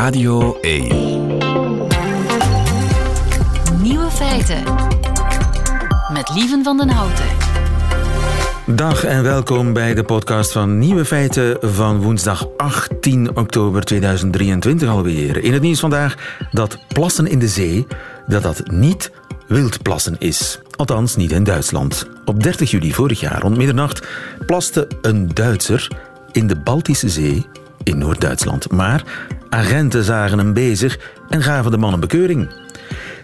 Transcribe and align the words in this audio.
Radio 0.00 0.58
1. 0.60 0.88
Nieuwe 3.82 4.10
feiten. 4.10 4.62
Met 6.12 6.30
Lieven 6.34 6.64
van 6.64 6.76
den 6.76 6.88
Houten. 6.88 7.24
Dag 8.66 9.04
en 9.04 9.22
welkom 9.22 9.72
bij 9.72 9.94
de 9.94 10.04
podcast 10.04 10.52
van 10.52 10.78
Nieuwe 10.78 11.04
Feiten 11.04 11.56
van 11.60 12.02
woensdag 12.02 12.46
18 12.56 13.36
oktober 13.36 13.84
2023 13.84 14.88
alweer. 14.88 15.44
In 15.44 15.52
het 15.52 15.62
nieuws 15.62 15.80
vandaag 15.80 16.38
dat 16.50 16.78
plassen 16.88 17.26
in 17.26 17.38
de 17.38 17.48
zee, 17.48 17.86
dat 18.26 18.42
dat 18.42 18.70
niet 18.70 19.10
wildplassen 19.46 20.16
is. 20.18 20.60
Althans, 20.76 21.16
niet 21.16 21.32
in 21.32 21.44
Duitsland. 21.44 22.08
Op 22.24 22.42
30 22.42 22.70
juli 22.70 22.92
vorig 22.92 23.20
jaar, 23.20 23.40
rond 23.40 23.56
middernacht, 23.56 24.06
plaste 24.46 24.88
een 25.02 25.28
Duitser 25.34 25.88
in 26.32 26.46
de 26.46 26.56
Baltische 26.56 27.08
Zee 27.08 27.46
in 27.82 27.98
Noord-Duitsland. 27.98 28.70
Maar 28.70 29.04
agenten 29.50 30.04
zagen 30.04 30.38
hem 30.38 30.52
bezig 30.52 30.98
en 31.28 31.42
gaven 31.42 31.70
de 31.70 31.76
man 31.76 31.92
een 31.92 32.00
bekeuring. 32.00 32.50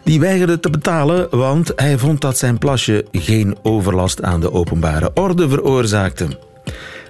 Die 0.05 0.21
weigerde 0.21 0.61
te 0.61 0.71
betalen, 0.71 1.29
want 1.31 1.73
hij 1.77 1.99
vond 1.99 2.21
dat 2.21 2.39
zijn 2.39 2.59
plasje 2.59 3.05
geen 3.13 3.57
overlast 3.63 4.23
aan 4.23 4.41
de 4.41 4.53
openbare 4.53 5.11
orde 5.15 5.49
veroorzaakte. 5.49 6.39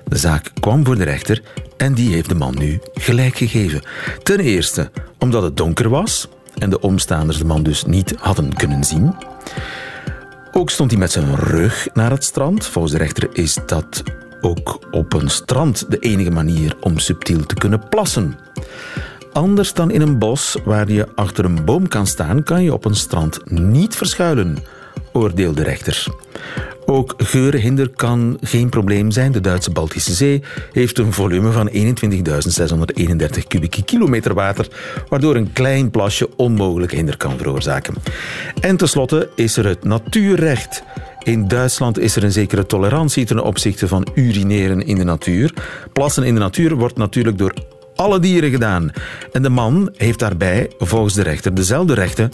De 0.04 0.16
zaak 0.16 0.50
kwam 0.60 0.84
voor 0.84 0.96
de 0.96 1.04
rechter 1.04 1.42
en 1.76 1.94
die 1.94 2.12
heeft 2.12 2.28
de 2.28 2.34
man 2.34 2.54
nu 2.58 2.80
gelijk 2.94 3.36
gegeven. 3.36 3.82
Ten 4.22 4.40
eerste 4.40 4.90
omdat 5.18 5.42
het 5.42 5.56
donker 5.56 5.88
was 5.88 6.28
en 6.58 6.70
de 6.70 6.80
omstaanders 6.80 7.38
de 7.38 7.44
man 7.44 7.62
dus 7.62 7.84
niet 7.84 8.14
hadden 8.18 8.54
kunnen 8.54 8.84
zien. 8.84 9.14
Ook 10.52 10.70
stond 10.70 10.90
hij 10.90 11.00
met 11.00 11.12
zijn 11.12 11.34
rug 11.34 11.88
naar 11.94 12.10
het 12.10 12.24
strand. 12.24 12.66
Volgens 12.66 12.92
de 12.92 12.98
rechter 12.98 13.28
is 13.32 13.58
dat 13.66 14.02
ook 14.46 14.78
op 14.90 15.12
een 15.12 15.28
strand 15.28 15.90
de 15.90 15.98
enige 15.98 16.30
manier 16.30 16.76
om 16.80 16.98
subtiel 16.98 17.46
te 17.46 17.54
kunnen 17.54 17.88
plassen. 17.88 18.38
Anders 19.32 19.72
dan 19.72 19.90
in 19.90 20.00
een 20.00 20.18
bos 20.18 20.56
waar 20.64 20.90
je 20.90 21.08
achter 21.14 21.44
een 21.44 21.64
boom 21.64 21.88
kan 21.88 22.06
staan, 22.06 22.42
kan 22.42 22.62
je 22.62 22.72
op 22.72 22.84
een 22.84 22.94
strand 22.94 23.50
niet 23.50 23.96
verschuilen, 23.96 24.56
oordeelde 25.12 25.54
de 25.54 25.68
rechter. 25.68 26.06
Ook 26.84 27.14
geurhinder 27.16 27.88
kan 27.88 28.38
geen 28.40 28.68
probleem 28.68 29.10
zijn. 29.10 29.32
De 29.32 29.40
Duitse 29.40 29.70
Baltische 29.70 30.12
Zee 30.14 30.42
heeft 30.72 30.98
een 30.98 31.12
volume 31.12 31.52
van 31.52 31.70
21.631 31.70 33.46
kubieke 33.48 33.84
kilometer 33.84 34.34
water, 34.34 34.68
waardoor 35.08 35.36
een 35.36 35.52
klein 35.52 35.90
plasje 35.90 36.28
onmogelijk 36.36 36.92
hinder 36.92 37.16
kan 37.16 37.38
veroorzaken. 37.38 37.94
En 38.60 38.76
tenslotte 38.76 39.28
is 39.34 39.56
er 39.56 39.66
het 39.66 39.84
natuurrecht. 39.84 40.82
In 41.26 41.48
Duitsland 41.48 41.98
is 41.98 42.16
er 42.16 42.24
een 42.24 42.32
zekere 42.32 42.66
tolerantie 42.66 43.24
ten 43.24 43.44
opzichte 43.44 43.88
van 43.88 44.06
urineren 44.14 44.86
in 44.86 44.96
de 44.96 45.04
natuur. 45.04 45.54
Plassen 45.92 46.22
in 46.22 46.34
de 46.34 46.40
natuur 46.40 46.74
wordt 46.74 46.96
natuurlijk 46.96 47.38
door 47.38 47.52
alle 47.94 48.18
dieren 48.18 48.50
gedaan. 48.50 48.90
En 49.32 49.42
de 49.42 49.48
man 49.48 49.92
heeft 49.96 50.18
daarbij, 50.18 50.70
volgens 50.78 51.14
de 51.14 51.22
rechter, 51.22 51.54
dezelfde 51.54 51.94
rechten 51.94 52.32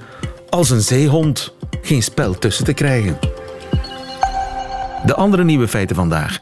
als 0.48 0.70
een 0.70 0.80
zeehond. 0.80 1.54
Geen 1.82 2.02
spel 2.02 2.38
tussen 2.38 2.64
te 2.64 2.72
krijgen. 2.72 3.18
De 5.06 5.14
andere 5.14 5.44
nieuwe 5.44 5.68
feiten 5.68 5.96
vandaag. 5.96 6.38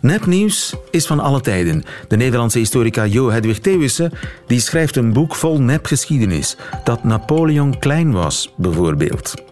Nepnieuws 0.00 0.74
is 0.90 1.06
van 1.06 1.20
alle 1.20 1.40
tijden. 1.40 1.84
De 2.08 2.16
Nederlandse 2.16 2.58
historica 2.58 3.04
Jo 3.06 3.30
Hedwig 3.30 3.58
Thewissen 3.58 4.12
die 4.46 4.60
schrijft 4.60 4.96
een 4.96 5.12
boek 5.12 5.34
vol 5.34 5.60
nepgeschiedenis. 5.60 6.56
Dat 6.84 7.04
Napoleon 7.04 7.78
klein 7.78 8.12
was, 8.12 8.54
bijvoorbeeld. 8.56 9.49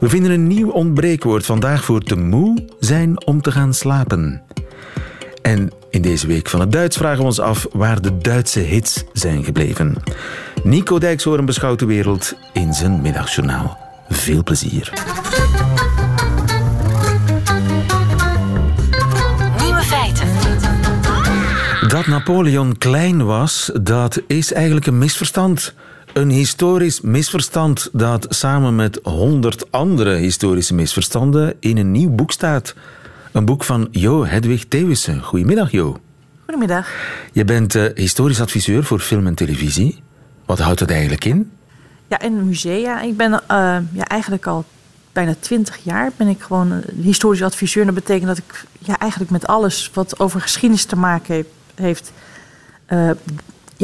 We 0.00 0.08
vinden 0.08 0.30
een 0.30 0.46
nieuw 0.46 0.70
ontbreekwoord 0.70 1.46
vandaag 1.46 1.84
voor 1.84 2.00
te 2.00 2.16
moe 2.16 2.64
zijn 2.78 3.26
om 3.26 3.42
te 3.42 3.52
gaan 3.52 3.74
slapen. 3.74 4.42
En 5.42 5.70
in 5.90 6.02
deze 6.02 6.26
week 6.26 6.48
van 6.48 6.60
het 6.60 6.72
Duits 6.72 6.96
vragen 6.96 7.18
we 7.18 7.24
ons 7.24 7.40
af 7.40 7.66
waar 7.72 8.00
de 8.00 8.18
Duitse 8.18 8.60
hits 8.60 9.04
zijn 9.12 9.44
gebleven. 9.44 9.96
Nico 10.62 10.98
Dijkshoorn 10.98 11.44
beschouwt 11.44 11.78
de 11.78 11.86
wereld 11.86 12.34
in 12.52 12.74
zijn 12.74 13.00
middagjournaal. 13.00 13.78
Veel 14.08 14.42
plezier. 14.42 14.92
Nieuwe 19.60 19.82
feiten. 19.82 20.28
Dat 21.88 22.06
Napoleon 22.06 22.78
klein 22.78 23.24
was, 23.24 23.70
dat 23.82 24.20
is 24.26 24.52
eigenlijk 24.52 24.86
een 24.86 24.98
misverstand. 24.98 25.74
Een 26.14 26.30
historisch 26.30 27.00
misverstand 27.00 27.88
dat 27.92 28.26
samen 28.28 28.76
met 28.76 29.00
honderd 29.02 29.72
andere 29.72 30.14
historische 30.14 30.74
misverstanden 30.74 31.54
in 31.60 31.76
een 31.76 31.90
nieuw 31.90 32.10
boek 32.10 32.32
staat. 32.32 32.74
Een 33.32 33.44
boek 33.44 33.64
van 33.64 33.88
Jo 33.90 34.24
Hedwig 34.24 34.64
Thewissen. 34.64 35.22
Goedemiddag, 35.22 35.70
Jo. 35.70 35.98
Goedemiddag. 36.44 36.88
Je 37.32 37.44
bent 37.44 37.74
eh, 37.74 37.84
historisch 37.94 38.40
adviseur 38.40 38.84
voor 38.84 39.00
film 39.00 39.26
en 39.26 39.34
televisie. 39.34 40.02
Wat 40.44 40.58
houdt 40.58 40.78
dat 40.78 40.90
eigenlijk 40.90 41.24
in? 41.24 41.52
Ja, 42.06 42.20
in 42.20 42.46
musea. 42.46 43.00
Ik 43.00 43.16
ben 43.16 43.32
eh, 43.32 43.78
ja, 43.92 44.04
eigenlijk 44.06 44.46
al 44.46 44.64
bijna 45.12 45.34
twintig 45.40 45.78
jaar 45.82 46.12
ben 46.16 46.28
ik 46.28 46.42
gewoon 46.42 46.82
historisch 47.02 47.42
adviseur. 47.42 47.84
Dat 47.84 47.94
betekent 47.94 48.26
dat 48.26 48.38
ik 48.38 48.64
ja, 48.78 48.98
eigenlijk 48.98 49.30
met 49.30 49.46
alles 49.46 49.90
wat 49.94 50.18
over 50.18 50.40
geschiedenis 50.40 50.84
te 50.84 50.96
maken 50.96 51.34
heeft, 51.34 51.48
heeft 51.74 52.12
eh, 52.86 53.10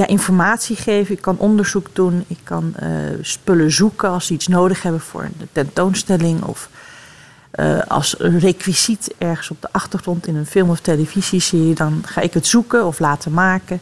ja, 0.00 0.06
informatie 0.06 0.76
geven. 0.76 1.14
Ik 1.14 1.22
kan 1.22 1.38
onderzoek 1.38 1.86
doen. 1.92 2.24
Ik 2.26 2.38
kan 2.42 2.72
eh, 2.76 2.88
spullen 3.20 3.72
zoeken 3.72 4.08
als 4.08 4.26
ze 4.26 4.32
iets 4.32 4.46
nodig 4.46 4.82
hebben 4.82 5.00
voor 5.00 5.22
een 5.22 5.48
tentoonstelling. 5.52 6.42
Of 6.42 6.68
eh, 7.50 7.78
als 7.88 8.14
requisiet 8.18 9.14
ergens 9.18 9.50
op 9.50 9.60
de 9.60 9.68
achtergrond 9.72 10.26
in 10.26 10.36
een 10.36 10.46
film 10.46 10.70
of 10.70 10.80
televisieserie. 10.80 11.74
Dan 11.74 12.02
ga 12.06 12.20
ik 12.20 12.34
het 12.34 12.46
zoeken 12.46 12.86
of 12.86 12.98
laten 12.98 13.32
maken. 13.32 13.80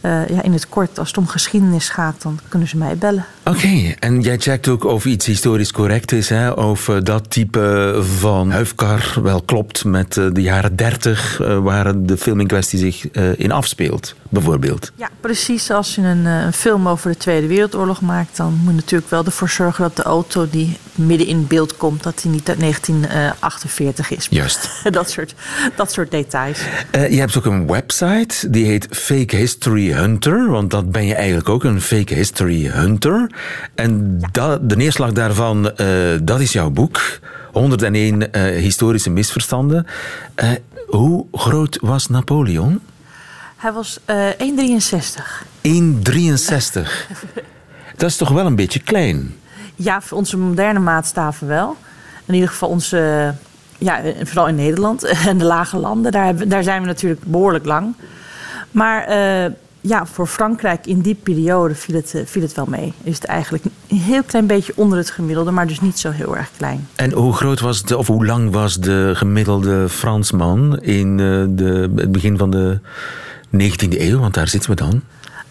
Eh, 0.00 0.28
ja, 0.28 0.42
in 0.42 0.52
het 0.52 0.68
kort, 0.68 0.98
als 0.98 1.08
het 1.08 1.18
om 1.18 1.26
geschiedenis 1.26 1.88
gaat, 1.88 2.22
dan 2.22 2.38
kunnen 2.48 2.68
ze 2.68 2.76
mij 2.76 2.96
bellen. 2.96 3.24
Oké, 3.48 3.94
en 3.98 4.20
jij 4.20 4.38
checkt 4.38 4.68
ook 4.68 4.84
of 4.84 5.04
iets 5.04 5.26
historisch 5.26 5.72
correct 5.72 6.12
is. 6.12 6.28
Hè? 6.28 6.50
Of 6.50 6.88
eh, 6.88 6.96
dat 7.02 7.30
type 7.30 7.98
van 8.18 8.50
huifkar 8.50 9.14
wel 9.22 9.42
klopt 9.42 9.84
met 9.84 10.16
eh, 10.16 10.26
de 10.32 10.42
jaren 10.42 10.76
30, 10.76 11.40
eh, 11.40 11.58
waar 11.58 12.02
de 12.02 12.16
film 12.16 12.40
in 12.40 12.46
kwestie 12.46 12.78
zich 12.78 13.10
in 13.36 13.52
afspeelt, 13.52 14.14
bijvoorbeeld. 14.28 14.92
Ja, 14.94 15.08
precies. 15.20 15.70
Als 15.70 15.94
je 15.94 16.00
een, 16.00 16.24
een 16.24 16.52
film 16.52 16.88
over 16.88 17.10
de 17.10 17.16
Tweede 17.16 17.46
Wereldoorlog 17.46 18.00
maakt, 18.00 18.36
dan 18.36 18.52
moet 18.52 18.70
je 18.70 18.74
natuurlijk 18.74 19.10
wel 19.10 19.24
ervoor 19.24 19.48
zorgen 19.48 19.82
dat 19.82 19.96
de 19.96 20.02
auto 20.02 20.48
die 20.50 20.76
midden 20.94 21.26
in 21.26 21.46
beeld 21.46 21.76
komt, 21.76 22.02
dat 22.02 22.18
die 22.22 22.30
niet 22.30 22.48
uit 22.48 22.60
1948 22.60 24.10
is. 24.10 24.26
Juist. 24.30 24.70
dat, 24.90 25.10
soort, 25.10 25.34
dat 25.76 25.92
soort 25.92 26.10
details. 26.10 26.58
Je 26.92 27.18
hebt 27.18 27.36
ook 27.36 27.46
een 27.46 27.66
website, 27.66 28.50
die 28.50 28.66
heet 28.66 28.86
Fake 28.90 29.36
History 29.36 29.92
Hunter, 29.92 30.50
want 30.50 30.70
dat 30.70 30.92
ben 30.92 31.06
je 31.06 31.14
eigenlijk 31.14 31.48
ook, 31.48 31.64
een 31.64 31.80
Fake 31.80 32.14
History 32.14 32.66
Hunter. 32.66 33.30
En 33.74 34.18
dat, 34.32 34.70
de 34.70 34.76
neerslag 34.76 35.12
daarvan, 35.12 35.76
eh, 35.76 35.86
dat 36.22 36.40
is 36.40 36.52
jouw 36.52 36.70
boek, 36.70 37.18
101 37.52 38.32
eh, 38.32 38.42
historische 38.42 39.10
misverstanden. 39.10 39.86
Eh, 40.34 40.50
hoe 40.86 41.26
groot 41.32 41.78
was 41.80 42.08
Napoleon? 42.08 42.80
Hij 43.56 43.72
was 43.72 43.98
eh 44.04 44.28
1,63. 44.38 45.44
1,63. 45.62 47.06
Dat 47.96 48.10
is 48.10 48.16
toch 48.16 48.28
wel 48.28 48.46
een 48.46 48.56
beetje 48.56 48.80
klein? 48.80 49.36
Ja, 49.74 50.00
voor 50.00 50.18
onze 50.18 50.36
moderne 50.36 50.78
maatstaven 50.78 51.46
wel. 51.46 51.76
In 52.26 52.34
ieder 52.34 52.48
geval 52.48 52.68
onze, 52.68 53.34
ja, 53.78 54.00
vooral 54.22 54.48
in 54.48 54.54
Nederland 54.54 55.04
en 55.28 55.38
de 55.38 55.44
lage 55.44 55.76
landen, 55.76 56.12
daar, 56.12 56.24
hebben, 56.24 56.48
daar 56.48 56.62
zijn 56.62 56.80
we 56.80 56.86
natuurlijk 56.86 57.22
behoorlijk 57.24 57.64
lang. 57.64 57.94
Maar 58.70 59.08
ja, 59.88 60.06
voor 60.06 60.26
Frankrijk 60.26 60.86
in 60.86 61.00
die 61.00 61.14
periode 61.14 61.74
viel 61.74 61.94
het, 61.94 62.14
eh, 62.14 62.22
viel 62.24 62.42
het 62.42 62.54
wel 62.54 62.66
mee. 62.68 62.92
Is 63.02 63.14
het 63.14 63.24
eigenlijk 63.24 63.64
een 63.64 63.96
heel 63.96 64.22
klein 64.22 64.46
beetje 64.46 64.72
onder 64.76 64.98
het 64.98 65.10
gemiddelde, 65.10 65.50
maar 65.50 65.66
dus 65.66 65.80
niet 65.80 65.98
zo 65.98 66.10
heel 66.10 66.36
erg 66.36 66.50
klein. 66.56 66.88
En 66.94 67.12
hoe 67.12 67.32
groot 67.32 67.60
was 67.60 67.82
de, 67.82 67.96
of 67.96 68.06
hoe 68.06 68.26
lang 68.26 68.52
was 68.52 68.76
de 68.76 69.12
gemiddelde 69.14 69.88
Fransman 69.88 70.80
in 70.80 71.10
eh, 71.10 71.44
de, 71.48 71.90
het 71.96 72.12
begin 72.12 72.38
van 72.38 72.50
de 72.50 72.80
19e 73.52 74.00
eeuw? 74.00 74.18
Want 74.18 74.34
daar 74.34 74.48
zitten 74.48 74.70
we 74.70 74.76
dan. 74.76 75.02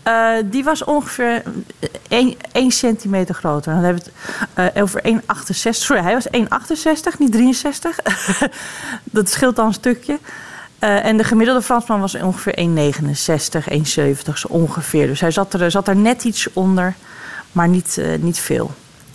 Eh, 0.04 0.32
die 0.46 0.64
was 0.64 0.84
ongeveer 0.84 1.44
1 2.52 2.72
centimeter 2.72 3.36
groter. 3.36 3.74
Dan 3.74 3.84
hebben 3.84 4.04
we 4.04 4.62
het 4.62 4.82
over 4.82 5.02
1,68. 5.06 5.20
Sorry, 5.70 6.02
hij 6.02 6.14
was 6.14 6.28
1,68, 7.14 7.18
niet 7.20 7.32
63. 7.32 8.00
dat 9.04 9.30
scheelt 9.30 9.56
dan 9.56 9.68
een 9.68 9.74
stukje. 9.74 10.20
Eh, 10.80 11.06
en 11.06 11.18
de 11.18 11.24
gemiddelde 11.24 11.62
Fransman 11.62 12.00
was 12.00 12.16
ongeveer 12.16 12.54
1,69, 12.56 13.70
1,70 13.70 14.38
zo 14.38 14.48
ongeveer. 14.48 15.08
Dus 15.08 15.20
hij 15.20 15.32
zat 15.32 15.54
er, 15.54 15.72
zat 15.72 15.88
er 15.88 15.96
net 15.96 16.24
iets 16.24 16.48
onder, 16.54 16.96
maar 17.52 17.68
niet, 17.68 17.98
eh, 17.98 18.08
niet 18.20 18.40
veel. 18.40 18.72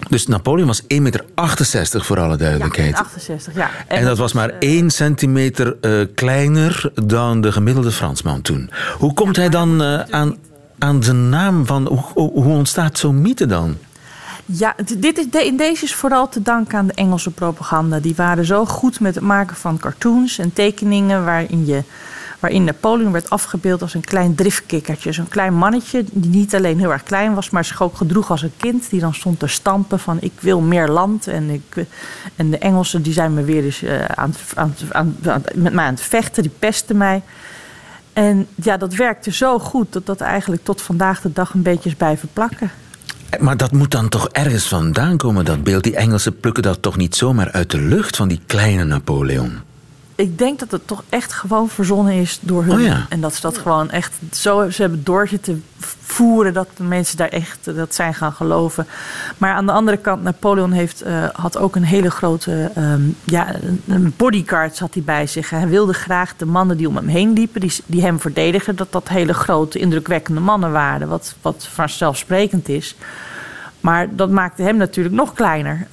Dus 0.09 0.27
Napoleon 0.27 0.67
was 0.67 0.83
1,68 0.87 0.99
meter 1.03 2.05
voor 2.05 2.21
alle 2.21 2.31
Ja, 2.31 2.37
duidelijkheid. 2.37 2.95
68, 2.95 3.55
ja. 3.55 3.71
En 3.87 4.05
dat 4.05 4.19
was 4.19 4.33
maar 4.33 4.49
eh, 4.49 4.71
1 4.71 4.91
centimeter 4.91 5.77
kleiner 6.15 6.91
dan 7.05 7.41
de 7.41 7.53
gemiddelde 7.53 7.91
Fransman 7.91 8.43
toen. 8.43 8.71
Hoe 8.99 9.15
komt 9.15 9.37
hij 9.37 9.49
dan 9.49 9.83
aan, 10.11 10.37
aan 10.79 11.03
zijn 11.03 11.29
naam 11.29 11.67
van... 11.67 11.87
Hoe 11.87 12.31
hoe 12.31 12.45
ontstaat 12.45 12.99
zo'n 12.99 13.21
mythe 13.21 13.47
dan? 13.47 13.77
Ja, 14.47 14.75
dit 14.99 15.19
is, 15.19 15.31
de- 15.31 15.55
deze 15.57 15.85
is 15.85 15.95
vooral 15.95 16.29
te 16.29 16.43
danken 16.43 16.79
aan 16.79 16.87
de 16.87 16.93
Engelse 16.95 17.31
propaganda. 17.31 17.99
Die 18.01 18.15
waren 18.15 18.45
zo 18.45 18.65
goed 18.65 19.01
met 19.01 19.15
het 19.15 19.25
maken 19.25 19.57
van 19.57 19.79
cartoons 19.79 20.39
en 20.39 20.53
tekeningen 20.53 21.25
waarin 21.25 21.67
je 21.67 21.83
Waarin 22.43 22.65
Napoleon 22.65 23.13
werd 23.13 23.31
afgebeeld 23.31 23.83
als 23.83 23.95
een 23.95 24.05
klein 24.05 24.35
driftkikkertje. 24.35 25.13
Zo'n 25.13 25.29
klein 25.29 25.55
mannetje 25.55 26.05
die 26.13 26.31
niet 26.31 26.55
alleen 26.55 26.79
heel 26.79 26.93
erg 26.93 27.03
klein 27.03 27.35
was, 27.35 27.51
maar 27.51 27.65
zich 27.65 27.83
ook 27.83 27.97
gedroeg 27.97 28.31
als 28.31 28.43
een 28.43 28.53
kind. 28.57 28.91
Die 28.91 29.01
dan 29.01 29.15
stond 29.15 29.39
te 29.39 29.47
stampen 29.47 29.99
van 29.99 30.17
ik 30.21 30.33
wil 30.41 30.61
meer 30.61 30.89
land. 30.89 31.27
En, 31.27 31.51
ik, 31.51 31.87
en 32.37 32.51
de 32.51 32.59
Engelsen 32.59 33.03
die 33.03 33.13
zijn 33.13 33.35
me 33.35 33.43
weer 33.45 33.65
eens 33.65 33.83
uh, 33.83 34.05
aan, 34.05 34.35
aan, 34.55 34.75
aan, 34.93 35.17
met 35.55 35.73
mij 35.73 35.85
aan 35.85 35.95
het 35.95 36.03
vechten, 36.03 36.43
die 36.43 36.53
pesten 36.59 36.97
mij. 36.97 37.23
En 38.13 38.47
ja, 38.55 38.77
dat 38.77 38.95
werkte 38.95 39.33
zo 39.33 39.59
goed 39.59 39.93
dat 39.93 40.07
dat 40.07 40.21
eigenlijk 40.21 40.65
tot 40.65 40.83
vandaag 40.83 41.21
de 41.21 41.33
dag 41.33 41.55
een 41.55 41.63
beetje 41.63 41.89
is 41.89 41.97
blijven 41.97 42.29
plakken. 42.33 42.71
Maar 43.41 43.57
dat 43.57 43.73
moet 43.73 43.91
dan 43.91 44.09
toch 44.09 44.29
ergens 44.29 44.69
vandaan 44.69 45.17
komen, 45.17 45.45
dat 45.45 45.63
beeld. 45.63 45.83
Die 45.83 45.97
Engelsen 45.97 46.41
plukken 46.41 46.63
dat 46.63 46.83
toch 46.83 46.97
niet 46.97 47.17
zomaar 47.17 47.51
uit 47.53 47.71
de 47.71 47.81
lucht 47.81 48.17
van 48.17 48.29
die 48.29 48.41
kleine 48.47 48.85
Napoleon? 48.85 49.72
Ik 50.15 50.39
denk 50.39 50.59
dat 50.59 50.71
het 50.71 50.87
toch 50.87 51.03
echt 51.09 51.33
gewoon 51.33 51.69
verzonnen 51.69 52.15
is 52.15 52.39
door 52.41 52.65
hun. 52.65 52.75
Oh 52.75 52.83
ja. 52.83 53.07
En 53.09 53.21
dat 53.21 53.35
ze 53.35 53.41
dat 53.41 53.59
gewoon 53.59 53.91
echt 53.91 54.13
zo 54.31 54.71
ze 54.71 54.81
hebben 54.81 55.05
doorgezitten 55.05 55.65
voeren 56.13 56.53
dat 56.53 56.69
de 56.77 56.83
mensen 56.83 57.17
daar 57.17 57.29
echt 57.29 57.77
dat 57.77 57.95
zijn 57.95 58.15
gaan 58.15 58.33
geloven. 58.33 58.87
Maar 59.39 59.55
aan 59.55 59.67
de 59.67 59.73
andere 59.73 59.97
kant, 59.97 60.23
Napoleon 60.23 60.73
heeft, 60.73 61.07
uh, 61.07 61.25
had 61.33 61.59
ook 61.59 61.77
een 61.77 61.85
hele 61.85 62.11
grote 62.11 62.71
um, 62.79 63.17
ja, 63.25 63.55
een 63.87 64.15
bodyguard 64.17 64.77
zat 64.77 64.95
hij 64.95 65.03
bij 65.03 65.27
zich. 65.27 65.51
Hij 65.51 65.69
wilde 65.69 65.93
graag 65.93 66.37
de 66.37 66.47
mannen 66.47 66.77
die 66.77 66.89
om 66.89 66.97
hem 66.97 67.09
heen 67.09 67.33
liepen, 67.33 67.61
die, 67.61 67.73
die 67.87 68.03
hem 68.03 68.21
verdedigen, 68.21 68.77
dat 68.77 68.93
dat 68.93 69.09
hele 69.09 69.35
grote, 69.35 69.79
indrukwekkende 69.79 70.41
mannen 70.41 70.73
waren. 70.73 71.09
Wat, 71.09 71.35
wat 71.43 71.69
vanzelfsprekend 71.73 72.69
is. 72.69 72.97
Maar 73.83 74.17
dat 74.17 74.31
maakte 74.31 74.63
hem 74.63 74.77
natuurlijk 74.77 75.15
nog 75.15 75.33
kleiner. 75.33 75.87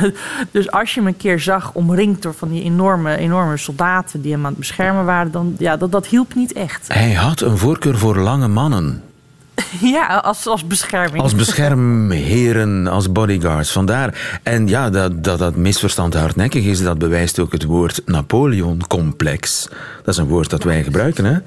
dus 0.50 0.70
als 0.70 0.94
je 0.94 1.00
hem 1.00 1.08
een 1.08 1.16
keer 1.16 1.40
zag 1.40 1.72
omringd 1.72 2.22
door 2.22 2.34
van 2.34 2.48
die 2.48 2.62
enorme, 2.62 3.16
enorme 3.16 3.56
soldaten 3.56 4.20
die 4.20 4.32
hem 4.32 4.40
aan 4.40 4.50
het 4.50 4.58
beschermen 4.58 5.04
waren, 5.04 5.32
dan 5.32 5.54
ja, 5.58 5.76
dat, 5.76 5.92
dat 5.92 6.06
hielp 6.06 6.34
niet 6.34 6.52
echt. 6.52 6.92
Hij 6.92 7.12
had 7.12 7.40
een 7.40 7.58
voorkeur 7.58 7.98
voor 7.98 8.16
lange 8.16 8.48
mannen. 8.48 9.02
Ja, 9.80 10.16
als, 10.16 10.46
als 10.46 10.66
bescherming. 10.66 11.22
Als 11.22 11.34
beschermheren, 11.34 12.86
als 12.86 13.12
bodyguards. 13.12 13.72
Vandaar. 13.72 14.40
En 14.42 14.68
ja, 14.68 14.90
dat, 14.90 15.24
dat, 15.24 15.38
dat 15.38 15.56
misverstand 15.56 16.14
hardnekkig 16.14 16.64
is, 16.64 16.82
dat 16.82 16.98
bewijst 16.98 17.38
ook 17.38 17.52
het 17.52 17.64
woord 17.64 18.02
Napoleon-complex. 18.06 19.68
Dat 20.04 20.14
is 20.14 20.16
een 20.16 20.26
woord 20.26 20.50
dat 20.50 20.62
wij 20.62 20.82
gebruiken, 20.82 21.24
hè? 21.24 21.38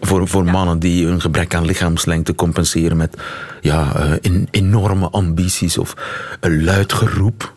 Voor, 0.00 0.28
voor 0.28 0.44
mannen 0.44 0.78
die 0.78 1.06
hun 1.06 1.20
gebrek 1.20 1.54
aan 1.54 1.64
lichaamslengte 1.64 2.34
compenseren 2.34 2.96
met 2.96 3.16
ja, 3.60 3.92
uh, 4.22 4.42
enorme 4.50 5.10
ambities 5.10 5.78
of 5.78 5.94
een 6.40 6.64
luid 6.64 6.92
geroep. 6.92 7.52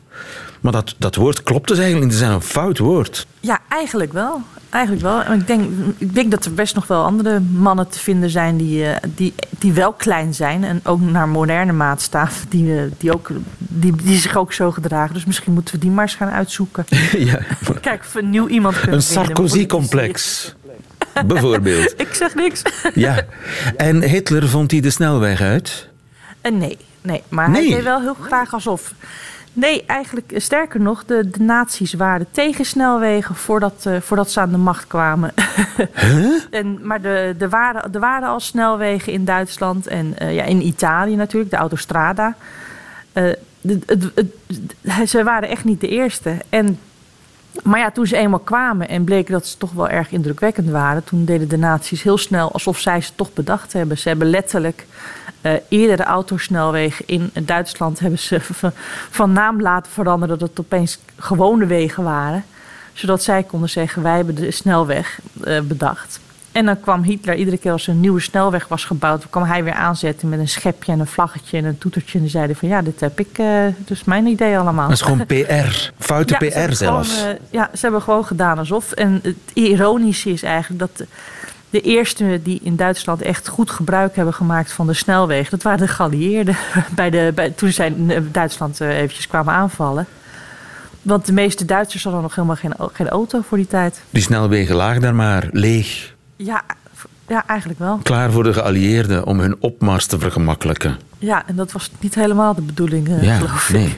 Maar 0.61 0.71
dat, 0.71 0.95
dat 0.97 1.15
woord 1.15 1.43
klopt 1.43 1.67
dus 1.67 1.77
eigenlijk. 1.77 2.11
Het 2.11 2.21
is 2.21 2.27
een 2.27 2.41
fout 2.41 2.77
woord. 2.77 3.27
Ja, 3.39 3.59
eigenlijk 3.69 4.13
wel. 4.13 4.41
Eigenlijk 4.69 5.03
wel. 5.03 5.23
En 5.23 5.39
ik 5.39 5.47
denk, 5.47 5.69
ik 5.97 6.13
denk 6.15 6.31
dat 6.31 6.45
er 6.45 6.53
best 6.53 6.75
nog 6.75 6.87
wel 6.87 7.03
andere 7.03 7.39
mannen 7.39 7.89
te 7.89 7.99
vinden 7.99 8.29
zijn 8.29 8.57
die, 8.57 8.83
uh, 8.83 8.95
die, 9.15 9.33
die 9.49 9.73
wel 9.73 9.93
klein 9.93 10.33
zijn. 10.33 10.63
En 10.63 10.79
ook 10.83 11.01
naar 11.01 11.29
moderne 11.29 11.71
maatstaven, 11.71 12.49
die, 12.49 12.63
uh, 12.63 12.81
die, 12.97 13.13
ook, 13.13 13.29
die, 13.57 13.95
die 13.95 14.17
zich 14.17 14.37
ook 14.37 14.53
zo 14.53 14.71
gedragen. 14.71 15.13
Dus 15.13 15.25
misschien 15.25 15.53
moeten 15.53 15.73
we 15.73 15.79
die 15.79 15.89
maar 15.89 16.03
eens 16.03 16.15
gaan 16.15 16.29
uitzoeken. 16.29 16.85
ja. 17.29 17.39
Kijk, 17.81 18.01
of 18.01 18.13
we 18.13 18.21
nieuw 18.21 18.47
iemand 18.47 18.75
kunnen 18.75 18.95
Een 18.95 19.01
Sarkozy-complex. 19.01 20.55
Bijvoorbeeld. 21.25 21.93
ik 22.07 22.13
zeg 22.13 22.35
niks. 22.35 22.61
ja. 22.93 23.25
En 23.77 24.01
Hitler 24.01 24.49
vond 24.49 24.71
hij 24.71 24.79
de 24.79 24.89
snelweg 24.89 25.41
uit? 25.41 25.87
Uh, 26.43 26.51
nee, 26.51 26.77
nee. 27.01 27.23
Maar 27.29 27.49
nee. 27.49 27.67
hij 27.67 27.75
deed 27.75 27.83
wel 27.83 28.01
heel 28.01 28.17
graag 28.21 28.53
alsof. 28.53 28.93
Nee, 29.57 29.83
eigenlijk 29.85 30.33
sterker 30.35 30.79
nog, 30.79 31.05
de, 31.05 31.29
de 31.29 31.39
nazi's 31.39 31.93
waren 31.93 32.27
tegen 32.31 32.65
snelwegen 32.65 33.35
voordat, 33.35 33.83
uh, 33.87 34.01
voordat 34.01 34.31
ze 34.31 34.39
aan 34.39 34.51
de 34.51 34.57
macht 34.57 34.87
kwamen. 34.87 35.33
Huh? 35.93 36.41
en, 36.49 36.79
maar 36.87 37.01
de, 37.01 37.35
de 37.37 37.49
waren, 37.49 37.93
er 37.93 37.99
waren 37.99 38.27
al 38.27 38.39
snelwegen 38.39 39.13
in 39.13 39.25
Duitsland 39.25 39.87
en 39.87 40.15
uh, 40.21 40.35
ja, 40.35 40.43
in 40.43 40.65
Italië 40.65 41.15
natuurlijk, 41.15 41.51
de 41.51 41.57
autostrada. 41.57 42.35
Uh, 43.13 43.33
de, 43.61 43.79
de, 43.85 44.11
de, 44.15 45.07
ze 45.07 45.23
waren 45.23 45.49
echt 45.49 45.63
niet 45.63 45.81
de 45.81 45.87
eerste. 45.87 46.37
En, 46.49 46.79
maar 47.63 47.79
ja, 47.79 47.91
toen 47.91 48.07
ze 48.07 48.17
eenmaal 48.17 48.39
kwamen 48.39 48.89
en 48.89 49.03
bleken 49.03 49.33
dat 49.33 49.47
ze 49.47 49.57
toch 49.57 49.71
wel 49.71 49.89
erg 49.89 50.11
indrukwekkend 50.11 50.69
waren, 50.69 51.03
toen 51.03 51.25
deden 51.25 51.47
de 51.47 51.57
nazi's 51.57 52.03
heel 52.03 52.17
snel 52.17 52.51
alsof 52.51 52.79
zij 52.79 53.01
ze 53.01 53.11
toch 53.15 53.33
bedacht 53.33 53.73
hebben. 53.73 53.97
Ze 53.97 54.07
hebben 54.07 54.29
letterlijk 54.29 54.85
uh, 55.47 55.59
eerdere 55.69 56.03
autosnelwegen 56.03 57.07
in 57.07 57.31
Duitsland 57.33 57.99
hebben 57.99 58.19
ze 58.19 58.39
van 59.09 59.31
naam 59.31 59.61
laten 59.61 59.91
veranderen 59.91 60.39
dat 60.39 60.49
het 60.49 60.59
opeens 60.59 60.99
gewone 61.17 61.65
wegen 61.65 62.03
waren. 62.03 62.45
Zodat 62.93 63.23
zij 63.23 63.43
konden 63.43 63.69
zeggen, 63.69 64.03
wij 64.03 64.15
hebben 64.15 64.35
de 64.35 64.51
snelweg 64.51 65.19
uh, 65.47 65.59
bedacht. 65.59 66.19
En 66.57 66.65
dan 66.65 66.79
kwam 66.79 67.03
Hitler 67.03 67.35
iedere 67.35 67.57
keer 67.57 67.71
als 67.71 67.87
er 67.87 67.93
een 67.93 67.99
nieuwe 67.99 68.19
snelweg 68.19 68.67
was 68.67 68.85
gebouwd, 68.85 69.29
kwam 69.29 69.43
hij 69.43 69.63
weer 69.63 69.73
aanzetten 69.73 70.29
met 70.29 70.39
een 70.39 70.47
schepje 70.47 70.91
en 70.91 70.99
een 70.99 71.07
vlaggetje 71.07 71.57
en 71.57 71.65
een 71.65 71.77
toetertje. 71.77 72.17
En 72.17 72.23
die 72.23 72.29
zeiden 72.29 72.55
van 72.55 72.67
ja, 72.67 72.81
dit 72.81 72.99
heb 72.99 73.19
ik, 73.19 73.37
uh, 73.37 73.65
dus 73.77 74.03
mijn 74.03 74.25
idee 74.25 74.57
allemaal. 74.57 74.87
Dat 74.87 74.95
is 74.95 75.01
gewoon 75.01 75.25
PR, 75.25 75.91
foute 75.97 76.35
ja, 76.39 76.65
PR 76.65 76.73
zelfs. 76.73 77.17
Gewoon, 77.17 77.33
uh, 77.33 77.39
ja, 77.49 77.69
ze 77.73 77.79
hebben 77.81 78.01
gewoon 78.01 78.25
gedaan 78.25 78.57
alsof. 78.57 78.91
En 78.91 79.19
het 79.23 79.35
ironische 79.53 80.29
is 80.29 80.43
eigenlijk 80.43 80.79
dat 80.79 81.07
de 81.69 81.81
eerste 81.81 82.39
die 82.43 82.59
in 82.63 82.75
Duitsland 82.75 83.21
echt 83.21 83.47
goed 83.47 83.71
gebruik 83.71 84.15
hebben 84.15 84.33
gemaakt 84.33 84.71
van 84.71 84.87
de 84.87 84.93
snelwegen, 84.93 85.51
dat 85.51 85.61
waren 85.63 85.79
de 85.79 85.87
geallieerden. 85.87 86.57
Bij 86.95 87.09
de, 87.09 87.31
bij, 87.35 87.49
toen 87.49 87.71
zij 87.71 87.93
Duitsland 88.31 88.81
uh, 88.81 88.97
eventjes 88.97 89.27
kwamen 89.27 89.53
aanvallen. 89.53 90.05
Want 91.01 91.25
de 91.25 91.33
meeste 91.33 91.65
Duitsers 91.65 92.03
hadden 92.03 92.21
nog 92.21 92.35
helemaal 92.35 92.55
geen, 92.55 92.73
geen 92.93 93.09
auto 93.09 93.41
voor 93.47 93.57
die 93.57 93.67
tijd. 93.67 94.01
Die 94.09 94.21
snelwegen 94.21 94.75
lagen 94.75 95.01
daar 95.01 95.15
maar 95.15 95.47
leeg. 95.51 96.15
Ja, 96.35 96.63
ja, 97.27 97.43
eigenlijk 97.47 97.79
wel. 97.79 97.99
Klaar 98.03 98.31
voor 98.31 98.43
de 98.43 98.53
geallieerden 98.53 99.25
om 99.25 99.39
hun 99.39 99.55
opmars 99.59 100.05
te 100.05 100.19
vergemakkelijken. 100.19 100.97
Ja, 101.19 101.43
en 101.47 101.55
dat 101.55 101.71
was 101.71 101.91
niet 101.99 102.15
helemaal 102.15 102.55
de 102.55 102.61
bedoeling, 102.61 103.07
uh, 103.07 103.23
ja, 103.23 103.35
geloof 103.37 103.69
ik. 103.69 103.75
Nee. 103.75 103.97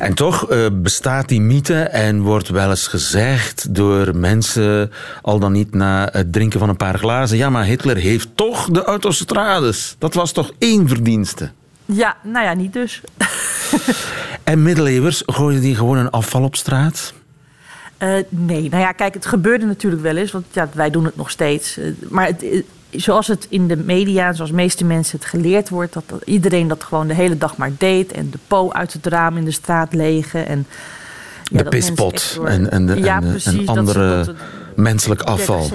En 0.00 0.14
toch 0.14 0.52
uh, 0.52 0.66
bestaat 0.72 1.28
die 1.28 1.40
mythe 1.40 1.82
en 1.82 2.20
wordt 2.20 2.48
wel 2.48 2.70
eens 2.70 2.86
gezegd 2.86 3.74
door 3.74 4.16
mensen, 4.16 4.92
al 5.22 5.38
dan 5.38 5.52
niet 5.52 5.74
na 5.74 6.08
het 6.12 6.32
drinken 6.32 6.58
van 6.58 6.68
een 6.68 6.76
paar 6.76 6.98
glazen, 6.98 7.36
ja, 7.36 7.50
maar 7.50 7.64
Hitler 7.64 7.96
heeft 7.96 8.28
toch 8.34 8.70
de 8.70 8.84
autostrades. 8.84 9.96
Dat 9.98 10.14
was 10.14 10.32
toch 10.32 10.52
één 10.58 10.88
verdienste? 10.88 11.50
Ja, 11.84 12.16
nou 12.22 12.44
ja, 12.44 12.54
niet 12.54 12.72
dus. 12.72 13.00
en 14.44 14.62
middeleeuwers 14.62 15.22
gooiden 15.26 15.62
die 15.62 15.76
gewoon 15.76 15.96
een 15.96 16.10
afval 16.10 16.42
op 16.42 16.56
straat? 16.56 17.12
Uh, 18.02 18.14
nee, 18.28 18.68
nou 18.68 18.82
ja, 18.82 18.92
kijk, 18.92 19.14
het 19.14 19.26
gebeurde 19.26 19.66
natuurlijk 19.66 20.02
wel 20.02 20.16
eens, 20.16 20.30
want 20.32 20.44
ja, 20.52 20.68
wij 20.72 20.90
doen 20.90 21.04
het 21.04 21.16
nog 21.16 21.30
steeds. 21.30 21.78
Uh, 21.78 21.92
maar 22.08 22.26
het, 22.26 22.44
zoals 22.90 23.26
het 23.26 23.46
in 23.48 23.68
de 23.68 23.76
media, 23.76 24.32
zoals 24.32 24.50
de 24.50 24.56
meeste 24.56 24.84
mensen 24.84 25.18
het 25.18 25.28
geleerd 25.28 25.68
wordt, 25.68 25.92
dat, 25.92 26.02
dat, 26.06 26.22
iedereen 26.24 26.68
dat 26.68 26.84
gewoon 26.84 27.06
de 27.06 27.14
hele 27.14 27.38
dag 27.38 27.56
maar 27.56 27.70
deed. 27.78 28.12
En 28.12 28.30
de 28.30 28.38
po 28.46 28.72
uit 28.72 28.92
het 28.92 29.06
raam 29.06 29.36
in 29.36 29.44
de 29.44 29.50
straat 29.50 29.94
legen. 29.94 30.46
En, 30.46 30.66
ja, 31.44 31.62
de 31.62 31.68
pispot 31.68 32.32
door... 32.34 32.46
en, 32.46 32.70
en, 32.70 32.86
de, 32.86 33.00
ja, 33.00 33.22
en, 33.22 33.28
precies, 33.28 33.60
en 33.60 33.66
andere 33.66 34.08
dat 34.08 34.24
ze, 34.24 34.32
dat 34.32 34.42
menselijk 34.76 35.22
afval. 35.22 35.68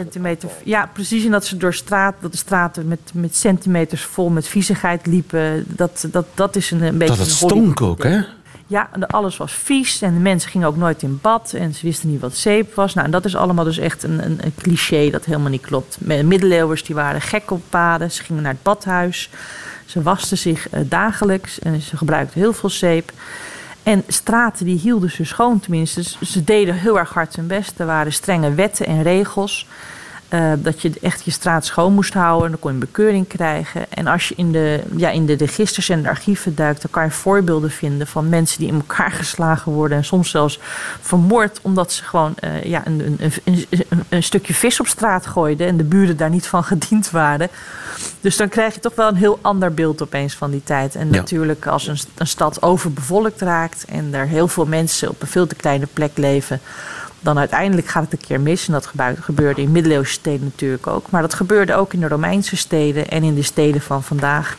Ja, 0.63 0.89
precies. 0.93 1.25
En 1.25 1.31
dat 1.31 1.45
ze 1.45 1.57
door 1.57 1.73
straat, 1.73 2.15
dat 2.19 2.31
de 2.31 2.37
straten 2.37 2.87
met, 2.87 2.99
met 3.13 3.35
centimeters 3.35 4.03
vol 4.03 4.29
met 4.29 4.47
viezigheid 4.47 5.05
liepen. 5.05 5.63
Dat, 5.67 6.07
dat, 6.11 6.25
dat 6.33 6.55
is 6.55 6.71
een, 6.71 6.81
een 6.81 6.97
beetje. 6.97 7.15
Dat 7.15 7.25
het 7.25 7.35
stonk 7.35 7.81
ook, 7.81 8.03
hè? 8.03 8.19
Ja, 8.67 8.89
alles 9.07 9.37
was 9.37 9.53
vies 9.53 10.01
en 10.01 10.13
de 10.13 10.19
mensen 10.19 10.49
gingen 10.49 10.67
ook 10.67 10.77
nooit 10.77 11.01
in 11.01 11.19
bad 11.21 11.53
en 11.53 11.73
ze 11.73 11.85
wisten 11.85 12.09
niet 12.09 12.21
wat 12.21 12.35
zeep 12.35 12.75
was. 12.75 12.93
Nou, 12.93 13.05
en 13.05 13.11
dat 13.11 13.25
is 13.25 13.35
allemaal 13.35 13.65
dus 13.65 13.77
echt 13.77 14.03
een, 14.03 14.25
een, 14.25 14.37
een 14.41 14.53
cliché 14.61 15.09
dat 15.09 15.25
helemaal 15.25 15.49
niet 15.49 15.61
klopt. 15.61 15.97
Middeleeuwers 16.01 16.83
die 16.83 16.95
waren 16.95 17.21
gek 17.21 17.51
op 17.51 17.61
paden, 17.69 18.11
ze 18.11 18.23
gingen 18.23 18.43
naar 18.43 18.51
het 18.51 18.63
badhuis, 18.63 19.29
ze 19.85 20.01
wasten 20.01 20.37
zich 20.37 20.73
uh, 20.73 20.79
dagelijks 20.83 21.59
en 21.59 21.81
ze 21.81 21.97
gebruikten 21.97 22.39
heel 22.39 22.53
veel 22.53 22.69
zeep. 22.69 23.11
En 23.83 24.03
straten 24.07 24.65
die 24.65 24.79
hielden 24.79 25.11
ze 25.11 25.23
schoon 25.23 25.59
tenminste. 25.59 26.03
Ze 26.25 26.43
deden 26.43 26.75
heel 26.75 26.99
erg 26.99 27.13
hard 27.13 27.35
hun 27.35 27.47
best. 27.47 27.79
Er 27.79 27.85
waren 27.85 28.13
strenge 28.13 28.53
wetten 28.53 28.85
en 28.85 29.03
regels. 29.03 29.67
Uh, 30.35 30.51
dat 30.57 30.81
je 30.81 30.91
echt 31.01 31.23
je 31.25 31.31
straat 31.31 31.65
schoon 31.65 31.93
moest 31.93 32.13
houden. 32.13 32.49
Dan 32.49 32.59
kon 32.59 32.69
je 32.69 32.77
een 32.77 32.85
bekeuring 32.85 33.27
krijgen. 33.27 33.91
En 33.91 34.07
als 34.07 34.27
je 34.27 34.33
in 34.37 34.51
de, 34.51 34.83
ja, 34.95 35.09
in 35.09 35.25
de 35.25 35.33
registers 35.33 35.89
en 35.89 36.01
de 36.01 36.09
archieven 36.09 36.55
duikt, 36.55 36.81
dan 36.81 36.91
kan 36.91 37.03
je 37.03 37.11
voorbeelden 37.11 37.71
vinden 37.71 38.07
van 38.07 38.29
mensen 38.29 38.59
die 38.59 38.67
in 38.67 38.75
elkaar 38.75 39.11
geslagen 39.21 39.71
worden. 39.71 39.97
En 39.97 40.03
soms 40.03 40.29
zelfs 40.29 40.59
vermoord 41.01 41.59
omdat 41.61 41.91
ze 41.91 42.03
gewoon 42.03 42.35
uh, 42.43 42.63
ja, 42.63 42.81
een, 42.85 43.17
een, 43.19 43.31
een, 43.43 44.03
een, 44.09 44.23
stukje 44.23 44.53
vis 44.53 44.79
op 44.79 44.87
straat 44.87 45.25
gooiden 45.25 45.67
en 45.67 45.77
de 45.77 45.83
buren 45.83 46.17
daar 46.17 46.29
niet 46.29 46.47
van 46.47 46.63
gediend 46.73 47.11
waren. 47.11 47.49
Dus 48.21 48.37
dan 48.37 48.49
krijg 48.49 48.73
je 48.73 48.79
toch 48.79 48.95
wel 48.95 49.07
een 49.07 49.15
heel 49.15 49.39
ander 49.41 49.73
beeld 49.73 50.01
opeens 50.01 50.35
van 50.35 50.51
die 50.51 50.63
tijd. 50.63 50.95
En 50.95 51.07
ja. 51.07 51.15
natuurlijk, 51.15 51.67
als 51.67 51.87
een, 51.87 51.97
een 52.17 52.27
stad 52.27 52.61
overbevolkt 52.61 53.41
raakt 53.41 53.85
en 53.85 54.13
er 54.13 54.27
heel 54.27 54.47
veel 54.47 54.65
mensen 54.65 55.09
op 55.09 55.21
een 55.21 55.27
veel 55.27 55.47
te 55.47 55.55
kleine 55.55 55.87
plek 55.93 56.17
leven 56.17 56.61
dan 57.25 57.37
uiteindelijk 57.37 57.87
gaat 57.87 58.03
het 58.03 58.13
een 58.13 58.27
keer 58.27 58.39
mis. 58.39 58.67
En 58.67 58.73
dat 58.73 58.91
gebeurde 59.19 59.61
in 59.61 59.71
middeleeuwse 59.71 60.11
steden 60.11 60.43
natuurlijk 60.43 60.87
ook. 60.87 61.09
Maar 61.09 61.21
dat 61.21 61.33
gebeurde 61.33 61.73
ook 61.73 61.93
in 61.93 61.99
de 61.99 62.07
Romeinse 62.07 62.55
steden 62.55 63.09
en 63.09 63.23
in 63.23 63.35
de 63.35 63.41
steden 63.41 63.81
van 63.81 64.03
vandaag. 64.03 64.57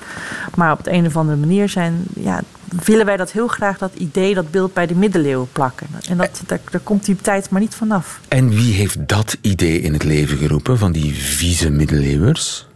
Maar 0.55 0.73
op 0.73 0.85
de 0.85 0.93
een 0.93 1.07
of 1.07 1.17
andere 1.17 1.39
manier 1.39 1.69
zijn, 1.69 2.05
ja, 2.15 2.43
willen 2.85 3.07
wij 3.07 3.17
dat 3.17 3.33
heel 3.33 3.49
graag, 3.49 3.79
dat 3.79 3.95
idee, 3.95 4.35
dat 4.35 4.51
beeld 4.51 4.75
bij 4.75 4.87
de 4.87 4.95
middeleeuwen 4.95 5.49
plakken. 5.53 5.87
En 6.09 6.17
dat, 6.17 6.43
daar, 6.47 6.61
daar 6.71 6.81
komt 6.81 7.05
die 7.05 7.17
tijd 7.17 7.51
maar 7.51 7.61
niet 7.61 7.75
vanaf. 7.75 8.21
En 8.29 8.49
wie 8.49 8.75
heeft 8.75 9.09
dat 9.09 9.37
idee 9.41 9.81
in 9.81 9.93
het 9.93 10.05
leven 10.05 10.39
geroepen, 10.39 10.79
van 10.79 10.93
die 10.93 11.15
vieze 11.15 11.71
middeleeuwers? 11.71 12.67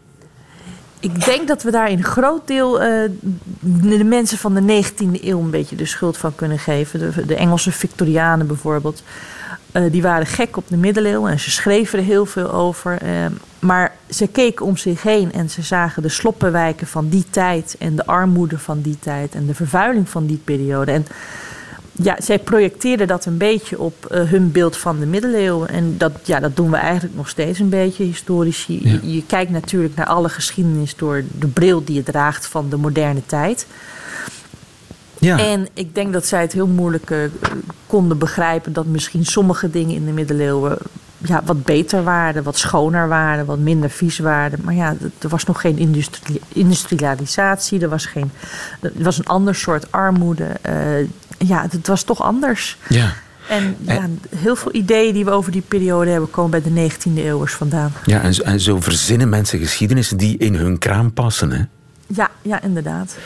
Ik 1.01 1.25
denk 1.25 1.49
dat 1.49 1.63
we 1.63 1.71
daar 1.71 1.91
in 1.91 2.05
groot 2.05 2.47
deel 2.47 2.83
uh, 2.83 3.11
de 3.61 4.05
mensen 4.05 4.39
van 4.39 4.55
de 4.55 4.85
19e 4.85 5.25
eeuw 5.25 5.41
een 5.41 5.51
beetje 5.51 5.77
de 5.77 5.87
schuld 5.87 6.17
van 6.17 6.35
kunnen 6.35 6.59
geven. 6.59 6.99
De, 6.99 7.27
de 7.27 7.35
Engelse 7.35 7.73
Victorianen 7.73 8.47
bijvoorbeeld. 8.47 9.03
Uh, 9.73 9.83
die 9.91 10.03
waren 10.03 10.27
gek 10.27 10.57
op 10.57 10.69
de 10.69 10.77
middeleeuwen 10.77 11.33
en 11.33 11.41
ze 11.41 11.51
schreven 11.51 11.99
er 11.99 12.05
heel 12.05 12.27
veel 12.27 12.53
over. 12.53 13.03
Uh, 13.03 13.27
maar 13.59 13.93
ze 14.09 14.27
keken 14.27 14.67
om 14.67 14.77
zich 14.77 15.03
heen 15.03 15.33
en 15.33 15.51
ze 15.51 15.63
zagen 15.63 16.03
de 16.03 16.09
sloppenwijken 16.09 16.87
van 16.87 17.09
die 17.09 17.25
tijd 17.31 17.77
en 17.79 17.97
de 17.97 18.07
armoede 18.07 18.59
van 18.59 18.81
die 18.81 18.99
tijd 18.99 19.35
en 19.35 19.47
de 19.47 19.55
vervuiling 19.55 20.09
van 20.09 20.27
die 20.27 20.41
periode. 20.45 20.93
En 20.93 21.07
ja, 21.93 22.17
zij 22.19 22.39
projecteerden 22.39 23.07
dat 23.07 23.25
een 23.25 23.37
beetje 23.37 23.79
op 23.79 24.09
uh, 24.13 24.23
hun 24.23 24.53
beeld 24.53 24.77
van 24.77 24.99
de 24.99 25.07
middeleeuwen. 25.07 25.69
En 25.69 25.95
dat, 25.99 26.13
ja, 26.23 26.41
dat 26.41 26.57
doen 26.57 26.71
we 26.71 26.77
eigenlijk 26.77 27.17
nog 27.17 27.29
steeds 27.29 27.59
een 27.59 27.69
beetje 27.69 28.05
historisch. 28.05 28.65
Je, 28.67 28.89
ja. 28.89 28.99
je, 29.03 29.15
je, 29.15 29.27
kijkt 29.27 29.51
natuurlijk 29.51 29.95
naar 29.95 30.07
alle 30.07 30.29
geschiedenis 30.29 30.97
door 30.97 31.23
de 31.39 31.47
bril 31.47 31.85
die 31.85 31.95
je 31.95 32.03
draagt 32.03 32.47
van 32.47 32.69
de 32.69 32.77
moderne 32.77 33.27
tijd. 33.27 33.67
Ja. 35.21 35.39
En 35.39 35.69
ik 35.75 35.95
denk 35.95 36.13
dat 36.13 36.27
zij 36.27 36.41
het 36.41 36.53
heel 36.53 36.67
moeilijk 36.67 37.11
uh, 37.11 37.19
konden 37.87 38.19
begrijpen 38.19 38.73
dat 38.73 38.87
misschien 38.87 39.25
sommige 39.25 39.71
dingen 39.71 39.95
in 39.95 40.05
de 40.05 40.13
middeleeuwen 40.13 40.79
ja, 41.25 41.43
wat 41.45 41.65
beter 41.65 42.05
waren, 42.05 42.43
wat 42.43 42.59
schoner 42.59 43.09
waren, 43.09 43.47
wat 43.47 43.59
minder 43.59 43.91
vies 43.91 44.19
waren. 44.19 44.59
Maar 44.63 44.75
ja, 44.75 44.97
er 45.19 45.29
was 45.29 45.45
nog 45.45 45.61
geen 45.61 45.79
industri 45.79 46.41
industrialisatie, 46.49 47.81
er 47.81 47.89
was, 47.89 48.07
geen, 48.07 48.31
er 48.81 48.93
was 48.97 49.19
een 49.19 49.27
ander 49.27 49.55
soort 49.55 49.93
armoede. 49.93 50.47
Uh, 50.69 51.09
ja, 51.39 51.67
het 51.71 51.87
was 51.87 52.03
toch 52.03 52.23
anders. 52.23 52.79
Ja. 52.89 53.13
En 53.49 53.77
ja, 53.81 54.09
heel 54.37 54.57
veel 54.57 54.75
ideeën 54.75 55.15
die 55.15 55.25
we 55.25 55.31
over 55.31 55.53
die 55.53 55.63
periode 55.69 56.11
hebben 56.11 56.31
komen 56.31 56.51
bij 56.51 56.63
de 56.63 56.91
19e 56.91 57.15
eeuwers 57.15 57.53
vandaan. 57.53 57.93
Ja, 58.05 58.23
en 58.23 58.35
zo, 58.35 58.43
en 58.43 58.61
zo 58.61 58.81
verzinnen 58.81 59.29
mensen 59.29 59.59
geschiedenissen 59.59 60.17
die 60.17 60.39
in 60.39 60.55
hun 60.55 60.79
kraam 60.79 61.13
passen. 61.13 61.51
Hè? 61.51 61.63
Ja, 62.07 62.31
ja, 62.43 62.63
inderdaad. 62.63 63.17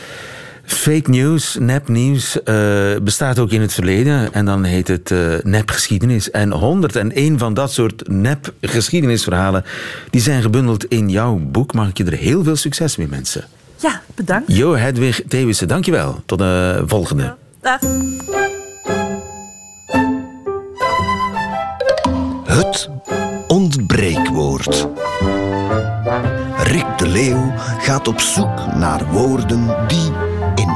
Fake 0.65 1.09
news, 1.09 1.57
nepnieuws, 1.59 2.37
uh, 2.45 2.97
bestaat 3.01 3.39
ook 3.39 3.51
in 3.51 3.61
het 3.61 3.73
verleden. 3.73 4.33
En 4.33 4.45
dan 4.45 4.63
heet 4.63 4.87
het 4.87 5.11
uh, 5.11 5.33
nepgeschiedenis. 5.43 6.31
En 6.31 6.51
101 6.51 7.39
van 7.39 7.53
dat 7.53 7.71
soort 7.71 8.07
nepgeschiedenisverhalen... 8.07 9.65
die 10.09 10.21
zijn 10.21 10.41
gebundeld 10.41 10.85
in 10.85 11.09
jouw 11.09 11.39
boek. 11.41 11.73
Mag 11.73 11.89
ik 11.89 11.97
je 11.97 12.03
er 12.03 12.13
heel 12.13 12.43
veel 12.43 12.55
succes 12.55 12.95
mee 12.95 13.07
mensen. 13.07 13.43
Ja, 13.81 14.01
bedankt. 14.15 14.55
Jo 14.55 14.75
Hedwig 14.75 15.21
Thewissen, 15.27 15.67
dankjewel. 15.67 16.23
Tot 16.25 16.39
de 16.39 16.83
volgende. 16.85 17.23
Ja, 17.23 17.37
dag. 17.61 17.79
Het 22.45 22.89
ontbreekwoord. 23.47 24.87
Rick 26.57 26.97
de 26.97 27.07
Leeuw 27.07 27.53
gaat 27.79 28.07
op 28.07 28.19
zoek 28.19 28.75
naar 28.75 29.05
woorden 29.11 29.87
die 29.87 30.11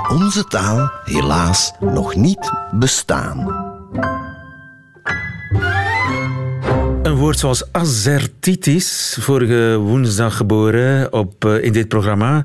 onze 0.09 0.43
taal 0.43 0.91
helaas 1.03 1.71
nog 1.79 2.15
niet 2.15 2.51
bestaan. 2.71 3.67
Een 7.03 7.15
woord 7.15 7.39
zoals 7.39 7.63
azertitis, 7.71 9.17
vorige 9.19 9.77
woensdag 9.77 10.37
geboren 10.37 11.13
op, 11.13 11.45
uh, 11.45 11.63
in 11.63 11.73
dit 11.73 11.87
programma. 11.87 12.43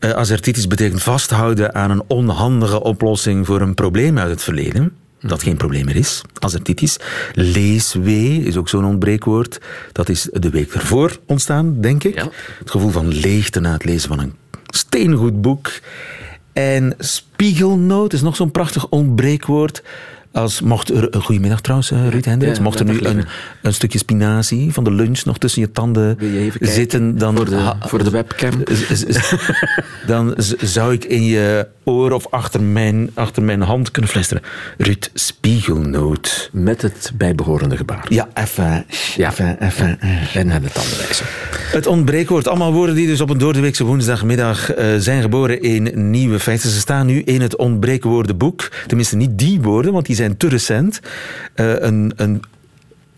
Uh, 0.00 0.10
azertitis 0.10 0.66
betekent 0.66 1.02
vasthouden 1.02 1.74
aan 1.74 1.90
een 1.90 2.02
onhandige 2.06 2.82
oplossing 2.82 3.46
voor 3.46 3.60
een 3.60 3.74
probleem 3.74 4.18
uit 4.18 4.30
het 4.30 4.42
verleden. 4.42 4.92
Dat 5.20 5.42
geen 5.42 5.56
probleem 5.56 5.84
meer 5.84 5.96
is. 5.96 6.22
Azertitis. 6.38 6.96
Leeswee 7.32 8.42
is 8.42 8.56
ook 8.56 8.68
zo'n 8.68 8.84
ontbreekwoord. 8.84 9.60
Dat 9.92 10.08
is 10.08 10.28
de 10.32 10.50
week 10.50 10.74
ervoor 10.74 11.18
ontstaan, 11.26 11.80
denk 11.80 12.04
ik. 12.04 12.14
Ja. 12.14 12.28
Het 12.58 12.70
gevoel 12.70 12.90
van 12.90 13.08
leegte 13.08 13.60
na 13.60 13.72
het 13.72 13.84
lezen 13.84 14.08
van 14.08 14.18
een 14.18 14.34
steengoed 14.66 15.40
boek. 15.40 15.70
En 16.54 16.94
spiegelnoot 16.98 18.12
is 18.12 18.22
nog 18.22 18.36
zo'n 18.36 18.50
prachtig 18.50 18.88
ontbreekwoord. 18.88 19.82
Als 20.34 20.60
mocht 20.60 20.90
er, 20.90 21.08
goedemiddag 21.20 21.60
trouwens, 21.60 21.90
Ruud 21.90 22.24
Hendricks. 22.24 22.58
mocht 22.58 22.78
er 22.78 22.84
nu 22.84 23.00
een, 23.00 23.24
een, 23.62 23.74
stukje 23.74 23.98
spinazie 23.98 24.72
van 24.72 24.84
de 24.84 24.90
lunch 24.90 25.24
nog 25.24 25.38
tussen 25.38 25.60
je 25.60 25.70
tanden 25.70 26.16
je 26.20 26.52
zitten, 26.60 27.18
dan. 27.18 27.36
Voor 27.36 27.44
de, 27.44 27.72
voor 27.80 28.04
de 28.04 28.10
webcam. 28.10 28.62
dan 30.06 30.34
zou 30.60 30.92
ik 30.92 31.04
in 31.04 31.24
je 31.24 31.66
oor 31.84 32.12
of 32.12 32.26
achter 32.30 32.62
mijn, 32.62 33.10
achter 33.14 33.42
mijn 33.42 33.62
hand 33.62 33.90
kunnen 33.90 34.10
fluisteren. 34.10 34.42
Ruud, 34.78 35.10
spiegelnoot. 35.14 36.48
Met 36.52 36.82
het 36.82 37.12
bijbehorende 37.14 37.76
gebaar. 37.76 38.06
Ja, 38.08 38.28
even. 38.34 38.86
Ja, 39.16 39.30
even. 39.30 39.62
even. 39.62 39.98
En 40.34 40.46
naar 40.46 40.62
de 40.62 40.70
tanden 40.72 40.98
wijzen. 40.98 41.26
Het 41.72 41.86
ontbreekwoord. 41.86 42.48
Allemaal 42.48 42.72
woorden 42.72 42.94
die 42.94 43.06
dus 43.06 43.20
op 43.20 43.30
een 43.30 43.38
doordeweekse 43.38 43.84
woensdagmiddag 43.84 44.78
uh, 44.78 44.84
zijn 44.98 45.22
geboren 45.22 45.62
in 45.62 46.10
nieuwe 46.10 46.38
feiten. 46.40 46.70
Ze 46.70 46.78
staan 46.78 47.06
nu 47.06 47.22
in 47.22 47.40
het 47.40 47.56
ontbreekwoordenboek. 47.56 48.70
Tenminste, 48.86 49.16
niet 49.16 49.38
die 49.38 49.60
woorden, 49.60 49.92
want 49.92 50.06
die 50.06 50.16
zijn 50.16 50.23
te 50.36 50.48
recent. 50.48 51.00
Uh, 51.56 51.80
een, 51.80 52.12
een 52.16 52.42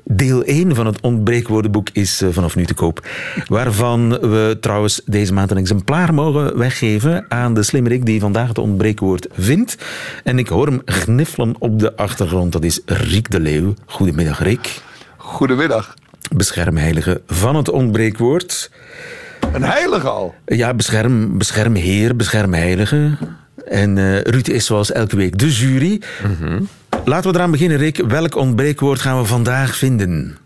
Deel 0.08 0.42
1 0.42 0.75
van 0.75 0.86
het 0.86 1.00
ontbreekwoordenboek 1.00 1.88
is 1.92 2.22
uh, 2.22 2.28
vanaf 2.32 2.56
nu 2.56 2.64
te 2.64 2.75
koop. 2.75 3.06
Waarvan 3.46 4.08
we 4.08 4.56
trouwens 4.60 5.00
deze 5.04 5.32
maand 5.32 5.50
een 5.50 5.56
exemplaar 5.56 6.14
mogen 6.14 6.58
weggeven 6.58 7.25
aan 7.28 7.54
de 7.54 7.62
slimmerik 7.62 8.06
die 8.06 8.20
vandaag 8.20 8.48
het 8.48 8.58
ontbreekwoord 8.58 9.26
vindt. 9.32 9.76
En 10.25 10.38
ik 10.38 10.48
hoor 10.48 10.66
hem 10.66 10.82
gniffelen 10.84 11.54
op 11.58 11.78
de 11.78 11.96
achtergrond. 11.96 12.52
Dat 12.52 12.64
is 12.64 12.80
Riek 12.84 13.30
de 13.30 13.40
Leeuw. 13.40 13.75
Goedemiddag, 13.86 14.42
Riek. 14.42 14.80
Goedemiddag. 15.16 15.94
Beschermheilige 16.36 17.20
van 17.26 17.56
het 17.56 17.70
ontbreekwoord. 17.70 18.70
Een 19.52 19.64
heilige 19.64 20.08
al? 20.08 20.34
Ja, 20.44 20.75
bescherm, 20.75 21.38
beschermheer, 21.38 22.16
beschermheilige. 22.16 23.16
En 23.64 23.96
uh, 23.96 24.20
Ruud 24.20 24.48
is 24.48 24.66
zoals 24.66 24.92
elke 24.92 25.16
week 25.16 25.38
de 25.38 25.52
jury. 25.52 26.02
Mm 26.22 26.36
-hmm. 26.40 26.68
Laten 27.06 27.30
we 27.30 27.36
eraan 27.36 27.50
beginnen, 27.50 27.78
Rick. 27.78 27.96
Welk 28.06 28.34
ontbreekwoord 28.34 29.00
gaan 29.00 29.20
we 29.20 29.25
vandaag 29.25 29.76
vinden? 29.76 30.36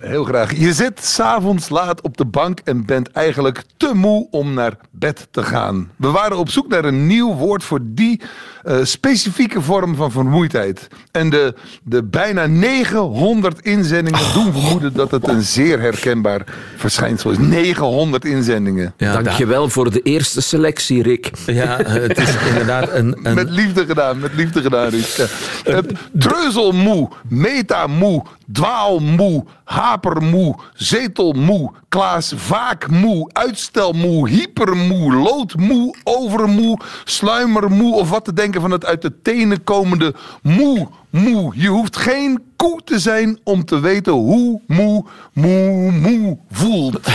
Heel 0.00 0.24
graag. 0.24 0.58
Je 0.58 0.72
zit 0.72 1.04
s'avonds 1.04 1.68
laat 1.68 2.00
op 2.00 2.16
de 2.16 2.24
bank 2.24 2.60
en 2.64 2.84
bent 2.84 3.10
eigenlijk 3.10 3.62
te 3.76 3.90
moe 3.94 4.26
om 4.30 4.54
naar 4.54 4.76
bed 4.90 5.28
te 5.30 5.42
gaan. 5.42 5.90
We 5.96 6.08
waren 6.08 6.36
op 6.36 6.50
zoek 6.50 6.68
naar 6.68 6.84
een 6.84 7.06
nieuw 7.06 7.34
woord 7.34 7.64
voor 7.64 7.80
die 7.82 8.20
uh, 8.64 8.78
specifieke 8.82 9.60
vorm 9.60 9.94
van 9.94 10.10
vermoeidheid. 10.10 10.88
En 11.10 11.30
de, 11.30 11.54
de 11.82 12.04
bijna 12.04 12.46
900 12.46 13.60
inzendingen 13.60 14.20
oh. 14.20 14.34
doen 14.34 14.52
vermoeden 14.52 14.92
dat 14.92 15.10
het 15.10 15.28
een 15.28 15.42
zeer 15.42 15.80
herkenbaar 15.80 16.44
verschijnsel 16.76 17.30
is. 17.30 17.38
900 17.38 18.24
inzendingen. 18.24 18.94
Ja, 18.96 19.12
Dankjewel 19.22 19.68
voor 19.68 19.90
de 19.90 20.00
eerste 20.00 20.40
selectie, 20.40 21.02
Rick. 21.02 21.30
Ja, 21.46 21.76
het 21.82 22.18
is 22.18 22.34
inderdaad 22.50 22.92
een... 22.92 23.18
een... 23.22 23.34
Met 23.34 23.50
liefde 23.50 23.86
gedaan, 23.86 24.18
met 24.18 24.34
liefde 24.34 24.62
gedaan, 24.62 24.88
Rick. 24.88 25.28
Uh, 25.66 25.78
treuzelmoe, 26.18 27.08
metamoe, 27.28 28.22
dwaalmoe, 28.52 29.44
hapermoe, 29.64 30.54
zetelmoe, 30.74 31.70
Klaas 31.90 32.32
vaakmoe, 32.36 33.30
uitstelmoe, 33.32 34.28
hypermoe, 34.28 35.12
loodmoe, 35.12 35.94
overmoe, 36.04 36.78
sluimermoe 37.04 37.94
of 37.94 38.10
wat 38.10 38.24
te 38.24 38.32
denken 38.32 38.60
van 38.60 38.70
het 38.70 38.84
uit 38.84 39.02
de 39.02 39.22
tenen 39.22 39.64
komende 39.64 40.14
moe, 40.42 40.88
moe. 41.10 41.52
Je 41.56 41.68
hoeft 41.68 41.96
geen 41.96 42.42
koe 42.56 42.80
te 42.84 42.98
zijn 42.98 43.38
om 43.44 43.64
te 43.64 43.80
weten 43.80 44.12
hoe 44.12 44.60
moe, 44.66 45.04
moe, 45.32 45.92
moe 45.92 46.38
voelt. 46.50 46.98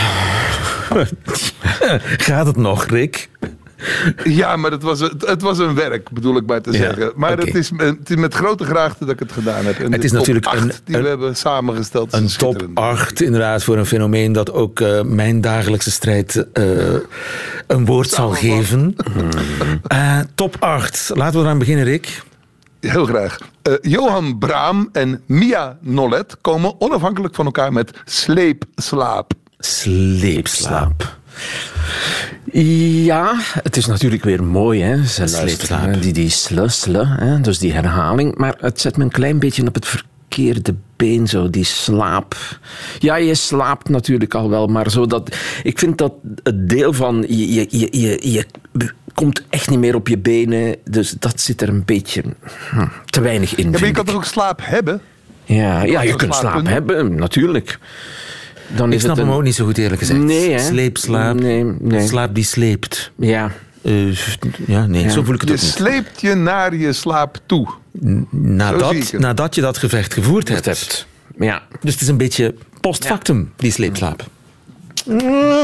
Gaat 2.26 2.46
het 2.46 2.56
nog, 2.56 2.86
Rick? 2.86 3.30
Ja, 4.24 4.56
maar 4.56 4.70
het 4.70 4.82
was, 4.82 5.00
het, 5.00 5.26
het, 5.26 5.42
was 5.42 5.58
een 5.58 5.74
werk, 5.74 6.10
bedoel 6.10 6.36
ik 6.36 6.46
maar 6.46 6.60
te 6.60 6.72
zeggen. 6.72 7.12
Maar 7.14 7.32
okay. 7.32 7.44
het, 7.44 7.54
is, 7.54 7.70
het, 7.76 8.10
is, 8.10 8.16
met 8.16 8.34
grote 8.34 8.64
graagte 8.64 9.04
dat 9.04 9.14
ik 9.14 9.18
het 9.18 9.32
gedaan 9.32 9.64
heb. 9.64 9.78
En 9.78 9.92
het 9.92 10.04
is 10.04 10.12
natuurlijk 10.12 10.52
een, 10.52 10.72
die 10.84 10.96
we 10.96 11.08
hebben 11.08 11.36
samengesteld. 11.36 12.12
Een 12.12 12.26
top 12.26 12.68
8 12.74 13.20
inderdaad 13.20 13.64
voor 13.64 13.78
een 13.78 13.86
fenomeen 13.86 14.32
dat 14.32 14.52
ook 14.52 14.80
uh, 14.80 15.02
mijn 15.02 15.40
dagelijkse 15.40 15.90
strijd 15.90 16.46
uh, 16.54 16.94
een 17.66 17.84
woord 17.84 18.08
zal 18.08 18.30
geven. 18.30 18.96
Uh, 19.92 20.20
top 20.34 20.56
8. 20.58 21.10
Laten 21.14 21.38
we 21.38 21.44
eraan 21.44 21.58
beginnen, 21.58 21.84
Rick. 21.84 22.22
Heel 22.80 23.06
graag. 23.06 23.38
Johan 23.80 24.38
Braam 24.38 24.88
en 24.92 25.22
Mia 25.26 25.78
Nollet 25.80 26.36
komen 26.40 26.80
onafhankelijk 26.80 27.34
van 27.34 27.44
elkaar 27.44 27.72
met 27.72 27.90
sleepslaap. 28.04 29.32
Sleepslaap. 29.58 31.16
Ja, 33.04 33.34
het 33.62 33.76
is 33.76 33.86
natuurlijk 33.86 34.24
weer 34.24 34.44
mooi, 34.44 34.82
hè. 34.82 35.04
Ze 35.04 35.30
luisteren, 35.30 36.00
die, 36.00 36.12
die 36.12 36.30
sle, 36.30 37.06
hè, 37.06 37.40
dus 37.40 37.58
die 37.58 37.72
herhaling. 37.72 38.36
Maar 38.36 38.54
het 38.60 38.80
zet 38.80 38.96
me 38.96 39.04
een 39.04 39.10
klein 39.10 39.38
beetje 39.38 39.66
op 39.66 39.74
het 39.74 39.86
verkeerde 39.86 40.74
been, 40.96 41.26
zo, 41.26 41.50
die 41.50 41.64
slaap. 41.64 42.36
Ja, 42.98 43.16
je 43.16 43.34
slaapt 43.34 43.88
natuurlijk 43.88 44.34
al 44.34 44.50
wel, 44.50 44.66
maar 44.66 44.90
zo 44.90 45.06
dat... 45.06 45.36
Ik 45.62 45.78
vind 45.78 45.98
dat 45.98 46.12
het 46.42 46.68
deel 46.68 46.92
van... 46.92 47.24
Je, 47.28 47.66
je, 47.70 47.88
je, 47.90 48.30
je 48.30 48.46
komt 49.14 49.42
echt 49.50 49.70
niet 49.70 49.78
meer 49.78 49.94
op 49.94 50.08
je 50.08 50.18
benen. 50.18 50.76
Dus 50.84 51.10
dat 51.10 51.40
zit 51.40 51.62
er 51.62 51.68
een 51.68 51.84
beetje 51.84 52.22
hm, 52.70 52.86
te 53.04 53.20
weinig 53.20 53.54
in. 53.54 53.64
Ja, 53.64 53.70
maar 53.70 53.86
je 53.86 53.92
kan 53.92 54.04
toch 54.04 54.14
ook 54.14 54.24
slaap 54.24 54.60
hebben? 54.62 55.00
ja, 55.44 55.82
ja, 55.82 56.02
je 56.02 56.16
kunt 56.16 56.34
slaap 56.34 56.66
hebben, 56.66 57.14
natuurlijk. 57.14 57.78
Dan 58.76 58.88
Ik 58.88 58.94
is 58.94 59.00
snap 59.02 59.16
het 59.16 59.26
hem 59.26 59.34
ook 59.34 59.42
niet 59.42 59.54
zo 59.54 59.64
goed 59.64 59.78
eerlijk 59.78 60.00
gezegd. 60.00 60.20
Nee, 60.20 60.50
hè? 60.50 60.58
Sleepslaap. 60.58 61.40
Nee, 61.40 61.64
nee. 61.78 62.06
Slaap 62.06 62.34
die 62.34 62.44
sleept. 62.44 63.10
Ja, 63.16 63.50
Eh, 63.82 64.16
ja, 64.66 64.86
nee, 64.86 65.10
zo 65.10 65.22
voel 65.22 65.34
ik 65.34 65.40
het 65.40 65.48
Je 65.50 65.54
ook 65.56 65.62
niet. 65.62 65.70
sleept 65.70 66.20
je 66.20 66.34
naar 66.34 66.74
je 66.76 66.92
slaap 66.92 67.38
toe. 67.46 67.68
Nadat, 68.30 69.12
nadat 69.12 69.54
je 69.54 69.60
dat 69.60 69.78
gevecht 69.78 70.14
gevoerd 70.14 70.48
hebt. 70.48 71.06
Ja. 71.38 71.62
Dus 71.80 71.92
het 71.92 72.02
is 72.02 72.08
een 72.08 72.16
beetje 72.16 72.54
post 72.80 73.06
factum, 73.06 73.52
die 73.56 73.70
sleepslaap. 73.70 74.24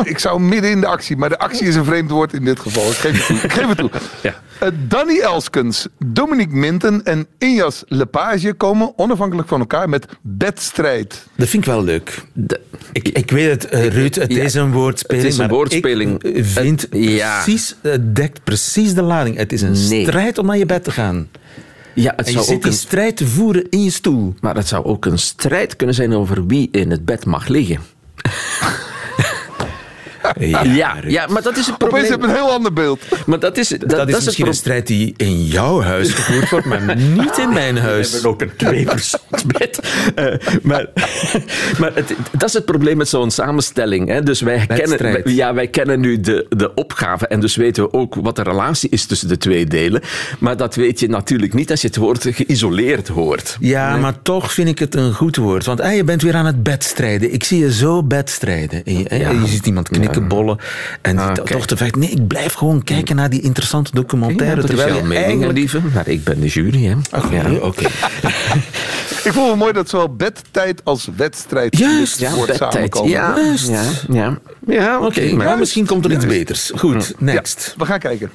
Ik 0.05 0.19
zou 0.19 0.41
midden 0.41 0.71
in 0.71 0.81
de 0.81 0.87
actie, 0.87 1.17
maar 1.17 1.29
de 1.29 1.39
actie 1.39 1.67
is 1.67 1.75
een 1.75 1.85
vreemd 1.85 2.11
woord 2.11 2.33
in 2.33 2.45
dit 2.45 2.61
geval. 2.61 2.83
Ik 2.91 2.97
geef 2.97 3.17
het 3.19 3.27
toe. 3.27 3.37
Ik 3.37 3.53
geef 3.53 3.69
het 3.69 3.79
toe. 3.79 3.91
Ja. 4.23 4.35
Eh, 4.59 4.69
Danny 4.89 5.19
Elskens, 5.21 5.87
Dominique 6.07 6.57
Minten 6.57 7.05
en 7.05 7.27
Injas 7.39 7.85
Lepage 7.87 8.53
komen 8.53 8.93
onafhankelijk 8.97 9.49
van 9.49 9.61
elkaar 9.61 9.89
met 9.89 10.07
bedstrijd. 10.21 11.27
Dat 11.37 11.49
vind 11.49 11.67
ik 11.67 11.73
wel 11.73 11.85
leuk. 11.85 12.19
De- 12.33 12.61
Ik, 12.93 13.09
ik 13.09 13.31
weet 13.31 13.51
het, 13.51 13.65
eh, 13.65 13.87
Ruud, 13.89 14.15
het 14.15 14.33
Ja, 14.33 14.43
is 14.43 14.55
een 14.55 14.73
woordspeling. 14.73 15.25
het 15.25 15.33
is 15.33 15.39
een 15.39 15.49
woordspeling. 15.49 16.23
Ik 16.23 16.45
vind 16.45 16.81
Het- 16.81 16.89
ja. 16.93 17.43
precies, 17.43 17.77
het 17.83 18.17
dekt 18.17 18.45
precies 18.45 18.95
de 18.95 19.03
lading. 19.03 19.37
Het 19.37 19.53
is 19.53 19.63
een 19.63 19.89
Nee. 19.89 20.03
strijd 20.05 20.39
om 20.39 20.47
naar 20.47 20.59
je 20.59 20.67
bed 20.67 20.85
te 20.85 20.91
gaan. 20.91 21.29
Ja, 21.95 22.13
het 22.17 22.19
En 22.19 22.25
je 22.27 22.33
zou 22.33 22.45
zit 22.45 22.55
ook 22.55 22.63
die 22.63 22.71
een, 22.71 22.77
strijd 22.77 23.17
te 23.17 23.27
voeren 23.27 23.67
in 23.71 23.83
je 23.83 23.91
stoel. 23.91 24.35
maar 24.41 24.55
het 24.57 24.69
zou 24.69 24.85
ook 24.85 25.05
een 25.05 25.19
strijd 25.19 25.77
kunnen 25.77 25.95
zijn 25.95 26.13
over 26.15 26.47
wie 26.47 26.69
in 26.73 26.91
het 26.91 27.05
bed 27.05 27.25
mag 27.27 27.49
liggen. 27.49 27.79
Ja, 30.41 30.97
ja, 31.07 31.27
maar 31.27 31.43
dat 31.43 31.57
is 31.57 31.67
het 31.67 31.75
Opeens 31.75 31.91
probleem. 31.91 32.11
heb 32.11 32.21
je 32.21 32.27
een 32.27 32.35
heel 32.35 32.51
ander 32.53 32.73
beeld. 32.73 33.01
Maar 33.27 33.39
dat 33.39 33.59
is, 33.59 33.69
dat, 33.69 33.89
Dat, 33.91 34.09
is 34.09 34.25
misschien 34.25 34.47
een 34.47 34.55
strijd 34.55 34.87
die 34.87 35.15
in 35.17 35.45
jouw 35.45 35.81
huis 35.81 36.11
gevoerd 36.13 36.51
wordt, 36.51 36.67
maar 36.67 36.97
niet 36.97 37.39
in 37.39 37.53
mijn 37.53 37.77
huis. 37.89 38.07
We 38.09 38.13
hebben 38.15 38.31
ook 38.31 38.41
een 38.43 38.57
tweepersoonsbed. 38.57 39.81
Eh, 40.15 40.35
maar 40.63 40.87
maar 41.81 41.91
het, 41.95 42.15
dat 42.31 42.49
is 42.49 42.53
het 42.53 42.65
probleem 42.65 42.97
met 42.97 43.09
zo'n 43.09 43.31
samenstelling. 43.31 44.09
Hè. 44.09 44.23
Dus 44.23 44.41
wij 44.41 44.67
kennen, 44.67 45.03
wij- 45.03 45.23
ja, 45.25 45.55
wij 45.55 45.69
kennen 45.69 46.01
nu 46.01 46.21
de, 46.21 46.47
de 46.49 46.75
opgave 46.75 47.27
en 47.27 47.41
dus 47.41 47.57
weten 47.57 47.83
we 47.83 47.93
ook 47.93 48.15
wat 48.15 48.37
de 48.37 48.43
relatie 48.43 48.91
is 48.91 49.07
tussen 49.07 49.29
de 49.29 49.39
twee 49.39 49.67
delen. 49.67 50.01
Maar 50.39 50.57
dat 50.57 50.75
weet 50.75 51.01
je 51.01 51.09
natuurlijk 51.09 51.55
niet 51.55 51.71
als 51.71 51.81
je 51.81 51.87
het 51.87 51.97
woord 51.97 52.27
geïsoleerd 52.31 53.09
hoort. 53.09 53.57
Ja, 53.61 53.97
maar 53.97 54.23
toch 54.23 54.53
vind 54.53 54.69
ik 54.69 54.79
het 54.79 54.95
een 54.95 55.13
goed 55.15 55.37
woord. 55.37 55.65
Want 55.65 55.81
eh, 55.81 55.97
je 55.97 56.05
bent 56.05 56.23
weer 56.23 56.35
aan 56.35 56.47
het 56.47 56.63
bedstrijden. 56.63 57.33
Ik 57.33 57.45
zie 57.45 57.59
je 57.59 57.73
zo 57.73 58.03
bedstrijden. 58.03 58.85
En 58.85 58.99
je, 58.99 59.05
Ja. 59.19 59.31
je 59.31 59.47
ziet 59.47 59.67
iemand 59.67 59.89
knikkenbollen. 60.29 60.59
En 61.03 61.19
Ah, 61.19 61.33
toch 61.33 61.67
de 61.67 61.77
fact, 61.77 61.97
nee, 61.97 62.09
ik 62.11 62.27
blijf 62.27 62.53
gewoon 62.53 62.83
kijken 62.83 63.17
naar 63.17 63.31
die 63.31 63.41
interessante 63.41 63.91
Ja, 63.95 64.01
documentaire. 64.01 64.61
is 64.61 64.67
terwijl 64.67 64.89
jouw 64.89 64.97
je 64.99 65.03
mening, 65.05 65.25
eigenlijk... 65.27 65.59
lieve. 65.59 65.81
Maar 65.95 66.09
ik 66.09 66.25
ben 66.25 66.41
de 66.41 66.47
jury, 66.47 66.85
hè. 66.85 66.95
Ach, 67.11 67.33
ja. 67.33 67.51
oké. 67.61 67.83
Ik 69.25 69.33
voel 69.33 69.49
het 69.49 69.59
mooi 69.59 69.73
dat 69.73 69.89
zowel 69.89 70.15
bedtijd 70.17 70.81
als 70.85 71.09
wedstrijd 71.17 71.79
Juist, 71.79 72.35
woord 72.35 72.47
bedtijd. 72.47 72.73
samenkomen. 72.73 73.11
Ja, 73.11 73.35
Juist. 73.37 73.69
ja, 73.69 73.83
ja. 74.09 74.39
ja 74.67 75.01
oké. 75.01 75.33
Maar 75.35 75.59
misschien 75.59 75.87
komt 75.87 76.05
er 76.05 76.13
iets 76.13 76.27
beters. 76.27 76.73
Goed, 76.77 77.15
next. 77.19 77.75
We 77.79 77.85
gaan 77.87 77.99
kijken. 77.99 78.31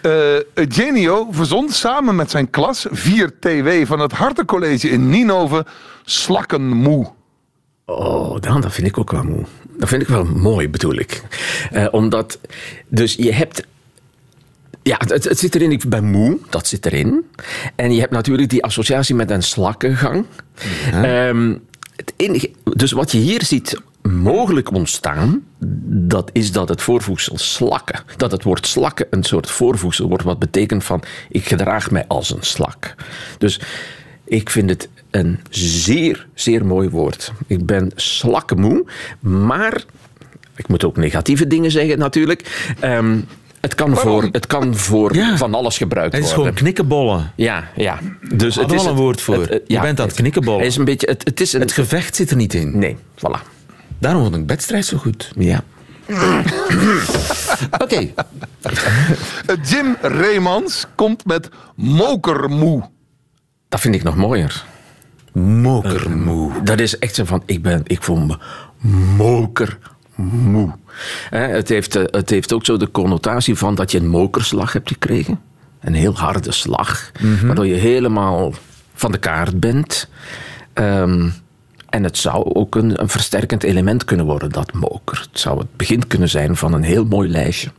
Eh 0.00 0.10
Eugenio 0.54 1.28
verzond 1.30 1.72
samen 1.74 2.16
met 2.16 2.30
zijn 2.30 2.50
klas 2.50 2.86
4 2.90 3.38
TW 3.40 3.68
van 3.86 3.98
het 4.00 4.12
Hartencollege 4.12 4.88
in 4.90 5.08
Ninove 5.10 5.66
slakkenmoe. 6.04 7.06
Oh, 7.84 8.40
dan, 8.40 8.60
dat 8.60 8.72
vind 8.72 8.86
ik 8.86 8.98
ook 8.98 9.10
wel 9.10 9.22
moe. 9.22 9.44
Dat 9.78 9.88
vind 9.88 10.02
ik 10.02 10.08
wel 10.08 10.24
mooi, 10.24 10.68
bedoel 10.68 10.94
ik. 10.94 11.22
Eh, 11.70 11.86
omdat, 11.90 12.38
dus 12.88 13.14
je 13.14 13.32
hebt... 13.32 13.66
Ja, 14.82 14.96
het, 15.06 15.24
het 15.24 15.38
zit 15.38 15.54
erin, 15.54 15.72
ik 15.72 15.88
ben 15.88 16.04
moe, 16.04 16.38
dat 16.50 16.66
zit 16.66 16.86
erin. 16.86 17.30
En 17.74 17.94
je 17.94 18.00
hebt 18.00 18.12
natuurlijk 18.12 18.48
die 18.50 18.64
associatie 18.64 19.14
met 19.14 19.30
een 19.30 19.42
slakkengang. 19.42 20.26
Ehm, 20.92 21.56
het 21.96 22.12
enige, 22.16 22.50
dus 22.74 22.92
wat 22.92 23.12
je 23.12 23.18
hier 23.18 23.42
ziet 23.42 23.80
mogelijk 24.02 24.72
ontstaan, 24.72 25.44
dat 25.86 26.30
is 26.32 26.52
dat 26.52 26.68
het 26.68 26.82
voorvoegsel 26.82 27.38
slakken, 27.38 28.00
dat 28.16 28.30
het 28.30 28.42
woord 28.42 28.66
slakken 28.66 29.06
een 29.10 29.24
soort 29.24 29.50
voorvoegsel 29.50 30.08
wordt, 30.08 30.24
wat 30.24 30.38
betekent 30.38 30.84
van 30.84 31.02
ik 31.28 31.46
gedraag 31.46 31.90
mij 31.90 32.04
als 32.06 32.30
een 32.30 32.42
slak. 32.42 32.94
Dus 33.38 33.60
ik 34.24 34.50
vind 34.50 34.70
het 34.70 34.88
een 35.14 35.40
zeer, 35.50 36.26
zeer 36.34 36.66
mooi 36.66 36.88
woord. 36.88 37.32
Ik 37.46 37.66
ben 37.66 37.92
slakkenmoe, 37.94 38.84
maar 39.20 39.84
ik 40.56 40.68
moet 40.68 40.84
ook 40.84 40.96
negatieve 40.96 41.46
dingen 41.46 41.70
zeggen 41.70 41.98
natuurlijk. 41.98 42.72
Ehm, 42.80 43.20
het, 43.60 43.74
kan 43.74 43.96
voor, 43.96 44.28
het 44.32 44.46
kan 44.46 44.74
voor 44.76 45.14
Ja. 45.14 45.36
van 45.36 45.54
alles 45.54 45.76
gebruikt 45.76 46.12
Het 46.14 46.22
is 46.24 46.28
worden. 46.28 46.44
gewoon 46.46 46.58
knikkenbollen. 46.62 47.32
Ja, 47.36 47.68
ja. 47.76 47.98
Dus 48.34 48.54
Hadden 48.56 48.76
we 48.76 48.82
al 48.82 48.88
een 48.90 48.96
woord 48.96 49.20
voor. 49.20 49.60
Je 49.66 49.80
bent 49.80 50.00
aan 50.00 50.06
het 50.06 50.16
knikkenbollen. 50.16 50.60
Het 50.60 50.68
is 50.70 50.76
een 50.76 50.84
beetje... 50.84 51.06
Het, 51.10 51.24
het 51.24 51.40
is 51.40 51.52
een... 51.52 51.60
Het 51.60 51.72
gevecht 51.72 52.16
zit 52.16 52.30
er 52.30 52.36
niet 52.36 52.54
in. 52.54 52.78
nee, 52.78 52.96
voilà. 53.18 53.40
Daarom 53.98 54.22
vond 54.22 54.36
ik 54.36 54.46
bedstrijd 54.46 54.84
zo 54.86 54.96
goed. 54.96 55.32
Ja. 55.38 55.64
Oké. 57.84 57.96
Eh, 57.96 59.56
Jim 59.70 59.96
Reemans 60.02 60.86
komt 60.94 61.24
met 61.24 61.48
mokermoe. 61.76 62.82
Dat 63.68 63.80
vind 63.80 63.94
ik 63.94 64.02
nog 64.02 64.16
mooier. 64.16 64.64
Mokermoe. 65.34 66.62
Dat 66.62 66.80
is 66.80 66.98
echt 66.98 67.14
zo 67.14 67.24
van, 67.24 67.42
ik, 67.46 67.62
ben, 67.62 67.80
ik 67.84 68.02
voel 68.02 68.20
me 68.20 68.38
mokermoe. 69.16 70.72
Het, 71.30 71.68
heeft, 71.68 71.96
eh, 71.96 72.02
het 72.06 72.30
heeft 72.30 72.52
ook 72.52 72.64
zo 72.64 72.76
de 72.76 72.90
connotatie 72.90 73.54
van 73.54 73.74
dat 73.74 73.90
je 73.90 73.98
een 73.98 74.08
mokerslag 74.08 74.72
hebt 74.72 74.88
gekregen. 74.88 75.40
Een 75.80 75.94
heel 75.94 76.14
harde 76.18 76.52
slag. 76.52 77.10
Waardoor 77.44 77.66
je 77.66 77.74
helemaal 77.74 78.52
van 78.94 79.12
de 79.12 79.18
kaart 79.18 79.60
bent. 79.60 80.08
Ehm, 80.72 81.28
en 81.88 82.04
het 82.04 82.18
zou 82.18 82.54
ook 82.54 82.74
een, 82.74 83.00
een 83.00 83.08
versterkend 83.08 83.62
element 83.62 84.04
kunnen 84.04 84.26
worden, 84.26 84.50
dat 84.50 84.72
moker. 84.72 85.26
Het 85.30 85.40
zou 85.40 85.58
het 85.58 85.76
begin 85.76 86.06
kunnen 86.06 86.28
zijn 86.28 86.56
van 86.56 86.72
een 86.72 86.82
heel 86.82 87.04
mooi 87.04 87.28
lijstje. 87.28 87.70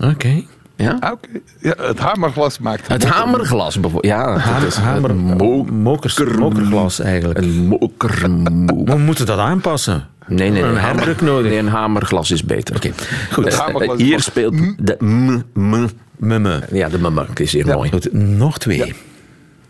Oké. 0.00 0.44
Ja? 0.78 0.96
Ah, 1.00 1.12
Oké. 1.12 1.28
Ja, 1.60 1.74
het 1.76 1.98
hamerglas 1.98 2.58
maakt 2.58 2.88
Het 2.88 3.04
hamerglas 3.04 3.80
bijvoorbeeld. 3.80 4.12
Ja, 4.14 4.32
dat 4.32 4.40
Hamer, 4.42 4.66
is 4.66 4.76
hamer, 4.76 5.10
een 5.10 5.16
mo- 5.16 5.64
mokers, 5.64 6.18
mokerglas 6.38 7.00
eigenlijk. 7.00 7.38
een 7.38 7.66
mokermoe. 7.66 8.84
We 8.84 8.96
moeten 8.96 9.26
dat 9.26 9.38
aanpassen. 9.38 10.06
Nee, 10.26 10.50
nee, 10.50 10.62
Een 10.62 10.76
nodig. 11.20 11.50
Nee, 11.50 11.58
een 11.60 11.68
hamerglas 11.68 12.30
is 12.30 12.44
beter. 12.44 12.76
Oké, 12.76 12.92
goed. 13.32 13.44
Het 13.44 13.54
hamerglas 13.56 13.96
is 13.98 14.02
hier 14.04 14.20
speelt 14.20 14.54
de 14.78 14.96
m, 15.04 15.42
m. 15.54 15.88
Mumme. 16.16 16.62
Ja, 16.72 16.88
de 16.88 16.98
m, 16.98 17.28
het 17.28 17.40
is 17.40 17.52
hier 17.52 17.66
mooi. 17.66 17.90
Goed, 17.90 18.12
nog 18.12 18.58
twee. 18.58 18.94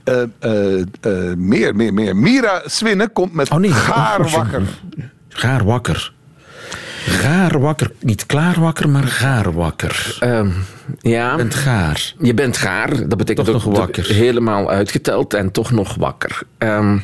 Eh, 0.04 0.22
eh, 0.38 0.80
eh, 1.00 1.36
meer, 1.36 1.76
meer, 1.76 1.94
meer. 1.94 2.16
Mira 2.16 2.62
Swinnen 2.64 3.12
komt 3.12 3.32
met 3.32 3.50
Oh 3.50 3.58
nee. 3.58 3.70
gaarwakker. 5.28 6.12
Gaarwakker. 7.08 7.28
Gaarwakker. 7.48 7.92
Niet 8.00 8.26
klaarwakker, 8.26 8.88
maar 8.88 9.02
gaarwakker. 9.02 10.16
Ehm, 10.20 10.48
ja, 11.00 11.30
Je 11.30 11.36
bent 11.36 11.54
gaar. 11.54 12.12
je 12.18 12.34
bent 12.34 12.56
gaar. 12.56 13.08
Dat 13.08 13.18
betekent 13.18 13.46
Toch 13.46 13.54
ook 13.56 13.64
nog 13.64 13.78
wakker. 13.78 14.06
helemaal 14.06 14.70
uitgeteld 14.70 15.34
en 15.34 15.50
toch 15.52 15.70
nog 15.70 15.94
wakker. 15.94 16.40
Ehm, 16.58 16.98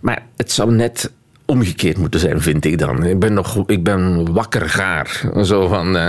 maar 0.00 0.22
het 0.36 0.52
zou 0.52 0.72
net 0.72 1.10
omgekeerd 1.44 1.98
moeten 1.98 2.20
zijn, 2.20 2.40
vind 2.40 2.64
ik 2.64 2.78
dan. 2.78 3.04
Ik 3.04 3.18
ben, 3.18 3.32
nog, 3.34 3.62
ik 3.66 3.84
ben 3.84 4.32
wakker 4.32 4.68
gaar. 4.68 5.20
Zo 5.44 5.68
van... 5.68 5.96
eh, 5.96 6.08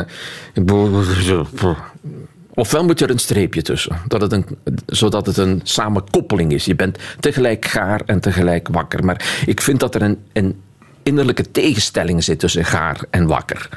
Ofwel 2.54 2.84
moet 2.86 3.02
er 3.02 3.10
een 3.10 3.20
streepje 3.20 3.62
tussen, 3.62 3.98
dat 4.08 4.22
het 4.22 4.32
een, 4.32 4.46
zodat 4.86 5.26
het 5.26 5.38
een 5.38 5.60
samenkoppeling 5.64 6.52
is. 6.54 6.66
Je 6.66 6.76
bent 6.76 6.98
tegelijk 7.20 7.66
gaar 7.66 8.02
en 8.06 8.20
tegelijk 8.20 8.68
wakker. 8.72 9.06
Maar 9.06 9.44
ik 9.46 9.62
vind 9.62 9.80
dat 9.80 9.96
er 9.96 10.02
een, 10.02 10.18
een 10.34 10.62
innerlijke 11.04 11.52
tegenstelling 11.52 12.24
zit 12.24 12.40
tussen 12.40 12.66
gaar 12.66 13.00
en 13.10 13.28
wakker. 13.28 13.70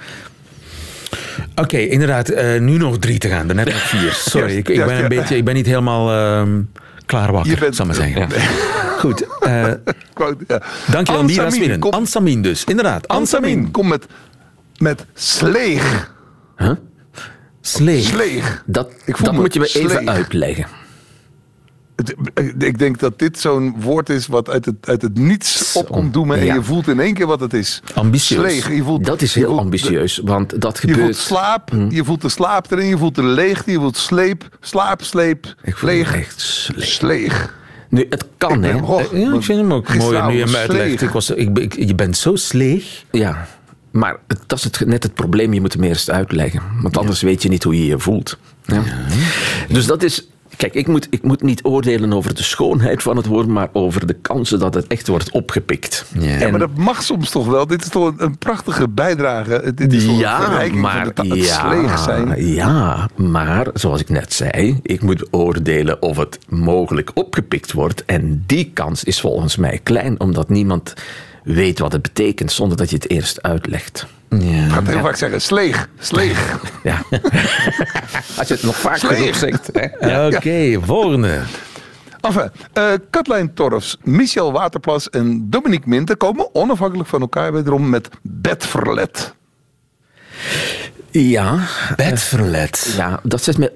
Oké, 1.54 1.78
inderdaad. 1.78 2.28
eh, 2.28 2.60
nu 2.60 2.76
nog 2.76 2.98
drie 2.98 3.18
te 3.18 3.28
gaan. 3.28 3.46
Daarnet 3.46 3.66
nog 3.66 3.80
vier. 3.88 4.12
Sorry, 4.30 4.56
ik, 4.56 4.64
ben 4.64 5.02
een 5.02 5.08
beetje... 5.08 5.36
Ik 5.36 5.44
ben 5.44 5.54
niet 5.54 5.66
helemaal 5.66 6.10
ehm 6.12 6.60
klaar 7.06 7.32
wakker, 7.32 7.50
Je 7.52 7.58
bent- 7.58 7.76
zal 7.76 7.86
ik 7.90 7.96
maar 7.98 8.06
zeggen. 8.08 8.28
Goed. 9.00 9.26
eh 9.40 9.64
Quote, 10.14 10.44
ja. 10.48 10.62
dankjewel, 10.90 11.22
Mira 11.22 11.42
Ansamin 11.42 11.52
Swinnen. 11.52 11.78
komt- 11.80 11.94
Ansamin 11.94 12.42
dus, 12.42 12.64
inderdaad. 12.64 13.08
Ansamin 13.08 13.70
komt 13.70 13.88
met, 13.88 14.06
met 14.78 15.04
sleeg. 15.14 16.12
Sleeg. 17.60 18.04
Sleeg. 18.04 18.62
Dat, 18.66 18.90
Ik 19.04 19.16
voel 19.16 19.26
dat 19.26 19.34
me 19.34 19.40
moet 19.40 19.54
je 19.54 19.60
me 19.60 19.66
even 19.74 20.10
uitleggen. 20.10 20.66
Het- 21.96 22.14
Ik 22.62 22.78
denk 22.78 22.98
dat 22.98 23.18
dit 23.18 23.38
zo'n 23.38 23.74
woord 23.78 24.08
is 24.08 24.26
wat 24.26 24.48
uit 24.50 24.64
het, 24.64 24.74
uit 24.80 25.02
het 25.02 25.18
niets 25.18 25.72
opkomt 25.76 26.12
doemen. 26.12 26.38
En 26.38 26.44
Ja. 26.44 26.54
je 26.54 26.62
voelt 26.62 26.88
in 26.88 27.00
één 27.00 27.14
keer 27.14 27.26
wat 27.26 27.40
het 27.40 27.52
is. 27.54 27.82
Ambitieus. 27.94 28.40
Sleeg. 28.40 28.76
Je 28.76 28.82
voelt, 28.82 29.04
Dat 29.04 29.22
is 29.22 29.34
je 29.34 29.38
heel 29.40 29.48
voelt- 29.48 29.60
ambitieus, 29.60 30.20
want 30.24 30.60
dat 30.60 30.78
Je 30.82 30.88
gebeurt... 30.88 31.00
voelt 31.00 31.16
slaap, 31.16 31.70
je 31.88 32.04
voelt 32.04 32.20
de 32.22 32.28
slaap 32.28 32.70
erin, 32.72 32.86
je 32.86 32.98
voelt 32.98 33.14
de 33.14 33.22
leegte, 33.22 33.70
je 33.70 33.78
voelt 33.78 33.96
sleep, 33.96 34.48
slaap, 34.60 35.02
sleep, 35.02 35.54
Ik 35.62 35.82
leeg, 35.82 36.14
echt 36.16 36.40
sleeg. 36.40 36.84
sleeg. 36.86 37.54
Nu, 37.88 38.06
het 38.10 38.24
kan, 38.38 38.62
hè. 38.62 38.70
Eh, 38.70 39.20
Ja, 39.20 39.34
ik 39.34 39.42
vind 39.42 39.60
hem 39.60 39.72
ook 39.72 39.94
mooi 39.94 40.22
nu 40.22 40.36
je 40.38 40.44
hem 40.44 40.54
uitlegt. 40.54 41.02
Ik 41.02 41.10
was, 41.10 41.30
ik, 41.30 41.58
ik- 41.58 41.74
je 41.88 41.94
bent 41.94 42.16
zo 42.16 42.36
sleeg. 42.36 43.04
Ja, 43.10 43.46
maar 43.90 44.16
het- 44.26 44.40
dat 44.46 44.58
is 44.58 44.64
het, 44.64 44.86
net 44.86 45.02
het 45.02 45.14
probleem. 45.14 45.52
Je 45.52 45.60
moet 45.60 45.72
hem 45.72 45.82
eerst 45.82 46.10
uitleggen. 46.10 46.60
Want 46.82 46.96
anders 46.96 47.20
weet 47.22 47.42
je 47.42 47.48
niet 47.48 47.62
hoe 47.62 47.78
je 47.78 47.86
je 47.86 47.98
voelt. 47.98 48.38
Ja. 48.64 48.82
Dus 49.68 49.86
dat 49.86 50.02
is. 50.02 50.28
Kijk, 50.56 50.74
ik 50.74 50.86
moet, 50.86 51.06
ik 51.10 51.22
moet 51.22 51.42
niet 51.42 51.64
oordelen 51.64 52.12
over 52.12 52.34
de 52.34 52.42
schoonheid 52.42 53.02
van 53.02 53.16
het 53.16 53.26
woord, 53.26 53.46
maar 53.46 53.68
over 53.72 54.06
de 54.06 54.14
kansen 54.14 54.58
dat 54.58 54.74
het 54.74 54.86
echt 54.86 55.08
wordt 55.08 55.30
opgepikt. 55.30 56.04
Ja. 56.18 56.38
Ja, 56.38 56.50
maar 56.50 56.58
dat 56.58 56.76
mag 56.76 57.02
soms 57.02 57.30
toch 57.30 57.46
wel. 57.46 57.66
Dit 57.66 57.82
is 57.82 57.88
toch 57.88 58.06
een, 58.06 58.14
een 58.22 58.38
prachtige 58.38 58.88
bijdrage. 58.88 59.72
Dit 59.74 59.92
is 59.92 60.04
toch 60.04 60.12
een 60.12 60.18
Ja, 60.18 60.40
verrijking 60.44 60.80
maar, 60.80 61.10
van. 61.14 61.30
Het 61.30 61.44
sleeg 61.44 61.98
zijn. 61.98 62.46
ja, 62.46 63.08
maar 63.16 63.66
zoals 63.74 64.00
ik 64.00 64.08
net 64.08 64.32
zei, 64.32 64.78
ik 64.82 65.02
moet 65.02 65.26
oordelen 65.30 66.02
of 66.02 66.16
het 66.16 66.38
mogelijk 66.48 67.10
opgepikt 67.14 67.72
wordt. 67.72 68.04
En 68.04 68.42
die 68.46 68.70
kans 68.74 69.04
is 69.04 69.20
volgens 69.20 69.56
mij 69.56 69.80
klein, 69.82 70.20
omdat 70.20 70.48
niemand 70.48 70.94
weet 71.44 71.78
wat 71.78 71.92
het 71.92 72.02
betekent 72.02 72.52
zonder 72.52 72.76
dat 72.76 72.90
je 72.90 72.96
het 72.96 73.10
eerst 73.10 73.42
uitlegt. 73.42 74.06
Ja. 74.40 74.64
Ik 74.64 74.70
ga 74.70 74.78
het 74.78 74.88
heel 74.88 75.00
vaak 75.00 75.16
zeggen. 75.16 75.40
Sleeg. 75.40 75.88
Sleeg. 75.98 76.58
Ja. 76.82 77.02
Als 78.38 78.48
je 78.48 78.54
het 78.54 78.62
nog 78.62 78.76
vaak 78.76 78.98
genoeg 78.98 79.36
zegt. 79.36 79.70
Oké, 80.36 80.80
volgende. 80.82 81.40
Enfin, 82.20 82.50
eh 82.72 82.92
Katlijn 83.10 83.54
Torfs, 83.54 83.98
Michel 84.02 84.52
Waterplas 84.52 85.10
en 85.10 85.50
Dominique 85.50 85.88
Minten 85.88 86.16
komen 86.16 86.54
onafhankelijk 86.54 87.08
van 87.08 87.20
elkaar 87.20 87.52
wederom 87.52 87.88
met 87.88 88.08
bedverlet. 88.22 89.34
Ja, 91.10 91.58
Bedverlet. 91.96 92.94
Ja, 92.96 93.20
dat 93.22 93.42
zet 93.42 93.58
me. 93.58 93.72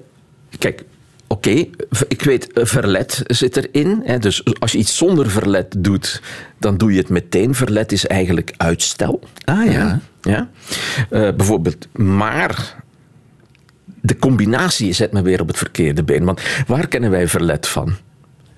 Kijk, 0.57 0.83
oké, 1.27 1.49
ik 2.07 2.21
weet, 2.21 2.53
eh, 2.53 2.65
verlet 2.65 3.23
zit 3.25 3.55
erin. 3.57 4.01
Hè, 4.03 4.19
dus 4.19 4.43
als 4.59 4.71
je 4.71 4.77
iets 4.77 4.97
zonder 4.97 5.29
verlet 5.29 5.75
doet, 5.77 6.21
dan 6.57 6.77
doe 6.77 6.91
je 6.91 6.99
het 6.99 7.09
meteen. 7.09 7.55
Verlet 7.55 7.91
is 7.91 8.07
eigenlijk 8.07 8.53
uitstel. 8.57 9.19
Ah 9.45 9.71
ja. 9.71 9.99
Ja? 10.21 10.49
Eh, 11.09 11.31
bijvoorbeeld, 11.35 11.87
maar. 11.93 12.83
De 14.01 14.17
combinatie 14.17 14.93
zet 14.93 15.11
me 15.11 15.21
weer 15.21 15.41
op 15.41 15.47
het 15.47 15.57
verkeerde 15.57 16.03
been. 16.03 16.23
Want 16.23 16.41
waar 16.67 16.87
kennen 16.87 17.11
wij 17.11 17.27
verlet 17.27 17.67
van? 17.67 17.95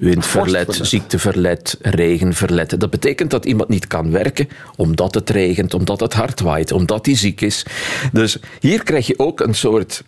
Windverlet, 0.01 0.79
ziekteverlet, 0.81 1.77
regenverlet. 1.81 2.79
Dat 2.79 2.89
betekent 2.89 3.31
dat 3.31 3.45
iemand 3.45 3.69
niet 3.69 3.87
kan 3.87 4.11
werken 4.11 4.49
omdat 4.75 5.13
het 5.13 5.29
regent, 5.29 5.73
omdat 5.73 5.99
het 5.99 6.13
hard 6.13 6.39
waait, 6.39 6.71
omdat 6.71 7.05
hij 7.05 7.15
ziek 7.15 7.41
is. 7.41 7.65
Dus 8.11 8.37
hier 8.59 8.83
krijg 8.83 9.07
je 9.07 9.19
ook 9.19 9.39
een 9.39 9.55
soort 9.55 10.03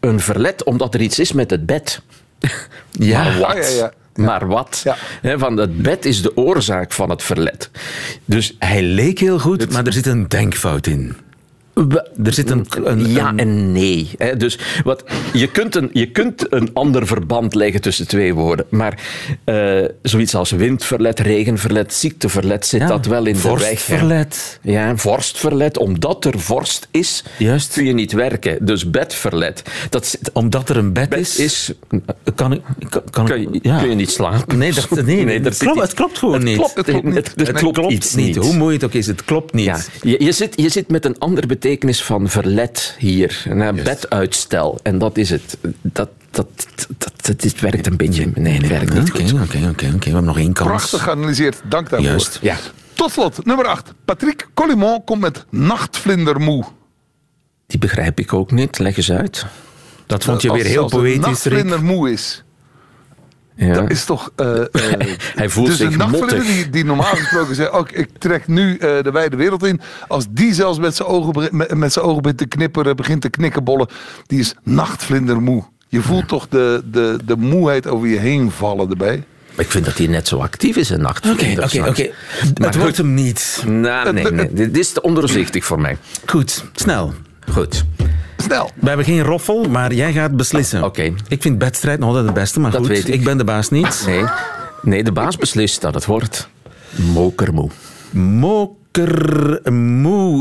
een 0.00 0.20
verlet 0.20 0.64
omdat 0.64 0.94
er 0.94 1.00
iets 1.00 1.18
is 1.18 1.32
met 1.32 1.50
het 1.50 1.66
bed. 1.66 2.00
Ja. 2.90 3.38
Wat? 3.38 3.46
Ah, 3.46 3.62
ja, 3.62 3.68
ja. 3.68 3.92
Maar 4.16 4.46
wat? 4.46 4.84
Ja. 5.22 5.38
Van 5.38 5.56
het 5.56 5.82
bed 5.82 6.04
is 6.04 6.22
de 6.22 6.36
oorzaak 6.36 6.92
van 6.92 7.10
het 7.10 7.22
verlet. 7.22 7.70
Dus 8.24 8.56
Hij 8.58 8.82
leek 8.82 9.18
heel 9.18 9.38
goed, 9.38 9.72
maar 9.72 9.86
er 9.86 9.92
zit 9.92 10.06
een 10.06 10.28
denkfout 10.28 10.86
in. 10.86 11.16
Er 12.24 12.32
zit 12.32 12.50
een... 12.50 12.66
een 12.84 13.10
ja 13.10 13.28
een- 13.28 13.38
en 13.38 13.72
nee. 13.72 14.10
Hè. 14.18 14.36
Dus 14.36 14.58
wat, 14.84 15.04
je, 15.32 15.46
kunt 15.50 15.74
een, 15.74 15.90
je 15.92 16.10
kunt 16.10 16.52
een 16.52 16.70
ander 16.72 17.06
verband 17.06 17.54
leggen 17.54 17.80
tussen 17.80 18.08
twee 18.08 18.34
woorden. 18.34 18.66
Maar 18.68 19.00
eh, 19.44 19.84
zoiets 20.02 20.34
als 20.34 20.50
windverlet, 20.50 21.20
regenverlet, 21.20 21.94
ziekteverlet, 21.94 22.66
zit 22.66 22.80
ja, 22.80 22.86
dat 22.86 23.06
wel 23.06 23.26
in 23.26 23.34
de 23.34 23.40
weg. 23.40 23.50
vorstverlet. 23.58 24.58
Ja, 24.62 24.96
vorstverlet. 24.96 25.78
Omdat 25.78 26.24
er 26.24 26.40
vorst 26.40 26.88
is, 26.90 27.24
Juist. 27.38 27.72
kun 27.72 27.84
je 27.84 27.92
niet 27.92 28.12
werken. 28.12 28.66
Dus 28.66 28.90
bedverlet. 28.90 29.62
Dat 29.90 30.06
zit- 30.06 30.30
Omdat 30.32 30.68
er 30.68 30.76
een 30.76 30.92
bed, 30.92 31.08
bed 31.08 31.18
is, 31.18 31.38
is 31.38 31.72
kan 32.34 32.52
ik... 32.52 32.60
Kan, 32.88 33.02
kan 33.10 33.24
kun, 33.24 33.40
je, 33.40 33.58
ja. 33.62 33.78
kun 33.78 33.88
je 33.88 33.94
niet 33.94 34.10
slapen. 34.10 34.58
Nee, 34.58 34.72
dat, 34.72 34.90
nee, 35.04 35.24
nee, 35.24 35.40
het, 35.40 35.56
klopt, 35.56 35.80
het 35.80 35.94
klopt 35.94 36.18
gewoon 36.18 36.34
het 36.34 36.42
niet. 36.44 36.56
Klopt, 36.56 36.74
Het 36.76 36.86
klopt 36.86 37.04
niet. 37.04 37.32
Het, 37.36 37.52
klopt, 37.52 37.92
iets 37.92 38.14
niet. 38.14 38.36
Hoe 38.36 38.56
mooi 38.56 38.74
het 38.74 38.84
ook 38.84 38.92
is, 38.92 39.06
het 39.06 39.24
klopt 39.24 39.52
niet. 39.54 39.64
Ja, 39.64 39.78
je, 40.02 40.24
je, 40.24 40.32
zit, 40.32 40.52
je 40.60 40.68
zit 40.68 40.88
met 40.90 41.04
een 41.04 41.18
andere 41.18 41.46
betekenis 41.46 41.64
van 41.84 42.28
verlet 42.28 42.94
hier. 42.98 43.42
Een 43.48 43.62
eh, 43.62 43.84
beduitstel. 43.84 44.78
En 44.82 44.98
dat 44.98 45.16
is 45.16 45.30
het. 45.30 45.56
Dat, 45.82 46.08
dat, 46.30 46.46
dat, 46.98 47.12
dat, 47.26 47.40
dit 47.40 47.60
werkt 47.60 47.86
een 47.86 47.96
beetje. 47.96 48.30
Nee, 48.34 48.56
het 48.56 48.68
werkt 48.68 48.94
niet 48.94 49.10
Oké, 49.10 49.22
goed. 49.22 49.32
oké, 49.32 49.56
oké, 49.56 49.66
oké. 49.68 49.86
We 49.98 50.04
hebben 50.04 50.24
nog 50.24 50.38
één 50.38 50.52
kans. 50.52 50.68
Prachtig 50.68 51.02
geanalyseerd. 51.02 51.60
Dank 51.68 51.90
daarvoor. 51.90 52.08
Juist. 52.08 52.38
Ja. 52.42 52.56
Tot 52.94 53.10
slot, 53.12 53.44
nummer 53.44 53.66
8. 53.66 53.92
Patrick 54.04 54.48
Collimont 54.54 55.04
komt 55.04 55.20
met 55.20 55.44
Nachtvlindermoe. 55.50 56.64
Die 57.66 57.78
begrijp 57.78 58.20
ik 58.20 58.32
ook 58.32 58.50
niet. 58.50 58.78
Leg 58.78 58.96
eens 58.96 59.10
uit. 59.12 59.46
Dat 60.06 60.24
vond 60.24 60.42
je 60.42 60.50
Als- 60.50 60.62
weer 60.62 60.70
heel 60.70 60.88
poëtisch, 60.88 61.14
Rick. 61.14 61.26
nachtvlindermoe 61.26 62.10
is. 62.12 62.42
Ja. 63.56 63.74
Dat 63.74 63.90
is 63.90 64.04
toch... 64.04 64.30
eh, 64.36 64.60
eh, 64.60 64.66
Hij 65.34 65.48
voelt 65.48 65.66
dus 65.66 65.76
zich 65.76 65.90
een 65.92 65.98
nachtvlinder 65.98 66.42
die, 66.44 66.70
die 66.70 66.84
normaal 66.84 67.14
gesproken 67.16 67.54
zegt... 67.54 67.70
ook 67.70 67.90
ik 67.90 68.08
trek 68.18 68.46
nu 68.46 68.76
eh, 68.76 69.02
de 69.02 69.10
wijde 69.12 69.36
wereld 69.36 69.64
in. 69.64 69.80
Als 70.08 70.26
die 70.30 70.54
zelfs 70.54 70.78
met 70.78 70.96
zijn 70.96 71.08
ogen, 71.08 71.56
met, 71.56 71.74
met 71.74 71.92
zijn 71.92 72.04
ogen 72.04 72.22
begint 72.22 72.38
te 72.38 72.46
knipperen... 72.46 72.96
begint 72.96 73.20
te 73.20 73.28
knikkenbollen... 73.30 73.88
die 74.26 74.38
is 74.38 74.54
nachtvlindermoe. 74.62 75.64
Je 75.88 76.00
voelt 76.00 76.28
toch 76.28 76.48
de, 76.48 76.82
de, 76.90 77.18
de 77.24 77.36
moeheid 77.36 77.86
over 77.86 78.08
je 78.08 78.18
heen 78.18 78.50
vallen 78.50 78.90
erbij. 78.90 79.24
Ik 79.56 79.70
vind 79.70 79.84
dat 79.84 79.98
hij 79.98 80.06
net 80.06 80.28
zo 80.28 80.38
actief 80.38 80.76
is 80.76 80.90
in 80.90 81.00
nacht. 81.00 81.30
Oké, 81.30 81.54
oké, 81.62 81.88
oké. 81.88 82.10
Het 82.54 82.76
wordt 82.76 82.96
hem 82.96 83.14
niet. 83.14 83.62
Nou, 83.66 84.12
nee, 84.12 84.30
nee. 84.30 84.52
Dit 84.52 84.76
is 84.76 84.92
te 84.92 85.02
onderzichtig 85.02 85.64
voor 85.64 85.80
mij. 85.80 85.96
Goed, 86.26 86.64
snel. 86.72 87.14
Goed. 87.50 87.84
Snel. 88.46 88.70
We 88.74 88.88
hebben 88.88 89.06
geen 89.06 89.22
roffel, 89.22 89.64
maar 89.64 89.92
jij 89.92 90.12
gaat 90.12 90.36
beslissen. 90.36 90.84
Oké. 90.84 91.12
Ik 91.28 91.42
vind 91.42 91.58
bedstrijd 91.58 91.98
nog 91.98 92.08
altijd 92.08 92.26
het 92.26 92.34
beste, 92.34 92.60
maar 92.60 92.70
Dat 92.70 92.80
goed, 92.80 92.88
weet 92.88 93.08
ik. 93.08 93.24
ben 93.24 93.38
de 93.38 93.44
baas 93.44 93.70
niet. 93.70 94.02
Nee. 94.06 94.24
nee, 94.82 95.04
de 95.04 95.12
baas 95.12 95.36
beslist 95.36 95.80
dat 95.80 95.94
het 95.94 96.04
wordt 96.04 96.48
mokermoe. 96.94 97.70
Mokermoe. 98.10 98.86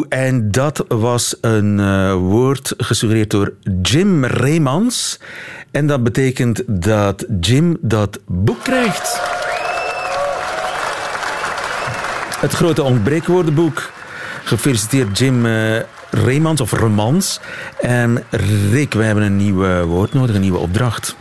En 0.10 0.52
dat 0.52 0.86
was 0.88 1.36
een 1.42 1.80
eh, 1.80 2.14
woord 2.14 2.74
gesuggereerd 2.78 3.30
door 3.30 3.54
Jim 3.82 4.26
Reemans. 4.26 5.20
En 5.72 5.88
dat 5.88 6.04
betekent 6.04 6.62
dat 6.68 7.26
Jim 7.40 7.78
dat 7.82 8.20
boek 8.28 8.64
krijgt. 8.64 9.20
Het 12.40 12.54
grote 12.54 12.84
ontbreekwoordenboek. 12.84 13.90
Gefeliciteerd 14.44 15.18
Jim 15.18 15.46
eh 15.46 15.76
Reemans 16.24 16.62
of 16.62 16.72
Remans. 16.72 17.40
En 17.82 18.24
Rick, 18.72 18.94
wij 18.94 19.06
hebben 19.06 19.24
een 19.24 19.38
nieuw 19.38 19.86
woord 19.86 20.14
nodig, 20.14 20.36
een 20.36 20.42
nieuwe 20.42 20.58
opdracht. 20.58 21.16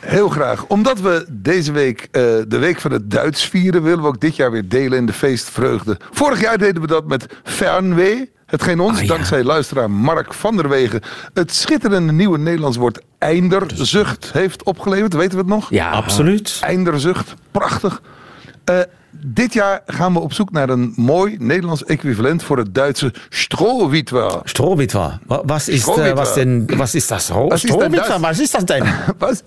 Heel 0.00 0.28
graag. 0.28 0.64
Omdat 0.66 1.00
we 1.00 1.26
deze 1.28 1.72
week 1.72 2.00
eh, 2.10 2.22
de 2.48 2.58
Week 2.58 2.80
van 2.80 2.92
het 2.92 3.10
Duits 3.10 3.44
vieren... 3.44 3.82
willen 3.82 4.00
we 4.00 4.06
ook 4.06 4.20
dit 4.20 4.36
jaar 4.36 4.50
weer 4.50 4.68
delen 4.68 4.98
in 4.98 5.06
de 5.06 5.12
feestvreugde. 5.12 5.96
Vorig 6.10 6.40
jaar 6.40 6.58
deden 6.58 6.80
we 6.82 6.86
dat 6.88 7.06
met 7.06 7.26
Fernweh. 7.44 8.20
Hetgeen 8.46 8.80
ons, 8.80 8.96
Ah, 8.96 9.02
ja. 9.02 9.08
dankzij 9.08 9.44
luisteraar 9.44 9.90
Mark 9.90 10.34
van 10.34 10.56
der 10.56 10.68
Wegen... 10.68 11.00
het 11.34 11.54
schitterende 11.54 12.12
nieuwe 12.12 12.38
Nederlands 12.38 12.76
woord 12.76 13.00
einderzucht 13.18 14.30
heeft 14.32 14.62
opgeleverd. 14.62 15.12
Weten 15.14 15.30
we 15.30 15.38
het 15.38 15.46
nog? 15.46 15.70
Ja, 15.70 15.90
Absoluut. 15.90 16.58
Einderzucht. 16.60 17.34
Prachtig. 17.50 18.02
Eh, 18.64 18.78
dit 19.26 19.52
jaar 19.52 19.80
gaan 19.86 20.12
we 20.12 20.18
op 20.18 20.32
zoek 20.32 20.50
naar 20.50 20.68
een 20.68 20.92
mooi 20.96 21.36
Nederlands 21.38 21.84
equivalent... 21.84 22.42
voor 22.42 22.58
het 22.58 22.74
Duitse 22.74 23.14
Strohwitwer. 23.28 24.40
Strohwitwer. 24.44 25.18
Wa- 25.26 25.42
Was 25.44 25.68
ist, 25.68 25.78
äh, 25.78 25.80
Strohwitwer. 25.80 26.14
was 26.16 26.34
denn, 26.34 26.66
was 26.76 26.94
ist 26.94 27.10
das? 27.10 27.28
Was 27.28 27.64
ist 27.64 27.72
Strohwitwer, 27.72 28.08
das? 28.08 28.20
was 28.20 28.38
ist 28.40 28.54
das 28.54 28.64
denn? 28.64 28.84
Was? 29.18 29.42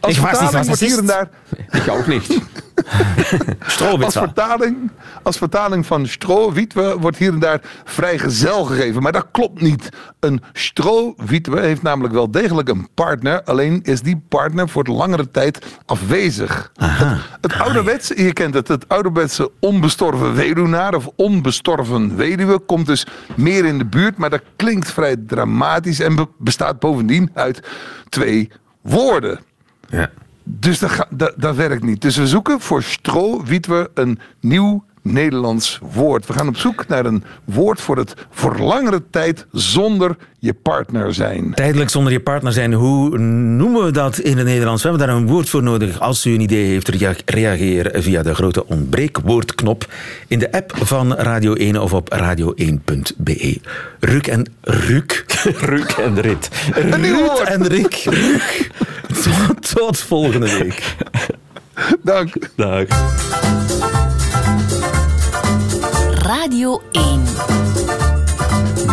Als 0.00 0.22
weiß 0.22 0.68
wat 0.68 0.80
is. 0.80 1.00
Als 4.04 4.14
vertaling, 4.16 4.90
als 5.22 5.36
vertaling 5.36 5.86
van 5.86 6.06
strohwitwe 6.06 6.96
wordt 6.98 7.16
hier 7.16 7.32
en 7.32 7.38
daar 7.38 7.60
vrijgezel 7.84 8.64
gegeven. 8.64 9.02
Maar 9.02 9.12
dat 9.12 9.26
klopt 9.30 9.60
niet. 9.60 9.88
Een 10.20 10.42
strohwitwe 10.52 11.60
heeft 11.60 11.82
namelijk 11.82 12.14
wel 12.14 12.30
degelijk 12.30 12.68
een 12.68 12.88
partner. 12.94 13.42
Alleen 13.42 13.80
is 13.82 14.00
die 14.02 14.22
partner 14.28 14.68
voor 14.68 14.84
de 14.84 14.92
langere 14.92 15.30
tijd 15.30 15.66
afwezig. 15.86 16.72
Het, 16.78 17.18
het 17.40 17.60
ouderwetse, 17.60 18.22
je 18.22 18.32
kent 18.32 18.54
het, 18.54 18.68
het 18.68 18.88
ouderwetse 18.88 19.50
onbestorven 19.60 20.34
weduwnaar 20.34 20.94
of 20.94 21.08
onbestorven 21.16 22.16
weduwe 22.16 22.58
komt 22.58 22.86
dus 22.86 23.06
meer 23.36 23.64
in 23.64 23.78
de 23.78 23.86
buurt. 23.86 24.16
Maar 24.16 24.30
dat 24.30 24.42
klinkt 24.56 24.92
vrij 24.92 25.16
dramatisch 25.26 26.00
en 26.00 26.14
be- 26.16 26.28
bestaat 26.38 26.78
bovendien 26.78 27.30
uit 27.34 27.68
twee 28.08 28.50
woorden. 28.82 29.40
Ja. 29.88 30.10
Dus 30.44 30.78
dat, 30.78 30.90
ga- 30.90 31.06
dat, 31.10 31.32
dat 31.36 31.56
werkt 31.56 31.82
niet. 31.84 32.02
Dus 32.02 32.16
we 32.16 32.26
zoeken 32.26 32.60
voor 32.60 32.82
strohwitwe 32.82 33.90
een 33.94 34.18
nieuw 34.40 34.84
Nederlands 35.02 35.78
woord. 35.92 36.26
We 36.26 36.32
gaan 36.32 36.48
op 36.48 36.56
zoek 36.56 36.86
naar 36.88 37.06
een 37.06 37.24
woord 37.44 37.80
voor 37.80 37.96
het 37.96 38.14
voor 38.30 38.58
langere 38.58 39.02
tijd 39.10 39.46
zonder 39.52 40.16
je 40.38 40.52
partner 40.54 41.14
zijn. 41.14 41.54
Tijdelijk 41.54 41.90
zonder 41.90 42.12
je 42.12 42.20
partner 42.20 42.52
zijn, 42.52 42.72
hoe 42.72 43.18
noemen 43.18 43.84
we 43.84 43.90
dat 43.90 44.18
in 44.18 44.36
het 44.36 44.46
Nederlands? 44.46 44.82
We 44.82 44.88
hebben 44.88 45.06
daar 45.06 45.16
een 45.16 45.26
woord 45.26 45.48
voor 45.48 45.62
nodig. 45.62 46.00
Als 46.00 46.26
u 46.26 46.34
een 46.34 46.40
idee 46.40 46.66
heeft, 46.66 46.88
rea- 46.88 47.14
reageer 47.24 47.90
via 48.02 48.22
de 48.22 48.34
grote 48.34 48.66
ontbreekwoordknop 48.66 49.86
in 50.28 50.38
de 50.38 50.52
app 50.52 50.72
van 50.76 51.12
Radio 51.14 51.54
1 51.54 51.82
of 51.82 51.92
op 51.92 52.14
radio1.be. 52.14 53.60
Ruk 54.00 54.26
en 54.26 54.46
Ruk. 54.60 55.24
Ruk 55.60 55.90
en 55.90 56.20
rit. 56.20 56.50
Een 56.74 57.00
nieuw 57.00 57.24
woord. 57.24 57.40
en. 57.48 57.66
Ruk. 57.66 58.04
Tot, 59.22 59.74
tot 59.74 59.98
volgende 59.98 60.58
week. 60.58 60.96
Dank. 62.02 62.34
Dag. 62.56 62.86
Radio 66.22 66.82
1. 66.92 67.22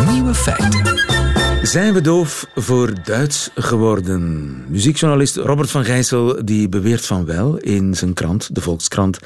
Nieuwe 0.09 0.33
feiten. 0.33 0.99
Zijn 1.61 1.93
we 1.93 2.01
doof 2.01 2.47
voor 2.55 2.93
Duits 3.03 3.49
geworden? 3.55 4.55
Muziekjournalist 4.67 5.35
Robert 5.35 5.69
van 5.69 5.85
Gijssel 5.85 6.45
die 6.45 6.69
beweert 6.69 7.05
van 7.05 7.25
wel. 7.25 7.57
In 7.57 7.95
zijn 7.95 8.13
krant, 8.13 8.55
de 8.55 8.61
Volkskrant, 8.61 9.19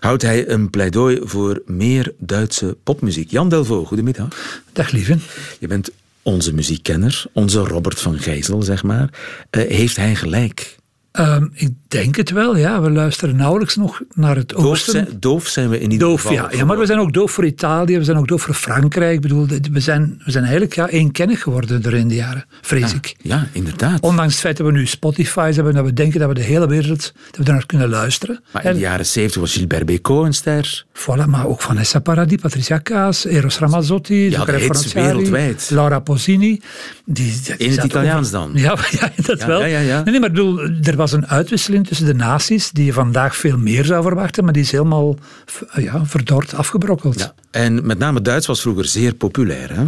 houdt 0.00 0.22
hij 0.22 0.48
een 0.48 0.70
pleidooi 0.70 1.20
voor 1.22 1.62
meer 1.66 2.12
Duitse 2.18 2.76
popmuziek. 2.82 3.30
Jan 3.30 3.48
Delvaux, 3.48 3.88
goedemiddag. 3.88 4.28
Dag 4.72 4.90
lieve. 4.90 5.18
Je 5.58 5.66
bent 5.66 5.90
onze 6.22 6.54
muziekkenner, 6.54 7.24
onze 7.32 7.60
Robert 7.60 8.00
van 8.00 8.18
Gijssel, 8.18 8.62
zeg 8.62 8.82
maar. 8.82 9.08
Uh, 9.50 9.66
heeft 9.68 9.96
hij 9.96 10.14
gelijk? 10.14 10.78
Um, 11.12 11.50
ik 11.54 11.70
denk 11.88 12.16
het 12.16 12.30
wel, 12.30 12.56
ja. 12.56 12.80
We 12.80 12.90
luisteren 12.90 13.36
nauwelijks 13.36 13.76
nog 13.76 14.00
naar 14.14 14.36
het 14.36 14.48
doof 14.48 14.64
oosten. 14.64 14.92
Zijn, 14.92 15.06
doof 15.20 15.46
zijn 15.46 15.68
we 15.68 15.80
in 15.80 15.90
ieder 15.90 16.08
doof, 16.08 16.20
geval. 16.20 16.36
Ja, 16.36 16.48
ja, 16.50 16.64
maar 16.64 16.78
we 16.78 16.86
zijn 16.86 16.98
ook 16.98 17.12
doof 17.12 17.30
voor 17.30 17.44
Italië, 17.44 17.98
we 17.98 18.04
zijn 18.04 18.16
ook 18.16 18.28
doof 18.28 18.42
voor 18.42 18.54
Frankrijk. 18.54 19.14
Ik 19.14 19.20
bedoel, 19.20 19.46
we 19.72 19.80
zijn, 19.80 20.22
we 20.24 20.30
zijn 20.30 20.44
eigenlijk 20.44 20.74
ja, 20.74 20.88
eenkennig 20.88 21.42
geworden 21.42 21.82
door 21.82 21.92
in 21.92 22.08
de 22.08 22.14
jaren, 22.14 22.44
vrees 22.60 22.90
ja, 22.90 22.96
ik. 22.96 23.14
Ja, 23.22 23.46
inderdaad. 23.52 24.00
Ondanks 24.00 24.32
het 24.32 24.40
feit 24.40 24.56
dat 24.56 24.66
we 24.66 24.72
nu 24.72 24.86
Spotify 24.86 25.52
hebben, 25.54 25.74
dat 25.74 25.84
we 25.84 25.92
denken 25.92 26.20
dat 26.20 26.28
we 26.28 26.34
de 26.34 26.42
hele 26.42 26.66
wereld 26.66 27.12
dat 27.30 27.46
we 27.46 27.52
naar 27.52 27.66
kunnen 27.66 27.88
luisteren. 27.88 28.42
Maar 28.52 28.64
in 28.64 28.72
de 28.72 28.78
jaren 28.78 29.06
zeventig 29.06 29.40
was 29.40 29.52
Gilbert 29.52 29.86
Bécaud 29.86 30.26
een 30.26 30.34
ster. 30.34 30.84
Voilà, 30.92 31.26
maar 31.26 31.46
ook 31.46 31.62
Vanessa 31.62 31.98
Paradis, 31.98 32.38
Patricia 32.40 32.78
Kaas, 32.78 33.24
Eros 33.24 33.58
Ramazzotti, 33.58 34.30
ja, 34.30 34.44
wereldwijd. 34.44 35.70
Laura 35.70 35.98
Pausini. 35.98 36.60
Die, 37.04 37.40
die 37.44 37.56
in 37.56 37.70
het 37.70 37.84
Italiaans 37.84 38.30
dan? 38.30 38.50
Ja, 38.60 38.76
ja 38.90 39.10
dat 39.16 39.40
ja, 39.40 39.46
wel. 39.46 39.64
Ja, 39.64 39.78
ja, 39.78 40.02
nee, 40.04 40.20
maar 40.20 40.30
bedoel, 40.30 40.60
er 40.60 40.96
was 41.00 41.12
een 41.12 41.26
uitwisseling 41.26 41.86
tussen 41.86 42.06
de 42.06 42.14
naties 42.14 42.70
die 42.70 42.84
je 42.84 42.92
vandaag 42.92 43.36
veel 43.36 43.58
meer 43.58 43.84
zou 43.84 44.02
verwachten, 44.02 44.44
maar 44.44 44.52
die 44.52 44.62
is 44.62 44.72
helemaal 44.72 45.16
ja, 45.74 46.06
verdord, 46.06 46.54
afgebrokkeld. 46.54 47.18
Ja. 47.18 47.34
En 47.50 47.86
met 47.86 47.98
name 47.98 48.22
Duits 48.22 48.46
was 48.46 48.60
vroeger 48.60 48.84
zeer 48.84 49.14
populair. 49.14 49.70
Hè? 49.74 49.84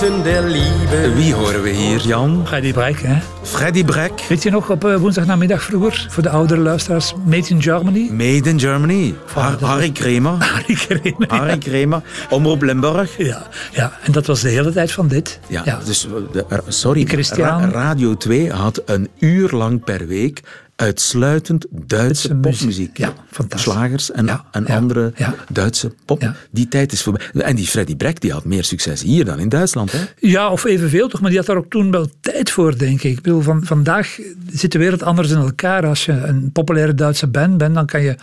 Boten 0.00 0.22
der 0.24 0.42
liebe. 0.42 1.14
Wie 1.16 1.34
horen 1.34 1.62
we 1.62 1.70
hier, 1.70 1.98
Jan? 1.98 2.46
Freddy 2.46 2.72
Breck, 2.72 3.00
hè? 3.00 3.18
Freddy 3.42 3.84
Breck. 3.84 4.12
Weet 4.28 4.42
je 4.42 4.50
nog 4.50 4.70
op 4.70 4.84
uh, 4.84 4.96
woensdagnamiddag 4.96 5.62
vroeger, 5.62 6.06
voor 6.10 6.22
de 6.22 6.28
oudere 6.28 6.60
luisteraars, 6.60 7.14
Made 7.24 7.48
in 7.48 7.62
Germany? 7.62 8.08
Made 8.10 8.48
in 8.48 8.60
Germany. 8.60 9.14
Har 9.32 9.64
Harry 9.64 9.90
Kremer. 9.90 10.32
Harry 10.52 10.74
Kremer. 10.74 11.28
Harry 11.28 11.58
Kremer. 11.58 12.02
Omroep 12.30 12.62
Limburg. 12.62 13.16
Ja, 13.16 13.46
ja, 13.72 13.92
en 14.02 14.12
dat 14.12 14.26
was 14.26 14.40
de 14.40 14.48
hele 14.48 14.72
tijd 14.72 14.92
van 14.92 15.08
dit. 15.08 15.40
Ja, 15.46 15.62
ja. 15.64 15.78
dus, 15.84 16.06
de, 16.32 16.44
sorry, 16.68 17.04
Christian. 17.04 17.70
Ra 17.70 17.70
Radio 17.70 18.16
2 18.16 18.52
had 18.52 18.82
een 18.84 19.08
uur 19.18 19.50
lang 19.50 19.84
per 19.84 20.06
week 20.06 20.42
uitsluitend 20.80 21.66
Duitse 21.70 22.34
popmuziek. 22.34 22.98
Ja, 22.98 23.12
fantastisch. 23.30 23.72
Slagers 23.72 24.10
en, 24.10 24.26
ja, 24.26 24.44
en 24.50 24.64
ja, 24.66 24.76
andere 24.76 25.12
ja. 25.16 25.34
Duitse 25.48 25.92
pop. 26.04 26.22
Ja. 26.22 26.34
Die 26.50 26.68
tijd 26.68 26.92
is 26.92 27.02
voorbij. 27.02 27.26
En 27.32 27.56
die 27.56 27.66
Freddy 27.66 27.96
Breck 27.96 28.20
die 28.20 28.32
had 28.32 28.44
meer 28.44 28.64
succes 28.64 29.02
hier 29.02 29.24
dan 29.24 29.38
in 29.38 29.48
Duitsland. 29.48 29.92
Hè? 29.92 29.98
Ja, 30.18 30.50
of 30.50 30.64
evenveel 30.64 31.08
toch, 31.08 31.20
maar 31.20 31.30
die 31.30 31.38
had 31.38 31.46
daar 31.46 31.56
ook 31.56 31.70
toen 31.70 31.90
wel 31.90 32.08
tijd 32.20 32.50
voor, 32.50 32.78
denk 32.78 33.02
ik. 33.02 33.16
Ik 33.16 33.22
bedoel, 33.22 33.40
van, 33.40 33.64
vandaag 33.64 34.18
zit 34.52 34.72
de 34.72 34.78
wereld 34.78 35.02
anders 35.02 35.30
in 35.30 35.38
elkaar. 35.38 35.86
Als 35.86 36.04
je 36.04 36.12
een 36.12 36.52
populaire 36.52 36.94
Duitse 36.94 37.26
band 37.26 37.58
bent, 37.58 37.74
dan 37.74 37.86
kan 37.86 38.02
je 38.02 38.16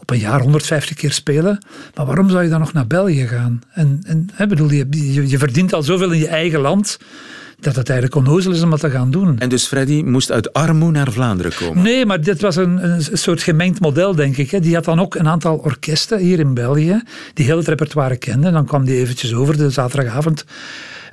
op 0.00 0.10
een 0.10 0.18
jaar 0.18 0.40
150 0.40 0.96
keer 0.96 1.12
spelen. 1.12 1.58
Maar 1.94 2.06
waarom 2.06 2.30
zou 2.30 2.42
je 2.42 2.50
dan 2.50 2.60
nog 2.60 2.72
naar 2.72 2.86
België 2.86 3.26
gaan? 3.26 3.62
En, 3.72 4.00
en 4.06 4.28
hè, 4.32 4.46
bedoel, 4.46 4.70
je, 4.70 4.86
je, 4.90 5.28
je 5.28 5.38
verdient 5.38 5.72
al 5.72 5.82
zoveel 5.82 6.10
in 6.10 6.18
je 6.18 6.28
eigen 6.28 6.60
land 6.60 6.98
dat 7.64 7.76
het 7.76 7.88
eigenlijk 7.88 8.26
onnozel 8.26 8.52
is 8.52 8.62
om 8.62 8.70
dat 8.70 8.80
te 8.80 8.90
gaan 8.90 9.10
doen. 9.10 9.38
En 9.38 9.48
dus 9.48 9.66
Freddy 9.66 10.02
moest 10.02 10.30
uit 10.30 10.52
armoe 10.52 10.90
naar 10.90 11.12
Vlaanderen 11.12 11.52
komen? 11.54 11.82
Nee, 11.82 12.06
maar 12.06 12.20
dit 12.20 12.40
was 12.40 12.56
een, 12.56 12.84
een 12.84 13.18
soort 13.18 13.42
gemengd 13.42 13.80
model, 13.80 14.14
denk 14.14 14.36
ik. 14.36 14.62
Die 14.62 14.74
had 14.74 14.84
dan 14.84 15.00
ook 15.00 15.14
een 15.14 15.28
aantal 15.28 15.56
orkesten 15.56 16.18
hier 16.18 16.38
in 16.38 16.54
België, 16.54 17.02
die 17.34 17.44
heel 17.44 17.56
het 17.56 17.68
repertoire 17.68 18.16
kenden. 18.16 18.52
Dan 18.52 18.66
kwam 18.66 18.84
die 18.84 18.96
eventjes 18.96 19.34
over 19.34 19.56
de 19.56 19.70
zaterdagavond. 19.70 20.44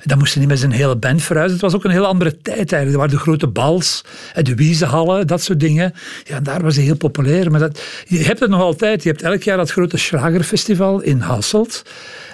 Dan 0.04 0.18
moest 0.18 0.32
hij 0.32 0.40
niet 0.40 0.50
met 0.50 0.58
zijn 0.58 0.72
hele 0.72 0.96
band 0.96 1.22
verhuizen. 1.22 1.52
Het 1.52 1.64
was 1.64 1.74
ook 1.74 1.84
een 1.84 1.90
heel 1.90 2.06
andere 2.06 2.36
tijd 2.42 2.56
eigenlijk. 2.56 2.92
Er 2.92 2.98
waren 2.98 3.14
de 3.14 3.22
grote 3.22 3.46
bals, 3.46 4.04
de 4.42 4.54
wiezenhallen, 4.54 5.26
dat 5.26 5.42
soort 5.42 5.60
dingen. 5.60 5.94
Ja, 6.24 6.40
daar 6.40 6.62
was 6.62 6.76
hij 6.76 6.84
heel 6.84 6.96
populair. 6.96 7.50
Maar 7.50 7.60
dat, 7.60 7.82
je 8.06 8.18
hebt 8.18 8.40
het 8.40 8.50
nog 8.50 8.60
altijd. 8.60 9.02
Je 9.02 9.08
hebt 9.08 9.22
elk 9.22 9.42
jaar 9.42 9.56
dat 9.56 9.70
grote 9.70 9.96
Schlagerfestival 9.96 11.00
in 11.00 11.20
Hasselt. 11.20 11.82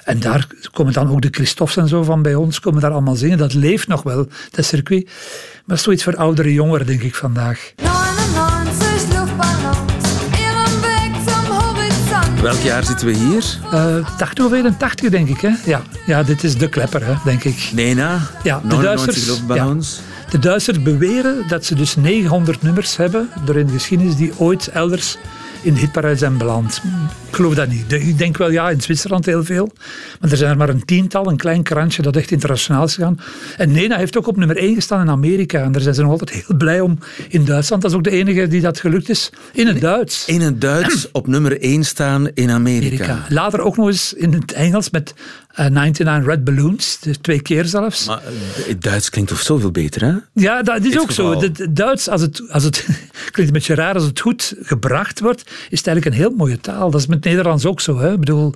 En 0.08 0.20
daar 0.20 0.46
komen 0.72 0.92
dan 0.92 1.10
ook 1.10 1.20
de 1.20 1.28
Christoffs 1.30 1.76
en 1.76 1.88
zo 1.88 2.02
van 2.02 2.22
bij 2.22 2.34
ons, 2.34 2.60
komen 2.60 2.80
daar 2.80 2.90
allemaal 2.90 3.14
zingen. 3.14 3.38
Dat 3.38 3.54
leeft 3.54 3.88
nog 3.88 4.02
wel, 4.02 4.28
dat 4.50 4.64
circuit. 4.64 5.04
Maar 5.04 5.62
dat 5.66 5.76
is 5.76 5.82
zoiets 5.82 6.02
voor 6.04 6.16
oudere 6.16 6.52
jongeren, 6.52 6.86
denk 6.86 7.02
ik, 7.02 7.14
vandaag. 7.14 7.72
99 7.76 9.08
luchtballons, 9.12 10.04
ihren 10.38 10.80
Weg 10.80 11.10
zum 11.26 11.56
Horizont. 11.56 12.40
Welk 12.40 12.60
jaar 12.60 12.84
zitten 12.84 13.06
we 13.06 13.12
hier? 13.12 13.58
Uh, 13.72 14.16
80 14.16 14.44
of 14.44 14.52
81, 14.52 15.10
denk 15.10 15.28
ik. 15.28 15.40
Hè? 15.40 15.50
Ja. 15.64 15.82
ja, 16.06 16.22
dit 16.22 16.44
is 16.44 16.56
de 16.56 16.68
klepper, 16.68 17.06
hè, 17.06 17.14
denk 17.24 17.44
ik. 17.44 17.70
Nena, 17.74 18.20
ja, 18.42 18.60
de 18.60 18.66
99 18.66 19.46
Duitsers. 19.46 19.96
Ja. 19.96 20.30
De 20.30 20.38
Duitsers 20.38 20.82
beweren 20.82 21.48
dat 21.48 21.64
ze 21.64 21.74
dus 21.74 21.96
900 21.96 22.62
nummers 22.62 22.96
hebben 22.96 23.28
door 23.44 23.56
in 23.56 23.66
de 23.66 23.72
geschiedenis 23.72 24.16
die 24.16 24.32
ooit 24.36 24.68
elders 24.68 25.16
in 25.62 25.74
de 25.74 25.80
hitparade 25.80 26.16
zijn 26.16 26.36
beland. 26.36 26.82
Ik 27.28 27.34
geloof 27.34 27.54
dat 27.54 27.68
niet. 27.68 27.92
Ik 27.92 28.18
denk 28.18 28.36
wel, 28.36 28.50
ja, 28.50 28.70
in 28.70 28.80
Zwitserland 28.80 29.26
heel 29.26 29.44
veel. 29.44 29.72
Maar 30.20 30.30
er 30.30 30.36
zijn 30.36 30.50
er 30.50 30.56
maar 30.56 30.68
een 30.68 30.84
tiental, 30.84 31.30
een 31.30 31.36
klein 31.36 31.62
krantje 31.62 32.02
dat 32.02 32.16
echt 32.16 32.30
internationaal 32.30 32.84
is 32.84 32.94
gegaan. 32.94 33.20
En 33.56 33.72
Nena 33.72 33.96
heeft 33.96 34.18
ook 34.18 34.26
op 34.26 34.36
nummer 34.36 34.56
1 34.56 34.74
gestaan 34.74 35.00
in 35.00 35.10
Amerika. 35.10 35.62
En 35.62 35.72
daar 35.72 35.82
zijn 35.82 35.94
ze 35.94 36.02
nog 36.02 36.10
altijd 36.10 36.30
heel 36.30 36.56
blij 36.56 36.80
om 36.80 36.98
in 37.28 37.44
Duitsland. 37.44 37.82
Dat 37.82 37.90
is 37.90 37.96
ook 37.96 38.04
de 38.04 38.10
enige 38.10 38.48
die 38.48 38.60
dat 38.60 38.80
gelukt 38.80 39.08
is. 39.08 39.30
In 39.52 39.66
het 39.66 39.80
Duits. 39.80 40.24
In 40.26 40.40
het 40.40 40.60
Duits 40.60 41.10
op 41.12 41.26
nummer 41.26 41.60
1 41.60 41.84
staan 41.84 42.28
in 42.34 42.50
Amerika. 42.50 43.04
Amerika. 43.04 43.26
Later 43.28 43.60
ook 43.60 43.76
nog 43.76 43.86
eens 43.86 44.12
in 44.12 44.32
het 44.32 44.52
Engels 44.52 44.90
met 44.90 45.14
uh, 45.60 45.66
99 45.66 46.26
Red 46.26 46.44
Balloons. 46.44 46.98
Dus 47.00 47.16
twee 47.20 47.42
keer 47.42 47.64
zelfs. 47.64 48.06
Maar 48.06 48.22
het 48.66 48.82
Duits 48.82 49.10
klinkt 49.10 49.30
toch 49.30 49.40
zoveel 49.40 49.70
beter, 49.70 50.04
hè? 50.04 50.14
Ja, 50.32 50.62
dat 50.62 50.84
is 50.84 50.98
ook 50.98 51.10
zo. 51.10 51.40
Het 51.40 51.66
Duits, 51.70 52.08
als 52.08 52.20
het, 52.20 52.42
als 52.50 52.64
het 52.64 52.86
klinkt 53.32 53.36
een 53.36 53.52
beetje 53.52 53.74
raar, 53.74 53.94
als 53.94 54.04
het 54.04 54.20
goed 54.20 54.54
gebracht 54.62 55.20
wordt, 55.20 55.47
is 55.70 55.78
het 55.78 55.86
eigenlijk 55.86 56.06
een 56.06 56.22
heel 56.22 56.36
mooie 56.36 56.60
taal. 56.60 56.90
Dat 56.90 57.00
is 57.00 57.06
met 57.06 57.24
Nederlands 57.24 57.66
ook 57.66 57.80
zo. 57.80 57.98
Hè? 57.98 58.12
Ik 58.12 58.20
bedoel, 58.20 58.54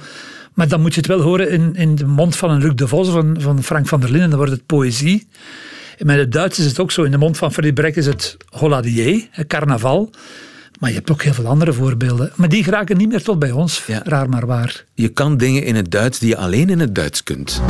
maar 0.55 0.69
dan 0.69 0.81
moet 0.81 0.95
je 0.95 1.01
het 1.01 1.09
wel 1.09 1.21
horen 1.21 1.51
in, 1.51 1.75
in 1.75 1.95
de 1.95 2.07
mond 2.07 2.37
van 2.37 2.51
een 2.51 2.61
Luc 2.61 2.75
de 2.75 2.89
Vos 2.89 3.09
van, 3.09 3.37
van 3.39 3.63
Frank 3.63 3.89
van 3.89 4.01
der 4.01 4.11
Linden. 4.11 4.29
Dan 4.29 4.39
wordt 4.39 4.53
het 4.53 4.67
poëzie. 4.67 5.27
En 5.99 6.07
met 6.07 6.19
het 6.19 6.33
Duits 6.33 6.59
is 6.59 6.65
het 6.65 6.79
ook 6.79 6.91
zo. 6.91 7.03
In 7.03 7.11
de 7.11 7.19
mond 7.19 7.37
van 7.37 7.53
Freddy 7.53 7.73
Breck 7.73 7.97
is 7.97 8.07
het 8.07 8.37
holladier, 8.49 9.29
carnaval. 9.47 10.11
Maar 10.81 10.91
je 10.91 10.97
hebt 10.97 11.11
ook 11.11 11.23
heel 11.23 11.35
veel 11.35 11.47
andere 11.47 11.73
voorbeelden. 11.73 12.33
Maar 12.37 12.49
die 12.49 12.65
geraken 12.65 12.97
niet 12.97 13.09
meer 13.09 13.23
tot 13.23 13.39
bij 13.39 13.51
ons. 13.51 13.85
Ja. 13.87 14.01
Raar 14.05 14.29
maar 14.29 14.47
waar. 14.47 14.85
Je 14.95 15.09
kan 15.09 15.37
dingen 15.37 15.65
in 15.65 15.75
het 15.75 15.91
Duits 15.91 16.19
die 16.19 16.29
je 16.29 16.37
alleen 16.37 16.71
in 16.71 16.81
het 16.81 16.95
Duits 16.95 17.23
kunt. 17.23 17.63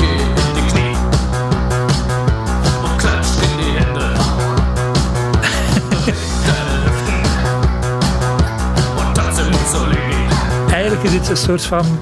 Dit 11.13 11.29
een 11.29 11.37
soort 11.37 11.63
van 11.63 12.01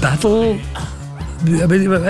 battle. 0.00 0.56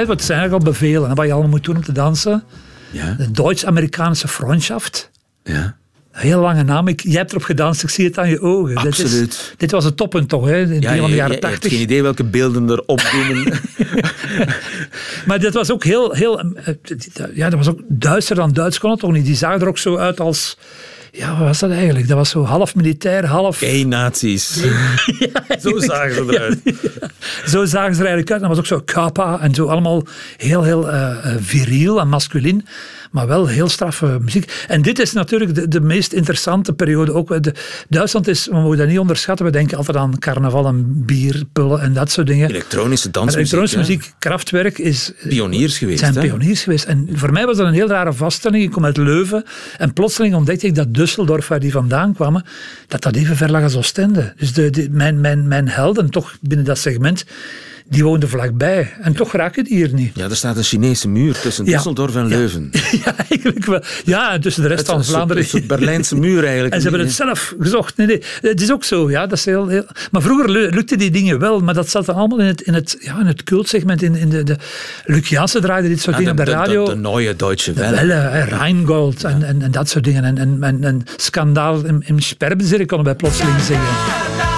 Wat 0.07 0.23
zijn 0.23 0.39
eigenlijk 0.39 0.53
al 0.53 0.59
bevelen, 0.59 1.15
wat 1.15 1.27
je 1.27 1.33
allemaal 1.33 1.51
moet 1.51 1.65
doen 1.65 1.77
om 1.77 1.85
te 1.85 1.93
dansen. 1.93 2.45
Ja. 2.91 3.15
De 3.19 3.31
Duits-Amerikaanse 3.31 4.29
Freundschaft. 4.29 5.11
Ja. 5.45 5.77
Heel 6.11 6.41
lange 6.41 6.63
naam. 6.63 6.89
Ik, 6.89 7.01
jij 7.03 7.17
hebt 7.17 7.31
erop 7.31 7.43
gedanst, 7.43 7.83
ik 7.83 7.89
zie 7.89 8.05
het 8.05 8.19
aan 8.19 8.29
je 8.29 8.41
ogen. 8.41 8.77
Absoluut. 8.77 9.13
Dit, 9.13 9.33
is, 9.33 9.55
dit 9.57 9.71
was 9.71 9.85
het 9.85 9.97
toppunt 9.97 10.29
toch, 10.29 10.47
hè? 10.47 10.61
In 10.61 10.81
ja, 10.81 10.97
van 10.97 11.11
de 11.11 11.17
jaren 11.17 11.35
je, 11.35 11.41
80. 11.41 11.61
hebt 11.61 11.75
geen 11.75 11.83
idee 11.83 12.03
welke 12.03 12.25
beelden 12.25 12.69
er 12.69 12.83
opdoemen. 12.87 13.61
maar 15.27 15.41
dit 15.41 15.55
was 15.55 15.71
ook 15.71 15.85
heel, 15.85 16.13
heel... 16.13 16.55
Ja, 17.35 17.51
dat 17.51 17.59
was 17.59 17.69
ook 17.69 17.81
Duitser 17.89 18.37
dan 18.37 18.53
Duits 18.53 18.79
kon 18.79 18.91
het 18.91 19.01
toch 19.01 19.13
niet. 19.13 19.25
Die 19.25 19.37
zagen 19.37 19.61
er 19.61 19.69
ook 19.69 19.79
zo 19.79 19.97
uit 19.97 20.21
als... 20.21 20.57
Ja, 21.13 21.37
wat 21.37 21.47
was 21.47 21.59
dat 21.59 21.71
eigenlijk? 21.71 22.09
Dat 22.09 22.17
was 22.17 22.31
zo 22.31 22.45
half 22.45 22.75
militair, 22.75 23.27
half... 23.27 23.59
Geen 23.59 23.89
nazi's. 23.89 24.61
ja, 25.19 25.59
zo 25.61 25.79
zagen 25.93 26.15
ze 26.15 26.25
eruit. 26.29 26.61
Ja. 27.01 27.09
Zo 27.47 27.65
zagen 27.65 27.95
ze 27.95 28.01
er 28.01 28.07
eigenlijk 28.07 28.31
uit. 28.31 28.41
Dat 28.41 28.49
was 28.49 28.59
ook 28.59 28.67
zo 28.67 28.81
kappa 28.85 29.41
en 29.41 29.55
zo 29.55 29.67
allemaal 29.67 30.03
heel, 30.37 30.63
heel 30.63 30.89
uh, 30.89 31.17
viriel 31.39 32.01
en 32.01 32.09
masculin. 32.09 32.67
Maar 33.11 33.27
wel 33.27 33.47
heel 33.47 33.69
straffe 33.69 34.19
muziek. 34.21 34.65
En 34.69 34.83
dit 34.83 34.99
is 34.99 35.13
natuurlijk 35.13 35.55
de, 35.55 35.69
de 35.69 35.81
meest 35.81 36.13
interessante 36.13 36.73
periode. 36.73 37.13
Ook 37.13 37.43
de, 37.43 37.55
Duitsland 37.89 38.29
is, 38.29 38.47
we 38.47 38.55
mogen 38.55 38.79
dat 38.79 38.89
niet 38.89 38.99
onderschatten. 38.99 39.47
We 39.47 39.53
denken 39.53 39.77
altijd 39.77 39.97
aan 39.97 40.19
carnaval 40.19 40.67
en 40.67 41.05
bier, 41.05 41.43
pullen 41.53 41.81
en 41.81 41.93
dat 41.93 42.11
soort 42.11 42.27
dingen. 42.27 42.49
Elektronische 42.49 43.11
dansmuziek. 43.11 43.39
Elektronische 43.39 43.79
muziek, 43.79 44.13
kraftwerk 44.19 44.79
is... 44.79 45.13
Pioniers 45.29 45.79
geweest. 45.79 45.99
zijn 45.99 46.15
hè? 46.15 46.21
pioniers 46.21 46.63
geweest. 46.63 46.85
En 46.85 47.09
voor 47.13 47.33
mij 47.33 47.47
was 47.47 47.57
dat 47.57 47.67
een 47.67 47.73
heel 47.73 47.89
rare 47.89 48.13
vaststelling. 48.13 48.65
Ik 48.65 48.71
kom 48.71 48.85
uit 48.85 48.97
Leuven. 48.97 49.45
En 49.79 49.93
plotseling 49.93 50.35
ontdekte 50.35 50.67
ik 50.67 50.75
dat 50.75 50.89
Düsseldorf, 50.89 51.47
waar 51.49 51.61
die 51.61 51.73
vandaan 51.73 52.15
kwamen, 52.15 52.45
dat 52.89 53.03
dat 53.03 53.17
even 53.17 53.37
ver 53.37 53.51
lag 53.51 53.63
als 53.63 53.77
Oostende. 53.77 54.35
Dus 54.37 54.53
de, 54.53 54.71
de, 54.71 54.89
mijn, 54.91 55.21
mijn, 55.21 55.49
mijn 55.49 55.69
helden, 55.69 56.11
toch 56.11 56.37
binnen 56.41 56.67
dat 56.67 56.79
segment 56.79 57.25
die 57.89 58.05
woonden 58.05 58.29
vlakbij. 58.29 58.93
En 59.01 59.13
toch 59.13 59.33
raak 59.33 59.57
je 59.57 59.63
die 59.65 59.77
hier 59.77 59.95
niet. 59.95 60.11
Ja, 60.15 60.25
er 60.29 60.37
staat 60.37 60.57
een 60.57 60.63
Chinese 60.63 61.09
muur 61.09 61.39
tussen 61.41 61.65
Ja. 61.65 61.79
Düsseldorf 61.81 62.15
en 62.17 62.27
Leuven. 62.27 62.71
Ja, 63.05 63.15
eigenlijk 63.29 63.65
wel. 63.65 63.83
Ja, 64.05 64.33
en 64.33 64.41
tussen 64.41 64.63
de 64.63 64.69
rest 64.69 64.81
Het 64.81 64.91
van 64.91 64.99
is 65.01 65.07
een 65.07 65.13
soort- 65.13 65.17
Vlaanderen. 65.17 65.43
een 65.43 65.49
soort 65.49 65.67
Berlijnse 65.67 66.17
muur 66.17 66.45
eigenlijk. 66.45 66.75
En 66.75 66.81
ze 66.81 66.89
hebben 66.89 67.07
het 67.07 67.15
zelf 67.17 67.55
gezocht. 67.61 67.97
Nee, 67.97 68.07
nee, 68.07 68.23
het 68.41 68.61
is 68.61 68.73
ook 68.73 68.85
zo. 68.85 69.11
Ja, 69.11 69.27
dat 69.27 69.39
is 69.39 69.45
heel, 69.45 69.69
heel... 69.69 69.85
Maar 70.11 70.23
vroeger 70.23 70.51
lu- 70.51 70.69
lukte 70.71 70.97
die 70.97 71.11
dingen 71.11 71.39
wel, 71.39 71.61
maar 71.61 71.75
dat 71.75 71.89
zat 71.89 72.07
dan 72.07 72.15
allemaal 72.15 72.39
in 72.39 72.47
het, 72.47 72.61
in 72.61 72.75
het, 72.75 72.97
ja, 73.01 73.21
in 73.21 73.27
het 73.27 73.43
cultsegment. 73.43 74.03
In, 74.03 74.15
in 74.15 74.29
de, 74.29 74.43
de, 74.43 74.57
Luc 75.05 75.29
Jansen 75.29 75.61
draaide 75.61 75.89
dit 75.89 76.01
soort 76.01 76.17
Ja, 76.19 76.23
dingen 76.23 76.39
op 76.39 76.45
de 76.47 76.53
radio. 76.53 76.85
De, 76.85 76.97
Neue 76.97 77.37
Deutsche 77.37 77.73
De 77.73 77.81
Welle. 77.81 77.97
Welle, 77.97 78.13
hè, 78.13 78.43
Rheingold 78.45 79.25
en, 79.25 79.43
en, 79.43 79.63
en 79.63 79.71
dat 79.71 79.89
soort 79.89 80.05
dingen. 80.05 80.25
En, 80.25 80.39
en, 80.39 80.59
en, 80.63 80.85
en 80.85 81.03
schandaal 81.17 81.85
in, 81.85 82.03
in 82.07 82.23
Sperbezirik 82.23 82.87
konden 82.87 83.07
wij 83.07 83.15
plotseling 83.17 83.61
zeggen. 83.61 84.56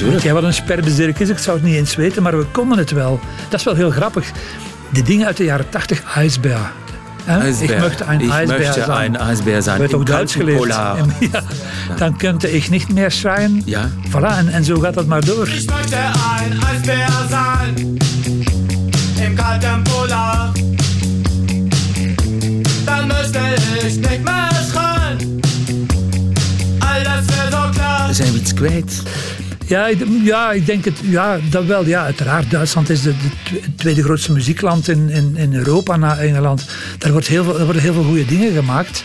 Rosi. 0.00 0.26
Ja, 0.28 0.32
wat 0.32 0.42
een 0.42 0.54
sperbezirik 0.54 1.18
is, 1.18 1.28
ik 1.28 1.38
zou 1.38 1.56
het 1.56 1.66
niet 1.66 1.74
eens 1.76 1.96
weten, 1.96 2.22
maar 2.22 2.38
we 2.38 2.44
konden 2.52 2.78
het 2.78 2.90
wel. 2.90 3.20
Dat 3.48 3.58
is 3.58 3.64
wel 3.64 3.74
heel 3.74 3.90
grappig. 3.90 4.30
Die 4.90 5.02
dingen 5.02 5.26
uit 5.26 5.36
de 5.36 5.44
jaren 5.44 5.68
80, 5.68 6.02
ijsbeer. 6.16 6.72
Ik 7.60 7.78
möchte 7.78 8.04
ein 8.06 8.20
Ich 8.20 8.30
Eisbär 8.32 8.58
möchte 8.58 8.82
sein. 8.86 9.16
ein 9.16 9.16
Eisbär 9.16 9.62
sein. 9.62 9.78
Duits 9.78 10.04
kalten 10.04 10.28
geleerd. 10.28 10.58
Polar. 10.58 10.96
Ja. 11.32 11.42
Dan 11.96 12.16
könnte 12.16 12.52
ik 12.52 12.70
niet 12.70 12.92
meer 12.92 13.10
schreien. 13.10 13.62
Ja. 13.64 13.90
Voilà, 14.10 14.36
en, 14.38 14.48
en 14.48 14.64
zo 14.64 14.78
gaat 14.80 14.94
dat 14.94 15.06
maar 15.06 15.24
door. 15.24 15.48
Ich 15.48 15.66
möchte 15.66 15.96
ein 15.96 16.58
Eisbär 16.70 17.08
sein 17.30 17.98
im 19.24 19.34
kalten 19.34 19.82
Polar. 19.82 20.52
Dann 22.84 23.06
müsste 23.06 23.38
ich 23.84 23.96
nicht 23.96 24.22
mehr 24.24 24.50
schreien. 24.70 25.40
Alles 26.78 27.26
wäre 27.26 27.50
so 27.50 27.70
klar. 27.72 28.14
Zijn 28.14 28.32
we 28.32 28.38
iets 28.38 28.54
kwijt? 28.54 29.02
Ja, 29.70 29.86
ik, 29.86 29.98
ja, 30.22 30.52
ik 30.52 30.66
denk 30.66 30.84
het. 30.84 30.98
Ja, 31.02 31.38
dat 31.50 31.64
wel. 31.64 31.86
Ja, 31.86 32.04
uiteraard. 32.04 32.50
Duitsland 32.50 32.88
is 32.90 33.04
het 33.04 33.14
tweede 33.76 34.02
grootste 34.02 34.32
muziekland 34.32 34.88
in, 34.88 35.10
in, 35.10 35.36
in 35.36 35.54
Europa 35.54 35.96
na 35.96 36.18
Engeland. 36.18 36.66
Daar, 36.98 37.12
wordt 37.12 37.26
heel 37.26 37.44
veel, 37.44 37.64
worden 37.64 37.82
heel 37.82 37.92
veel 37.92 38.02
goede 38.02 38.24
dingen 38.24 38.52
gemaakt. 38.52 39.04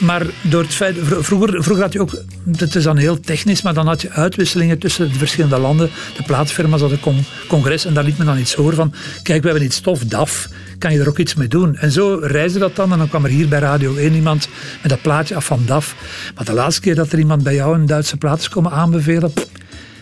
Maar 0.00 0.26
door 0.42 0.62
het 0.62 0.74
feit, 0.74 0.96
vro- 1.02 1.22
vroeger, 1.22 1.62
vroeger 1.62 1.84
had 1.84 1.92
je 1.92 2.00
ook, 2.00 2.22
het 2.56 2.74
is 2.74 2.82
dan 2.82 2.96
heel 2.96 3.20
technisch, 3.20 3.62
maar 3.62 3.74
dan 3.74 3.86
had 3.86 4.02
je 4.02 4.10
uitwisselingen 4.10 4.78
tussen 4.78 5.12
de 5.12 5.18
verschillende 5.18 5.58
landen. 5.58 5.90
De 6.16 6.22
plaatfirma's 6.22 6.80
hadden 6.80 7.00
con- 7.00 7.24
congres 7.48 7.84
en 7.84 7.94
daar 7.94 8.04
liet 8.04 8.18
men 8.18 8.26
dan 8.26 8.38
iets 8.38 8.54
horen 8.54 8.76
van, 8.76 8.94
kijk, 9.22 9.42
we 9.42 9.48
hebben 9.48 9.66
iets 9.66 9.80
tof, 9.80 10.04
DAF, 10.04 10.48
kan 10.78 10.92
je 10.92 11.00
er 11.00 11.08
ook 11.08 11.18
iets 11.18 11.34
mee 11.34 11.48
doen? 11.48 11.76
En 11.76 11.92
zo 11.92 12.18
reisde 12.22 12.58
dat 12.58 12.76
dan 12.76 12.92
en 12.92 12.98
dan 12.98 13.08
kwam 13.08 13.24
er 13.24 13.30
hier 13.30 13.48
bij 13.48 13.58
Radio 13.58 13.96
1 13.96 14.14
iemand 14.14 14.48
met 14.82 14.90
dat 14.90 15.02
plaatje 15.02 15.34
af 15.34 15.44
van 15.44 15.62
DAF. 15.66 15.94
Maar 16.34 16.44
de 16.44 16.52
laatste 16.52 16.80
keer 16.80 16.94
dat 16.94 17.12
er 17.12 17.18
iemand 17.18 17.42
bij 17.42 17.54
jou 17.54 17.74
een 17.74 17.86
Duitse 17.86 18.16
plaat 18.16 18.40
is 18.40 18.48
komen 18.48 18.72
aanbevelen, 18.72 19.32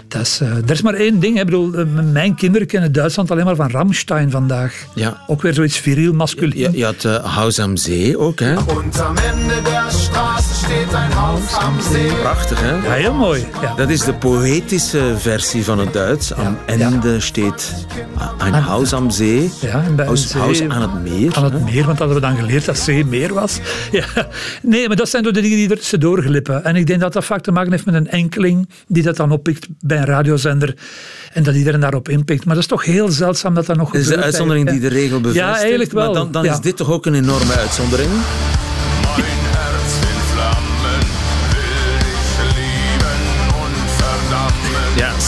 dat 0.08 0.20
is, 0.20 0.40
eh, 0.40 0.48
er 0.56 0.70
is 0.70 0.82
maar 0.82 0.94
één 0.94 1.20
ding. 1.20 1.34
hè. 1.34 1.40
Ik 1.40 1.46
bedoel, 1.46 1.74
eh, 1.74 1.84
mijn 2.12 2.34
kinderen 2.34 2.66
kennen 2.66 2.92
Duitsland 2.92 3.30
alleen 3.30 3.44
maar 3.44 3.56
van 3.56 3.70
Ramstein 3.70 4.30
vandaag. 4.30 4.86
Ja. 4.94 5.22
Ook 5.26 5.42
weer 5.42 5.54
zoiets 5.54 5.78
viriel, 5.78 6.12
masculin. 6.12 6.58
Je, 6.58 6.78
je 6.78 6.84
had 6.84 7.04
eh, 7.04 7.24
Huis 7.24 7.58
am 7.60 7.76
Zee 7.76 8.18
ook, 8.18 8.40
hè? 8.40 8.56
Und 8.56 9.00
am 9.00 9.16
Ende 9.16 9.62
der 9.62 9.84
Straße 9.88 10.47
steht 10.68 10.94
ein 10.94 11.12
Haus 11.14 11.54
am 11.54 11.80
See. 11.80 12.12
Prachtig, 12.22 12.60
hè? 12.60 12.74
Ja, 12.74 12.92
heel 12.92 13.14
mooi. 13.14 13.46
Ja. 13.62 13.74
Dat 13.74 13.88
is 13.90 14.00
de 14.04 14.14
poëtische 14.14 15.14
versie 15.18 15.64
van 15.64 15.78
het 15.78 15.92
Duits. 15.92 16.34
Am 16.34 16.58
Ende 16.66 17.20
steht 17.20 17.72
een 18.38 18.52
Haus 18.54 18.92
am 18.92 19.10
Zee. 19.10 19.50
Ja, 19.60 19.82
en 19.84 19.96
bij 19.96 20.06
Haus, 20.06 20.22
een 20.22 20.28
zee- 20.28 20.40
Haus 20.40 20.60
aan 20.68 20.80
het 20.82 21.02
meer. 21.02 21.34
Aan 21.36 21.44
het 21.44 21.52
hè? 21.52 21.58
meer, 21.58 21.84
want 21.84 21.98
dat 21.98 22.08
hadden 22.08 22.14
we 22.14 22.20
dan 22.20 22.36
geleerd 22.36 22.64
dat 22.64 22.78
zee 22.78 23.04
meer 23.04 23.34
was. 23.34 23.58
Ja. 23.90 24.04
Nee, 24.62 24.86
maar 24.88 24.96
dat 24.96 25.08
zijn 25.08 25.22
door 25.22 25.32
de 25.32 25.40
dingen 25.40 25.56
die 25.56 25.70
er 25.70 25.76
tussendoor 25.76 26.22
glippen. 26.22 26.64
En 26.64 26.76
ik 26.76 26.86
denk 26.86 27.00
dat 27.00 27.12
dat 27.12 27.24
vaak 27.24 27.40
te 27.42 27.52
maken 27.52 27.70
heeft 27.70 27.84
met 27.84 27.94
een 27.94 28.08
enkeling 28.10 28.68
die 28.88 29.02
dat 29.02 29.16
dan 29.16 29.30
oppikt 29.32 29.66
bij 29.80 29.98
een 29.98 30.04
radiozender 30.04 30.74
en 31.32 31.42
dat 31.42 31.54
iedereen 31.54 31.80
daarop 31.80 32.08
inpikt. 32.08 32.44
Maar 32.44 32.54
dat 32.54 32.62
is 32.62 32.68
toch 32.70 32.84
heel 32.84 33.08
zeldzaam 33.08 33.54
dat 33.54 33.66
dat 33.66 33.76
nog 33.76 33.86
Dat 33.90 33.94
is 33.94 34.00
de 34.02 34.08
gebeurt 34.08 34.26
uitzondering 34.26 34.70
die 34.70 34.80
de 34.80 34.88
regel 34.88 35.20
bevestigt. 35.20 35.48
Ja, 35.54 35.58
eigenlijk 35.60 35.92
wel. 35.92 36.04
Maar 36.04 36.14
dan, 36.14 36.32
dan 36.32 36.44
Ja. 36.44 36.52
is 36.52 36.60
dit 36.60 36.76
toch 36.76 36.90
ook 36.90 37.06
een 37.06 37.14
enorme 37.14 37.52
uitzondering? 37.56 38.10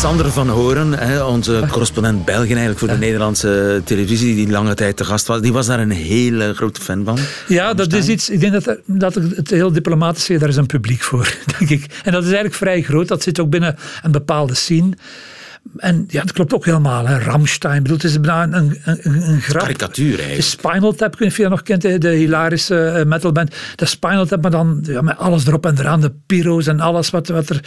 Sander 0.01 0.33
van 0.33 0.49
Horen, 0.49 0.93
hè, 0.99 1.23
onze 1.25 1.65
correspondent 1.71 2.25
België 2.25 2.49
eigenlijk 2.49 2.79
voor 2.79 2.89
de 2.89 2.97
Nederlandse 2.97 3.81
televisie, 3.85 4.35
die 4.35 4.51
lange 4.51 4.75
tijd 4.75 4.97
te 4.97 5.05
gast 5.05 5.27
was, 5.27 5.41
die 5.41 5.53
was 5.53 5.67
daar 5.67 5.81
een 5.81 5.91
hele 5.91 6.55
grote 6.55 6.81
fan 6.81 7.05
van. 7.05 7.19
Ja, 7.49 7.75
dat 7.75 7.93
is 7.93 8.09
iets. 8.09 8.31
Ik 8.31 8.41
denk 8.41 8.53
dat, 8.53 8.67
er- 8.67 8.81
dat 8.87 9.15
het 9.15 9.51
heel 9.51 9.73
diplomatisch 9.73 10.25
zeg, 10.25 10.39
daar 10.39 10.49
is 10.49 10.57
een 10.57 10.67
publiek 10.67 11.03
voor, 11.03 11.35
denk 11.59 11.71
ik. 11.71 11.85
En 12.05 12.13
dat 12.13 12.21
is 12.21 12.27
eigenlijk 12.29 12.55
vrij 12.55 12.83
groot. 12.83 13.09
Dat 13.09 13.23
zit 13.23 13.41
ook 13.41 13.51
binnen 13.51 13.77
een 14.03 14.11
bepaalde 14.13 14.55
scene. 14.55 14.91
En 15.77 16.05
ja, 16.09 16.21
dat 16.21 16.33
klopt 16.33 16.55
ook 16.55 16.65
helemaal. 16.65 17.07
Hè. 17.07 17.19
Ramstein, 17.19 17.83
bedoel, 17.83 17.97
het 17.97 18.07
is 18.07 18.21
bijna 18.21 18.57
een, 18.57 18.81
een, 18.85 18.99
een, 19.03 19.29
een 19.29 19.41
grap. 19.41 19.61
Karikatuur 19.61 20.17
De 20.17 20.23
eigenlijk. 20.23 20.49
Spinal 20.49 20.93
Tap, 20.93 21.13
ik 21.13 21.19
weet 21.19 21.21
niet 21.21 21.31
of 21.31 21.37
je 21.37 21.43
dat 21.43 21.51
nog 21.51 21.63
kent, 21.63 22.03
de 22.03 22.11
hilarische 22.11 22.85
eh, 22.85 23.07
metalband. 23.07 23.55
De 23.75 23.87
Spinal 23.87 24.27
Tap, 24.27 24.43
maar 24.43 24.51
dan 24.51 24.81
ja, 24.83 25.01
met 25.01 25.19
alles 25.19 25.47
erop 25.47 25.67
en 25.67 25.79
eraan, 25.79 26.01
de 26.01 26.13
pyro's 26.27 26.67
en 26.67 26.81
alles 26.81 27.11
wat, 27.11 27.29
wat 27.29 27.49
er... 27.49 27.61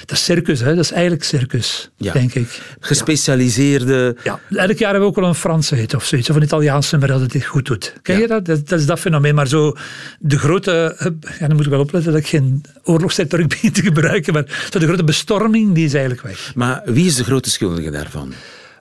Dat 0.00 0.16
is 0.16 0.24
circus, 0.24 0.60
hè. 0.60 0.74
dat 0.74 0.84
is 0.84 0.92
eigenlijk 0.92 1.24
circus, 1.24 1.90
Ja. 1.96 2.12
denk 2.12 2.34
ik. 2.34 2.60
Gespecialiseerde. 2.80 4.16
Ja, 4.24 4.40
elk 4.50 4.78
jaar 4.78 4.90
hebben 4.90 5.00
we 5.00 5.06
ook 5.06 5.14
wel 5.16 5.28
een 5.28 5.34
Franse 5.34 5.74
hit 5.74 5.94
of 5.94 6.04
zoiets, 6.04 6.30
of 6.30 6.36
een 6.36 6.42
Italiaanse 6.42 6.96
nummer 6.96 7.18
dat 7.18 7.32
het 7.32 7.44
goed 7.44 7.66
doet. 7.66 7.94
Ken 8.02 8.18
je 8.18 8.26
dat? 8.26 8.44
dat? 8.44 8.68
Dat 8.68 8.78
is 8.78 8.86
dat 8.86 9.00
fenomeen. 9.00 9.34
Maar 9.34 9.48
zo 9.48 9.76
de 10.18 10.38
grote, 10.38 10.96
ja, 11.38 11.46
dan 11.46 11.56
moet 11.56 11.64
ik 11.64 11.70
wel 11.70 11.80
opletten 11.80 12.12
dat 12.12 12.20
ik 12.20 12.26
geen 12.26 12.64
oorlogsretoriek 12.82 13.48
begin 13.54 13.72
te 13.72 13.82
gebruiken, 13.82 14.32
maar 14.32 14.44
zo 14.72 14.78
de 14.78 14.86
grote 14.86 15.04
bestorming, 15.04 15.74
die 15.74 15.84
is 15.84 15.92
eigenlijk 15.92 16.22
weg. 16.22 16.52
Maar 16.54 16.82
wie 16.84 17.06
is 17.06 17.14
de 17.14 17.24
grote 17.24 17.39
schuldige 17.48 17.90
daarvan? 17.90 18.32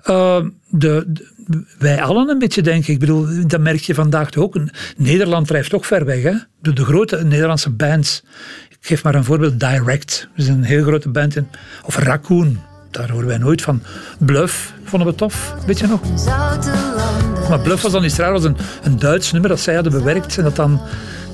Uh, 0.10 0.42
de, 0.70 1.04
de- 1.08 1.28
wij 1.80 2.02
allen 2.02 2.30
een 2.30 2.40
beetje, 2.40 2.62
denk 2.62 2.82
ik. 2.82 2.88
Ik 2.88 3.00
bedoel, 3.00 3.28
dat 3.48 3.60
merk 3.60 3.80
je 3.80 3.94
vandaag 3.94 4.30
toch 4.30 4.44
ook. 4.44 4.60
Nederland 4.98 5.48
drijft 5.48 5.74
ook 5.74 5.86
ver 5.86 6.06
weg. 6.06 6.24
Hè? 6.24 6.34
De, 6.62 6.74
de 6.74 6.86
grote 6.86 7.24
Nederlandse 7.24 7.70
bands. 7.70 8.24
Ik 8.70 8.78
geef 8.82 9.04
maar 9.04 9.16
een 9.16 9.24
voorbeeld. 9.24 9.60
Direct. 9.60 10.28
Dat 10.36 10.46
is 10.46 10.48
een 10.48 10.64
heel 10.64 10.84
grote 10.84 11.10
band. 11.10 11.36
In, 11.36 11.48
of 11.86 11.96
Raccoon. 11.98 12.60
Daar 12.92 13.10
horen 13.12 13.28
wij 13.28 13.38
nooit 13.38 13.62
van. 13.62 13.82
Bluff 14.20 14.74
vonden 14.84 15.08
we 15.08 15.16
tof. 15.16 15.54
Weet 15.66 15.80
je 15.80 15.88
nog? 15.88 16.02
Maar 17.50 17.60
Bluff 17.60 17.82
was 17.82 17.92
dan 17.92 18.04
iets 18.04 18.16
raar. 18.16 18.32
was 18.32 18.44
een, 18.44 18.58
een 18.84 19.00
Duits 19.00 19.32
nummer 19.32 19.50
dat 19.50 19.60
zij 19.60 19.74
hadden 19.74 19.92
bewerkt. 19.92 20.38
En 20.38 20.44
dat 20.44 20.56
dan 20.56 20.82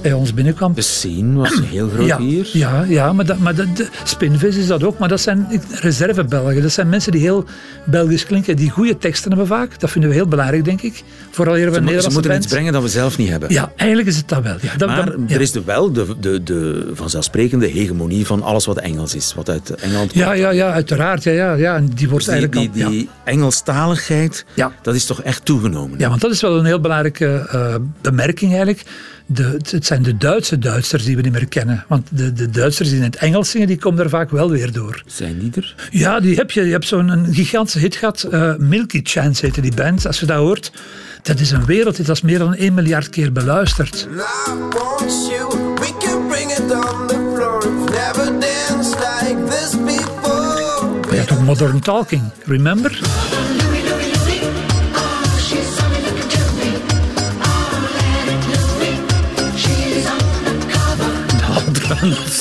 bij 0.06 0.14
ons 0.14 0.34
binnenkwam. 0.34 0.74
De 0.74 0.82
scene 0.82 1.34
was 1.40 1.60
heel 1.64 1.90
groot 1.90 2.08
Ja, 2.08 2.18
hier. 2.20 2.50
ja, 2.54 2.84
ja, 2.88 3.14
maar, 3.14 3.26
dat, 3.26 3.38
maar 3.38 3.56
dat, 3.56 3.78
de, 3.78 3.88
Spinvis 4.04 4.56
is 4.56 4.68
dat 4.68 4.84
ook. 4.84 4.98
Maar 4.98 5.10
dat 5.10 5.20
zijn 5.22 5.48
reserve-Belgen. 5.72 6.62
Dat 6.62 6.72
zijn 6.72 6.90
mensen 6.90 7.12
die 7.12 7.22
heel 7.22 7.46
Belgisch 7.86 8.26
klinken. 8.26 8.56
Die 8.56 8.70
goede 8.70 8.98
teksten 8.98 9.30
hebben 9.30 9.48
vaak. 9.48 9.80
Dat 9.80 9.92
vinden 9.92 10.10
we 10.10 10.16
heel 10.16 10.28
belangrijk, 10.28 10.66
denk 10.66 10.82
ik. 10.82 11.04
Vooral 11.32 11.54
hier 11.56 11.64
Ze, 11.64 11.70
mo- 11.70 11.76
ze 11.76 11.82
Nederlandse 11.82 12.12
moeten 12.14 12.32
bands. 12.32 12.46
iets 12.46 12.54
brengen 12.56 12.74
dat 12.74 12.82
we 12.82 12.88
zelf 12.90 13.18
niet 13.18 13.30
hebben. 13.30 13.50
Ja, 13.52 13.72
eigenlijk 13.76 14.10
is 14.10 14.18
het 14.18 14.28
dat 14.30 14.44
wel. 14.44 14.56
Ja, 14.62 14.76
dat, 14.78 14.88
Maar 14.90 15.12
ja. 15.28 15.36
er 15.36 15.42
is 15.42 15.52
de, 15.52 15.64
wel 15.64 15.92
de, 15.92 16.06
de, 16.20 16.44
de 16.44 16.90
vanzelfsprekende 16.94 17.68
hegemonie 17.68 18.26
van 18.26 18.42
alles 18.42 18.66
wat 18.66 18.78
Engels 18.78 19.16
is. 19.16 19.34
Wat 19.36 19.50
uit 19.50 19.70
Engeland 19.70 20.12
komt. 20.12 20.24
ja, 20.26 20.32
ja, 20.34 20.50
ja, 20.50 20.72
uiteraard. 20.72 21.24
Ja, 21.24 21.32
ja, 21.32 21.54
ja. 21.54 21.76
En 21.76 21.86
die 21.96 22.10
wordt 22.10 22.26
Dus 22.26 22.34
die, 22.36 22.44
eigenlijk 22.44 22.74
die, 22.74 22.86
al- 22.86 22.92
die 22.92 23.10
Engelstaligheid, 23.24 24.46
Ja. 24.54 24.72
dat 24.82 24.96
is 24.96 25.06
toch 25.06 25.22
echt 25.22 25.46
toegenomen. 25.46 26.00
Ja, 26.00 26.10
want 26.10 26.22
dat 26.22 26.32
is 26.32 26.42
wel 26.42 26.58
een 26.58 26.66
heel 26.66 26.80
belangrijke 26.80 27.48
eh, 27.52 27.76
bemerking 28.02 28.50
eigenlijk. 28.52 28.84
De, 29.28 29.44
het- 29.70 29.86
zijn 29.86 30.04
de 30.04 30.18
Duitse 30.18 30.60
Duitsers 30.60 31.04
die 31.04 31.16
we 31.16 31.22
niet 31.22 31.32
meer 31.32 31.48
kennen. 31.48 31.86
Want 31.88 32.08
de, 32.12 32.34
de 32.34 32.50
Duitsers 32.50 32.90
die 32.90 32.98
in 32.98 33.04
het 33.04 33.16
Engels 33.16 33.50
zingen, 33.50 33.68
die 33.68 33.78
komen 33.78 34.04
er 34.04 34.10
vaak 34.10 34.30
wel 34.30 34.50
weer 34.50 34.72
door. 34.72 35.04
Zijn 35.06 35.40
die 35.40 35.52
er? 35.56 35.76
Ja, 35.92 36.20
die 36.20 36.36
heb 36.36 36.52
je. 36.52 36.62
Je 36.66 36.72
hebt 36.72 36.88
zo'n 36.88 37.08
een 37.10 37.34
gigantische 37.34 37.80
hit 37.80 37.96
gehad. 37.96 38.24
eh, 38.24 38.56
Milky 38.58 39.00
Chance 39.04 39.46
heette 39.46 39.62
die 39.62 39.74
band. 39.76 40.08
Als 40.08 40.20
je 40.20 40.26
dat 40.26 40.38
hoort, 40.38 40.72
dat 41.22 41.40
is 41.40 41.52
een 41.52 41.66
wereldhit. 41.66 42.06
Dat 42.06 42.16
is 42.16 42.22
meer 42.22 42.40
dan 42.40 42.56
1 42.56 42.74
miljard 42.74 43.10
keer 43.10 43.32
beluisterd. 43.32 44.08
I 44.12 44.52
want 44.54 45.28
you. 45.30 45.74
We 45.76 45.94
can 46.00 46.28
bring 46.28 46.52
it 46.52 46.60
on 46.72 47.08
the 47.08 47.32
floor. 47.36 47.60
We've 47.60 47.92
never 47.92 48.40
danced 48.40 48.96
like 49.22 49.44
this 49.50 49.70
before. 49.86 51.00
Je 51.12 51.16
hebt 51.16 51.32
ook 51.32 51.40
Modern 51.42 51.80
Talking, 51.80 52.22
remember? 52.46 53.00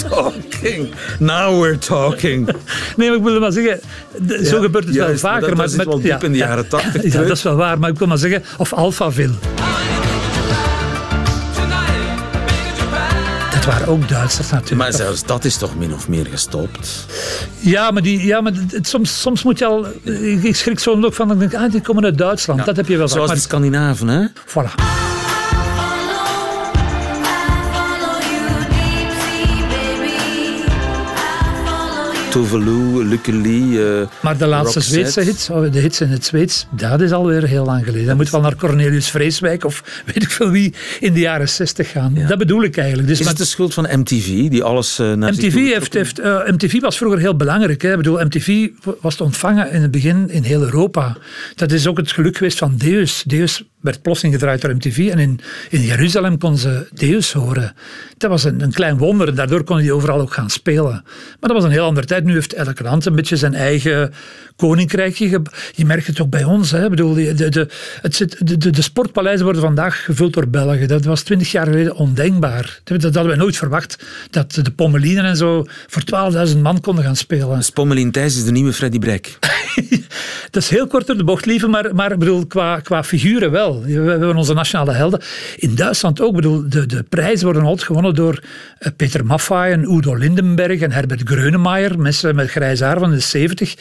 Talking. 0.09 0.95
Now 1.19 1.61
we're 1.63 1.79
talking. 1.79 2.47
Nee, 2.97 3.09
maar 3.09 3.19
ik 3.19 3.25
wil 3.25 3.41
maar 3.41 3.53
zeggen, 3.53 3.81
de- 4.19 4.45
zo 4.47 4.57
Ja, 4.57 4.63
gebeurt 4.63 4.85
het 4.85 4.95
juist, 4.95 5.23
wel 5.23 5.31
maar 5.33 5.41
vaker. 5.41 5.57
dat- 5.57 5.65
dat 5.67 5.71
zit 5.77 5.85
wel 5.85 6.01
diep 6.01 6.25
in 6.25 6.33
de 6.33 6.39
jaren 6.39 6.69
80 6.69 7.03
Ja, 7.03 7.11
terug. 7.11 7.27
dat 7.29 7.37
is 7.37 7.43
wel 7.43 7.57
waar, 7.57 7.79
maar 7.79 7.91
ik 7.91 7.99
wil 7.99 8.07
maar 8.09 8.19
zeggen, 8.19 8.43
of 8.57 8.73
Alphaville. 8.73 9.33
Dat 13.53 13.65
waren 13.65 13.89
ook 13.89 14.09
Duitsers 14.09 14.51
natuurlijk. 14.51 14.81
Maar 14.81 14.93
zelfs 14.93 15.25
dat 15.25 15.45
is 15.45 15.57
toch 15.57 15.77
min 15.79 15.95
of 15.95 16.09
meer 16.09 16.27
gestopt. 16.31 17.07
Ja, 17.61 17.91
maar, 17.91 18.03
die, 18.03 18.27
ja, 18.27 18.41
maar 18.41 18.53
het- 18.71 18.89
soms, 18.89 19.21
soms 19.21 19.43
moet 19.43 19.59
je 19.59 19.65
al... 19.65 19.87
Ik 20.03 20.43
ik 20.43 20.57
schrik 20.57 20.79
zo'n 20.79 21.05
ook 21.05 21.15
van, 21.15 21.31
ik 21.33 21.39
denk, 21.39 21.55
ah, 21.55 21.71
die 21.71 21.81
komen 21.81 22.05
uit 22.05 22.19
Duitsland. 22.19 22.65
Dat 22.65 22.77
heb 22.77 22.89
je 22.89 22.97
wel. 22.97 23.09
Zoals 23.09 23.27
de 23.29 23.35
Maar, 23.35 23.43
Scandinaven, 23.43 24.09
hè? 24.09 24.27
voilà. 24.47 24.75
Tovelou, 32.35 33.05
Lucky 33.05 33.31
Lee. 33.31 33.85
eh, 34.01 34.07
Maar 34.23 34.37
de 34.39 34.47
laatste. 34.47 34.81
Zweedse 34.81 35.21
hits, 35.21 35.51
oh, 35.51 35.73
de 35.73 35.79
hits 35.79 36.01
in 36.01 36.09
het 36.09 36.25
Zweeds, 36.25 36.67
dat 36.71 37.01
is 37.01 37.13
alweer 37.13 37.47
heel 37.47 37.65
lang 37.65 37.85
geleden. 37.85 38.07
Dat 38.07 38.17
moet 38.17 38.31
wel 38.31 38.41
naar 38.41 38.57
Cornelius 38.57 39.09
Vreeswijk 39.11 39.65
of 39.65 39.83
weet 40.15 40.23
ik 40.23 40.31
veel 40.31 40.51
wie 40.51 40.75
in 41.01 41.13
de 41.13 41.21
jaren 41.21 41.49
60 41.49 41.91
gaan. 41.91 42.15
Dat 42.29 42.39
bedoel 42.39 42.63
ik 42.63 42.77
eigenlijk. 42.77 43.09
Dus 43.09 43.21
Is 43.21 43.27
het 43.27 43.37
de 43.37 43.45
schuld 43.45 43.75
van 43.75 43.87
MTV, 43.91 44.49
die 44.49 44.63
alles 44.63 44.99
eh, 44.99 45.13
naar 45.13 45.33
MTV, 45.33 45.55
heeft, 45.55 45.95
heeft, 45.95 46.19
eh, 46.19 46.47
MTV 46.47 46.81
was 46.81 46.97
vroeger 46.97 47.19
heel 47.19 47.37
belangrijk. 47.37 47.83
Hè. 47.83 47.91
Ik 47.91 47.97
bedoel, 47.97 48.25
MTV 48.25 48.69
was 49.01 49.15
te 49.15 49.23
ontvangen 49.25 49.71
in 49.71 49.83
het 49.83 49.91
begin 49.91 50.31
in 50.31 50.43
heel 50.43 50.63
Europa. 50.63 51.17
Dat 51.55 51.73
is 51.73 51.87
ook 51.87 51.97
het 51.97 52.13
geluk 52.13 52.37
geweest 52.37 52.59
van 52.59 52.75
Deus. 52.77 53.23
Deus 53.27 53.65
werd 53.85 54.03
plotseling 54.03 54.35
gedraaid 54.35 54.61
door 54.61 54.75
MTV 54.75 55.09
en 55.13 55.19
in, 55.19 55.41
in 55.71 55.81
Jeruzalem 55.81 56.39
kon 56.39 56.59
ze 56.59 56.87
Deus 56.93 57.33
horen. 57.33 57.75
Dat 58.17 58.31
was 58.31 58.45
een, 58.45 58.61
een 58.61 58.73
klein 58.73 58.99
wonder 58.99 59.29
en 59.29 59.35
daardoor 59.35 59.65
kon 59.65 59.79
hij 59.79 59.91
overal 59.91 60.21
ook 60.21 60.33
gaan 60.33 60.51
spelen. 60.51 61.03
Maar 61.41 61.51
dat 61.51 61.53
was 61.53 61.65
een 61.65 61.71
heel 61.71 61.85
andere 61.85 62.07
tijd. 62.07 62.25
Nu 62.25 62.33
heeft 62.33 62.53
elk 62.53 62.81
land 62.81 63.07
een 63.07 63.15
beetje 63.15 63.37
zijn 63.37 63.55
eigen 63.55 64.13
koninkrijkje. 64.57 65.43
Je 65.75 65.85
merkt 65.85 66.07
het 66.07 66.21
ook 66.21 66.31
bij 66.31 66.45
ons. 66.45 66.71
Hè. 66.71 66.85
Ik 66.85 66.91
bedoel, 66.91 67.15
de, 67.15 67.49
de, 67.49 67.69
het 68.01 68.15
zit, 68.15 68.47
de, 68.47 68.57
de, 68.57 68.71
de 68.71 68.83
sportpaleizen 68.83 69.45
worden 69.45 69.63
vandaag 69.63 70.05
gevuld 70.05 70.33
door 70.33 70.49
Belgen. 70.49 70.89
Dat 70.89 71.05
was 71.05 71.23
twintig 71.23 71.53
jaar 71.53 71.67
geleden 71.67 71.95
ondenkbaar. 71.95 72.81
Dat, 72.85 73.01
dat 73.01 73.15
hadden 73.15 73.33
we 73.33 73.39
nooit 73.39 73.57
verwacht. 73.57 74.05
Dat 74.31 74.53
de 74.63 74.71
Pommelinen 74.71 75.25
en 75.25 75.37
zo 75.37 75.67
voor 75.87 76.03
12.000 76.49 76.59
man 76.59 76.81
konden 76.81 77.05
gaan 77.05 77.17
spelen. 77.17 77.57
Dus 77.57 77.71
Pommelien 77.71 78.11
Thijs 78.11 78.37
is 78.37 78.45
de 78.45 78.53
nieuwe 78.53 78.73
Freddy 78.73 78.99
Brek. 78.99 79.39
Dat 80.51 80.63
is 80.63 80.69
heel 80.69 80.87
kort 80.87 81.07
door 81.07 81.17
de 81.17 81.25
bocht, 81.25 81.47
lieve, 81.47 81.67
maar, 81.67 81.95
maar 81.95 82.19
bedoel, 82.19 82.47
qua, 82.47 82.81
qua 82.81 83.05
figuren 83.05 83.51
wel. 83.51 83.74
We 83.83 83.93
hebben 83.93 84.37
onze 84.37 84.55
nationale 84.55 84.93
helden. 84.93 85.21
In 85.57 85.75
Duitsland 85.75 86.21
ook. 86.21 86.35
Bedoel, 86.35 86.69
de, 86.69 86.87
de 86.87 87.03
prijzen 87.03 87.45
worden 87.45 87.63
altijd 87.63 87.87
gewonnen 87.87 88.15
door 88.15 88.43
eh, 88.79 88.91
Peter 88.97 89.27
Maffay 89.27 89.73
en 89.73 89.93
Udo 89.93 90.15
Lindenberg 90.15 90.81
en 90.81 90.93
Herbert 90.93 91.23
Grönemeyer. 91.25 91.99
Mensen 91.99 92.35
met 92.35 92.51
grijs 92.51 92.81
haar 92.81 92.99
van 92.99 93.11
de 93.11 93.21
70. 93.21 93.75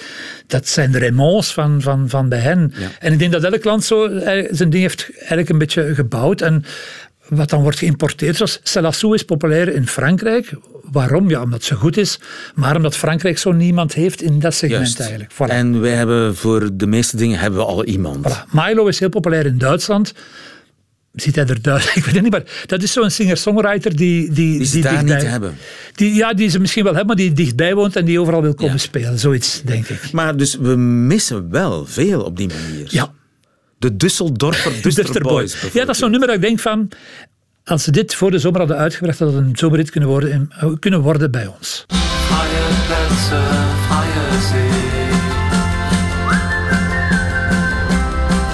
Dat 0.47 0.67
zijn 0.67 0.91
de 0.91 0.99
Raymonds 0.99 1.53
van, 1.53 1.81
van, 1.81 2.09
van 2.09 2.29
bij 2.29 2.39
hen. 2.39 2.73
En 2.99 3.13
ik 3.13 3.19
denk 3.19 3.31
dat 3.31 3.43
elk 3.43 3.63
land 3.63 3.83
zo 3.83 4.05
eh, 4.05 4.47
zijn 4.51 4.69
ding 4.69 4.81
heeft 4.81 5.09
eigenlijk 5.17 5.49
een 5.49 5.57
beetje 5.57 5.95
gebouwd. 5.95 6.41
En 6.41 6.65
wat 7.27 7.49
dan 7.49 7.61
wordt 7.61 7.77
geïmporteerd, 7.77 8.35
zoals 8.35 8.59
Celassou 8.63 9.13
is 9.13 9.23
populair 9.23 9.73
in 9.73 9.87
Frankrijk. 9.87 10.53
Waarom? 10.91 11.29
Ja, 11.29 11.41
omdat 11.41 11.63
ze 11.63 11.75
goed 11.75 11.97
is, 11.97 12.19
maar 12.55 12.75
omdat 12.75 12.95
Frankrijk 12.97 13.37
zo 13.37 13.51
niemand 13.51 13.93
heeft 13.93 14.21
in 14.21 14.39
dat 14.39 14.53
segment 14.53 14.81
Juist. 14.81 14.99
eigenlijk. 14.99 15.31
Voilà. 15.33 15.53
En 15.53 15.81
wij 15.81 15.91
hebben 15.93 16.35
voor 16.35 16.69
de 16.73 16.87
meeste 16.87 17.17
dingen 17.17 17.39
hebben 17.39 17.59
we 17.59 17.65
al 17.65 17.85
iemand. 17.85 18.27
Voilà. 18.29 18.49
Milo 18.51 18.87
is 18.87 18.99
heel 18.99 19.09
populair 19.09 19.45
in 19.45 19.57
Duitsland. 19.57 20.13
Ziet 21.13 21.35
hij 21.35 21.45
er 21.47 21.61
Duits? 21.61 21.85
Ik 21.95 22.03
weet 22.05 22.13
het 22.13 22.23
niet, 22.23 22.31
maar 22.31 22.43
dat 22.65 22.83
is 22.83 22.91
zo'n 22.91 23.09
singer-songwriter 23.09 23.95
die... 23.95 24.31
Die, 24.31 24.57
Die 24.57 24.65
ze 24.65 24.79
daar 24.79 24.91
dichtbij- 24.93 25.15
niet 25.17 25.27
hebben. 25.27 25.55
Die, 25.95 26.13
ja, 26.13 26.33
die 26.33 26.49
ze 26.49 26.59
misschien 26.59 26.83
wel 26.83 26.95
hebben, 26.95 27.15
maar 27.15 27.25
die 27.25 27.33
dichtbij 27.33 27.75
woont 27.75 27.95
en 27.95 28.05
die 28.05 28.19
overal 28.19 28.41
wil 28.41 28.53
komen 28.53 28.79
spelen. 28.79 29.19
Zoiets, 29.19 29.61
denk 29.61 29.87
ik. 29.89 30.11
Maar 30.11 30.37
dus 30.37 30.55
we 30.55 30.75
missen 30.75 31.49
wel 31.49 31.85
veel 31.85 32.21
op 32.21 32.37
die 32.37 32.47
manier. 32.47 32.87
Ja. 32.89 33.13
De 33.83 33.97
Düsseldorfer 33.97 34.71
Duster 34.81 35.03
Duster 35.03 35.21
Boys. 35.21 35.59
Boys. 35.61 35.73
Ja, 35.73 35.79
dat 35.85 35.89
is 35.95 35.97
zo'n 36.01 36.09
nummer 36.11 36.27
dat 36.27 36.37
ik 36.37 36.41
denk 36.43 36.59
van... 36.59 36.89
Als 37.65 37.83
ze 37.83 37.91
dit 37.91 38.15
voor 38.15 38.31
de 38.31 38.39
zomer 38.39 38.59
hadden 38.59 38.77
uitgebracht, 38.77 39.19
had 39.19 39.27
het 39.33 39.37
een 39.37 39.51
zomerhit 39.55 39.89
kunnen 39.89 40.09
worden, 40.09 40.31
in- 40.31 40.79
kunnen 40.79 41.01
worden 41.01 41.31
bij 41.31 41.47
ons. 41.57 41.85
Freie 41.87 42.63
Plätze, 42.87 43.41
freie 43.87 44.41
See. 44.49 44.81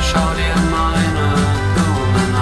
Schau 0.01 0.35
dir 0.35 0.55
meine 0.71 1.27
Blumen. 1.73 2.33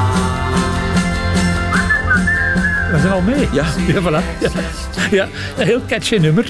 We 2.92 3.00
zijn 3.02 3.14
al 3.14 3.22
mee. 3.22 3.48
Ja. 3.54 3.66
Ja, 3.88 4.02
voilà. 4.02 4.24
Ja, 4.42 4.50
ja 5.12 5.28
een 5.58 5.66
heel 5.66 5.82
catchy 5.88 6.16
nummer. 6.18 6.46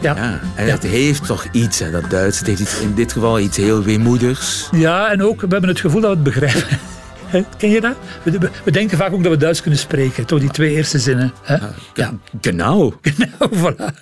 Ja. 0.00 0.14
Ja, 0.16 0.40
en 0.54 0.70
het 0.70 0.82
heeft 0.82 1.26
toch 1.26 1.46
iets, 1.52 1.78
hè, 1.78 1.90
dat 1.90 2.10
Duits. 2.10 2.38
Het 2.38 2.46
heeft 2.46 2.60
iets, 2.60 2.80
in 2.80 2.94
dit 2.94 3.12
geval 3.12 3.38
iets 3.40 3.56
heel 3.56 3.82
weemoedigs. 3.82 4.68
Ja, 4.72 5.10
en 5.10 5.22
ook, 5.22 5.40
we 5.40 5.46
hebben 5.48 5.68
het 5.68 5.80
gevoel 5.80 6.00
dat 6.00 6.10
we 6.10 6.14
het 6.16 6.24
begrijpen. 6.24 6.78
Hè, 7.28 7.44
Ken 7.56 7.70
je 7.70 7.80
dat? 7.80 7.94
We, 8.22 8.30
we- 8.38 8.50
we 8.64 8.70
denken 8.70 8.98
vaak 8.98 9.12
ook 9.12 9.22
dat 9.22 9.32
we 9.32 9.38
Duits 9.38 9.60
kunnen 9.62 9.80
spreken. 9.80 10.24
Toch 10.24 10.40
die 10.40 10.50
twee 10.50 10.74
eerste 10.74 10.98
zinnen. 10.98 11.32
Hè? 11.42 11.56
Ja. 11.94 12.12
Genau. 12.40 12.92
Nou, 13.38 13.50
voilà. 13.56 13.92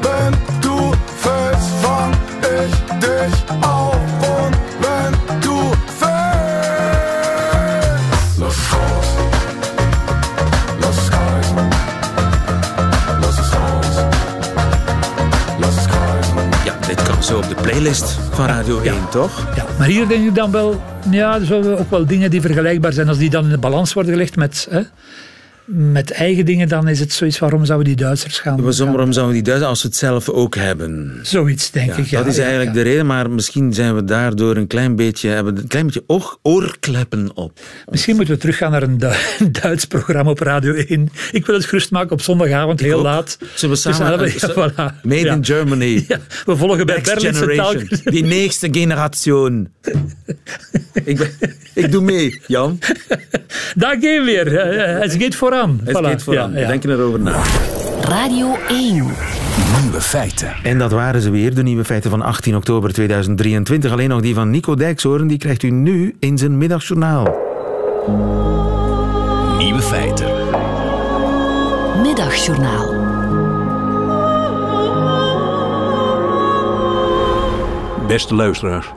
Wenn 0.00 0.34
du 0.60 0.92
fällst, 1.16 1.68
fang 1.82 2.12
ich 2.40 2.98
dich 3.00 3.44
playlist 17.64 18.18
van 18.30 18.46
Radio 18.46 18.80
1, 18.80 19.08
toch? 19.10 19.46
Ja, 19.56 19.66
maar 19.78 19.86
hier 19.86 20.08
denk 20.08 20.28
ik 20.28 20.34
dan 20.34 20.50
wel, 20.50 20.82
ja, 21.10 21.34
er 21.34 21.46
zullen 21.46 21.78
ook 21.78 21.90
wel 21.90 22.06
dingen 22.06 22.30
die 22.30 22.40
vergelijkbaar 22.40 22.92
zijn. 22.92 23.08
Als 23.08 23.18
die 23.18 23.30
dan 23.30 23.44
in 23.44 23.50
de 23.50 23.58
balans 23.58 23.92
worden 23.92 24.12
gelegd 24.12 24.36
met, 24.36 24.66
hè, 24.70 24.80
met 25.66 26.10
eigen 26.10 26.44
dingen, 26.44 26.68
dan 26.68 26.88
is 26.88 27.00
het 27.00 27.12
zoiets, 27.12 27.38
waarom 27.38 27.64
zouden 27.64 27.86
die 27.86 28.04
Duitsers 28.04 28.38
gaan? 28.38 28.62
Waarom, 28.62 28.86
waarom 28.92 29.12
zouden 29.12 29.34
we 29.36 29.42
die 29.42 29.52
Duitsers 29.52 29.70
als 29.70 29.82
we 29.82 29.88
het 29.88 29.96
zelf 29.96 30.28
ook 30.28 30.54
hebben? 30.54 31.18
Zoiets, 31.22 31.70
denk 31.70 31.86
Ja, 31.90 31.96
ik. 31.96 32.06
Ja, 32.06 32.18
dat 32.18 32.26
is 32.32 32.38
eigenlijk 32.38 32.68
ja. 32.76 32.82
de 32.82 32.88
reden, 32.88 33.06
maar 33.06 33.30
misschien 33.30 33.72
zijn 33.72 33.94
we 33.94 34.04
daardoor 34.04 34.56
een 34.56 34.66
klein 34.66 34.96
beetje, 34.96 35.28
hebben 35.28 35.56
een 35.58 35.66
klein 35.66 35.86
beetje 35.86 36.04
oor, 36.06 36.38
oorkleppen 36.42 37.30
op. 37.36 37.60
Misschien 37.90 38.16
moeten 38.16 38.34
we 38.34 38.40
teruggaan 38.40 38.70
naar 38.70 38.82
een, 38.82 38.98
Du- 38.98 39.12
een 39.38 39.52
Duits 39.62 39.84
programma 39.84 40.30
op 40.30 40.38
Radio 40.38 40.72
1. 40.74 41.08
Ik 41.32 41.46
wil 41.46 41.54
het 41.54 41.64
gerust 41.64 41.90
maken 41.90 42.12
op 42.12 42.20
zondagavond, 42.20 42.80
heel 42.80 43.02
laat. 43.02 43.38
Zullen 43.54 43.74
we 43.74 43.80
samen... 43.80 44.18
Elf- 44.18 44.40
ja, 44.40 44.50
voilà. 44.50 45.02
Made 45.02 45.28
in 45.28 45.44
Germany. 45.44 46.06
We 46.46 46.56
volgen 46.56 46.86
bij 46.86 46.94
Next 46.94 47.20
taal. 47.20 47.32
generation. 47.32 47.88
Die 48.04 48.24
nächste 48.24 48.68
generation. 48.70 49.68
ik, 51.04 51.16
ben- 51.18 51.32
ik 51.74 51.92
doe 51.92 52.02
mee, 52.02 52.40
Jan. 52.46 52.78
Daar 53.74 53.90
gaan 53.90 54.00
we 54.00 54.22
weer. 54.24 54.52
Het 55.00 55.12
gaat 55.22 55.34
vooraan. 55.54 55.80
Het 55.84 56.20
Voilà. 56.20 56.22
vooraan. 56.24 56.50
Ja, 56.52 56.56
ja. 56.58 56.62
We 56.62 56.66
denken 56.66 56.90
erover 56.90 57.20
na. 57.20 57.42
Radio 58.00 58.56
1. 58.68 58.94
Nieuwe 59.82 60.00
feiten. 60.00 60.52
En 60.62 60.78
dat 60.78 60.92
waren 60.92 61.20
ze 61.22 61.30
weer, 61.30 61.54
de 61.54 61.62
nieuwe 61.62 61.84
feiten 61.84 62.10
van 62.10 62.22
18 62.22 62.56
oktober 62.56 62.92
2023. 62.92 63.92
Alleen 63.92 64.08
nog 64.08 64.20
die 64.20 64.34
van 64.34 64.50
Nico 64.50 64.74
Dijkshoorn, 64.74 65.26
die 65.26 65.38
krijgt 65.38 65.62
u 65.62 65.70
nu 65.70 66.16
in 66.18 66.38
zijn 66.38 66.58
middagjournaal. 66.58 67.24
Nieuwe 69.58 69.82
feiten. 69.82 70.26
Middagjournaal. 72.02 73.12
Beste 78.06 78.34
luisteraars. 78.34 78.92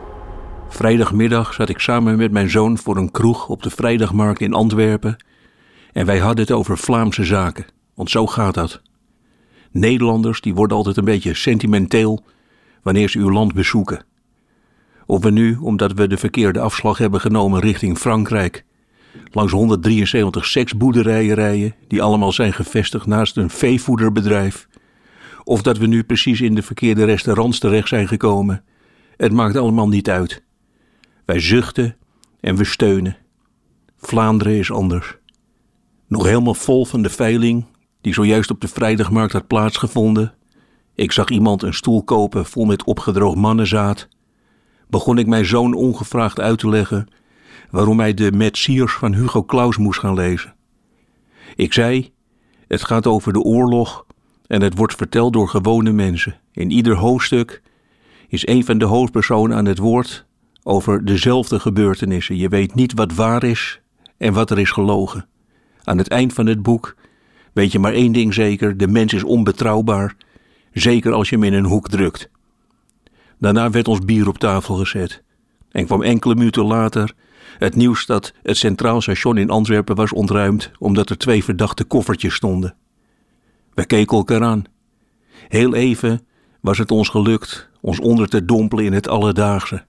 Vrijdagmiddag 0.70 1.54
zat 1.54 1.70
ik 1.70 1.80
samen 1.80 2.18
met 2.18 2.32
mijn 2.32 2.50
zoon 2.50 2.78
voor 2.78 2.98
een 2.98 3.12
kroeg 3.12 3.48
op 3.48 3.64
de 3.64 3.70
Vrijdagmarkt 3.70 4.42
in 4.42 4.54
Antwerpen. 4.54 5.18
En 5.98 6.06
wij 6.06 6.18
hadden 6.18 6.46
het 6.46 6.54
over 6.54 6.78
Vlaamse 6.78 7.24
zaken, 7.24 7.66
want 7.96 8.10
zo 8.10 8.28
gaat 8.28 8.54
dat. 8.54 8.82
Nederlanders 9.72 10.42
die 10.42 10.56
worden 10.56 10.78
altijd 10.78 10.98
een 10.98 11.06
beetje 11.06 11.34
sentimenteel 11.34 12.24
wanneer 12.82 13.10
ze 13.10 13.20
uw 13.20 13.32
land 13.32 13.54
bezoeken. 13.54 14.06
Of 15.06 15.24
we 15.24 15.32
nu, 15.32 15.56
omdat 15.56 15.94
we 15.94 16.08
de 16.08 16.18
verkeerde 16.18 16.60
afslag 16.60 16.98
hebben 16.98 17.22
genomen 17.22 17.60
richting 17.60 17.98
Frankrijk, 17.98 18.66
langs 19.32 19.52
173 19.52 20.46
seksboerderijen 20.46 21.36
rijden 21.36 21.76
die 21.88 22.02
allemaal 22.02 22.32
zijn 22.32 22.54
gevestigd 22.54 23.06
naast 23.06 23.38
een 23.38 23.50
veevoederbedrijf. 23.50 24.68
Of 25.44 25.62
dat 25.62 25.78
we 25.78 25.88
nu 25.88 26.04
precies 26.04 26.42
in 26.42 26.56
de 26.56 26.64
verkeerde 26.64 27.06
restaurants 27.06 27.60
terecht 27.60 27.88
zijn 27.88 28.08
gekomen. 28.08 28.64
Het 29.16 29.32
maakt 29.32 29.56
allemaal 29.56 29.88
niet 29.88 30.10
uit. 30.10 30.44
Wij 31.26 31.40
zuchten 31.40 31.96
en 32.40 32.56
we 32.56 32.64
steunen. 32.64 33.18
Vlaanderen 33.98 34.58
is 34.58 34.72
anders. 34.72 35.17
Nog 36.08 36.26
helemaal 36.26 36.54
vol 36.54 36.86
van 36.86 37.02
de 37.02 37.10
veiling 37.10 37.66
die 38.02 38.14
zojuist 38.14 38.52
op 38.52 38.62
de 38.62 38.68
vrijdagmarkt 38.68 39.34
had 39.34 39.48
plaatsgevonden. 39.48 40.34
Ik 40.96 41.12
zag 41.12 41.30
iemand 41.30 41.64
een 41.64 41.74
stoel 41.74 42.04
kopen 42.04 42.46
vol 42.46 42.66
met 42.66 42.84
opgedroogd 42.84 43.38
mannenzaad. 43.38 44.08
Begon 44.90 45.18
ik 45.18 45.28
mijn 45.28 45.46
zoon 45.46 45.74
ongevraagd 45.74 46.40
uit 46.40 46.60
te 46.60 46.70
leggen 46.70 47.08
waarom 47.72 48.00
hij 48.00 48.14
de 48.14 48.32
Metsiers 48.32 48.94
van 48.94 49.14
Hugo 49.14 49.44
Claus 49.44 49.78
moest 49.78 50.00
gaan 50.00 50.14
lezen. 50.14 50.56
Ik 51.56 51.74
zei: 51.74 52.14
Het 52.68 52.84
gaat 52.84 53.08
over 53.08 53.34
de 53.34 53.42
oorlog 53.42 54.06
en 54.46 54.62
het 54.62 54.78
wordt 54.78 54.96
verteld 54.96 55.34
door 55.34 55.50
gewone 55.50 55.92
mensen. 55.92 56.40
In 56.52 56.72
ieder 56.72 56.96
hoofdstuk 56.96 57.62
is 58.28 58.48
een 58.48 58.66
van 58.66 58.78
de 58.78 58.86
hoofdpersonen 58.86 59.58
aan 59.58 59.66
het 59.66 59.78
woord 59.78 60.26
over 60.64 61.06
dezelfde 61.06 61.60
gebeurtenissen. 61.60 62.38
Je 62.38 62.50
weet 62.50 62.76
niet 62.76 62.94
wat 62.94 63.14
waar 63.14 63.44
is 63.44 63.82
en 64.18 64.34
wat 64.34 64.52
er 64.52 64.60
is 64.60 64.72
gelogen. 64.72 65.28
Aan 65.88 65.98
het 65.98 66.08
eind 66.08 66.34
van 66.34 66.46
het 66.46 66.62
boek 66.62 66.96
weet 67.54 67.72
je 67.72 67.80
maar 67.80 67.94
één 67.94 68.12
ding 68.12 68.34
zeker: 68.34 68.78
de 68.78 68.88
mens 68.88 69.14
is 69.14 69.24
onbetrouwbaar, 69.24 70.16
zeker 70.74 71.14
als 71.14 71.30
je 71.30 71.36
hem 71.36 71.44
in 71.44 71.54
een 71.54 71.66
hoek 71.66 71.90
drukt. 71.90 72.30
Daarna 73.40 73.70
werd 73.70 73.88
ons 73.88 74.00
bier 74.00 74.28
op 74.28 74.38
tafel 74.38 74.76
gezet. 74.76 75.24
En 75.72 75.86
kwam 75.86 76.04
enkele 76.04 76.36
minuten 76.36 76.66
later 76.66 77.14
het 77.58 77.76
nieuws 77.76 78.06
dat 78.06 78.34
het 78.44 78.58
Centraal 78.58 79.02
Station 79.02 79.38
in 79.38 79.50
Antwerpen 79.50 79.96
was 79.96 80.14
ontruimd 80.14 80.72
omdat 80.80 81.10
er 81.10 81.18
twee 81.18 81.44
verdachte 81.44 81.84
koffertjes 81.84 82.36
stonden. 82.36 82.76
We 83.74 83.86
keken 83.86 84.18
elkaar 84.18 84.44
aan. 84.44 84.64
Heel 85.48 85.74
even 85.74 86.22
was 86.62 86.78
het 86.78 86.92
ons 86.92 87.10
gelukt 87.10 87.70
ons 87.82 88.00
onder 88.00 88.28
te 88.28 88.46
dompelen 88.46 88.86
in 88.86 88.94
het 88.94 89.08
alledaagse. 89.08 89.86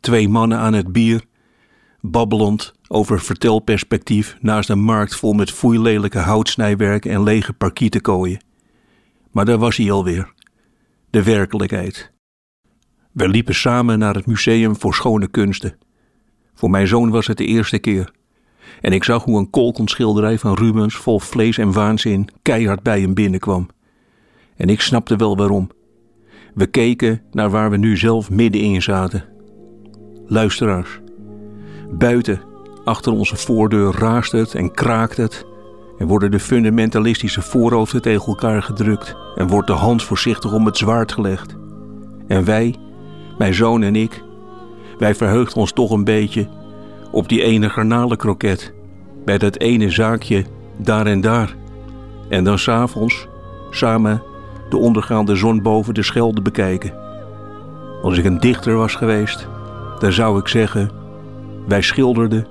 Twee 0.00 0.28
mannen 0.28 0.58
aan 0.58 0.72
het 0.72 0.92
bier, 0.92 1.24
babbelend 2.00 2.74
over 2.88 3.20
vertelperspectief 3.20 4.36
naast 4.40 4.68
een 4.68 4.82
markt 4.82 5.16
vol 5.16 5.32
met 5.32 5.50
foeilelijke 5.50 6.18
houtsnijwerken 6.18 7.10
en 7.10 7.22
lege 7.22 7.52
parkietenkooien. 7.52 8.44
Maar 9.30 9.44
daar 9.44 9.58
was 9.58 9.76
hij 9.76 9.90
alweer, 9.90 10.32
de 11.10 11.22
werkelijkheid. 11.22 12.12
We 13.12 13.28
liepen 13.28 13.54
samen 13.54 13.98
naar 13.98 14.14
het 14.14 14.26
Museum 14.26 14.76
voor 14.76 14.94
Schone 14.94 15.28
Kunsten. 15.28 15.78
Voor 16.54 16.70
mijn 16.70 16.86
zoon 16.86 17.10
was 17.10 17.26
het 17.26 17.36
de 17.36 17.46
eerste 17.46 17.78
keer. 17.78 18.12
En 18.80 18.92
ik 18.92 19.04
zag 19.04 19.24
hoe 19.24 19.38
een 19.38 19.50
kolkonschilderij 19.50 20.38
van 20.38 20.54
Rubens 20.54 20.96
vol 20.96 21.20
vlees 21.20 21.58
en 21.58 21.72
waanzin 21.72 22.28
keihard 22.42 22.82
bij 22.82 23.00
hem 23.00 23.14
binnenkwam. 23.14 23.68
En 24.56 24.68
ik 24.68 24.80
snapte 24.80 25.16
wel 25.16 25.36
waarom. 25.36 25.70
We 26.54 26.66
keken 26.66 27.22
naar 27.30 27.50
waar 27.50 27.70
we 27.70 27.76
nu 27.76 27.96
zelf 27.96 28.30
middenin 28.30 28.82
zaten. 28.82 29.24
Luisteraars. 30.26 31.00
Buiten, 31.90 32.40
achter 32.84 33.12
onze 33.12 33.36
voordeur, 33.36 33.94
raast 33.98 34.32
het 34.32 34.54
en 34.54 34.72
kraakt 34.72 35.16
het. 35.16 35.46
En 35.98 36.06
worden 36.06 36.30
de 36.30 36.40
fundamentalistische 36.40 37.42
voorhoofden 37.42 38.02
tegen 38.02 38.26
elkaar 38.26 38.62
gedrukt. 38.62 39.16
En 39.34 39.46
wordt 39.46 39.66
de 39.66 39.72
hand 39.72 40.02
voorzichtig 40.02 40.52
om 40.52 40.66
het 40.66 40.76
zwaard 40.76 41.12
gelegd. 41.12 41.56
En 42.26 42.44
wij, 42.44 42.74
mijn 43.38 43.54
zoon 43.54 43.82
en 43.82 43.96
ik, 43.96 44.22
wij 44.98 45.14
verheugden 45.14 45.56
ons 45.56 45.72
toch 45.72 45.90
een 45.90 46.04
beetje 46.04 46.48
op 47.10 47.28
die 47.28 47.42
ene 47.42 47.70
garnalenkroket. 47.70 48.72
Bij 49.24 49.38
dat 49.38 49.56
ene 49.56 49.90
zaakje 49.90 50.44
daar 50.76 51.06
en 51.06 51.20
daar. 51.20 51.56
En 52.28 52.44
dan 52.44 52.58
s'avonds 52.58 53.26
samen 53.70 54.22
de 54.68 54.76
ondergaande 54.76 55.36
zon 55.36 55.62
boven 55.62 55.94
de 55.94 56.02
Schelde 56.02 56.42
bekijken. 56.42 56.94
Als 58.02 58.18
ik 58.18 58.24
een 58.24 58.40
dichter 58.40 58.76
was 58.76 58.94
geweest, 58.94 59.48
dan 59.98 60.12
zou 60.12 60.38
ik 60.38 60.48
zeggen: 60.48 60.90
wij 61.66 61.82
schilderden 61.82 62.46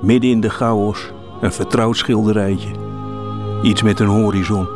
midden 0.00 0.30
in 0.30 0.40
de 0.40 0.50
chaos 0.50 1.12
een 1.40 1.52
vertrouwd 1.52 1.96
schilderijtje. 1.96 2.68
Iets 3.62 3.82
met 3.82 4.00
een 4.00 4.06
horizon. 4.06 4.68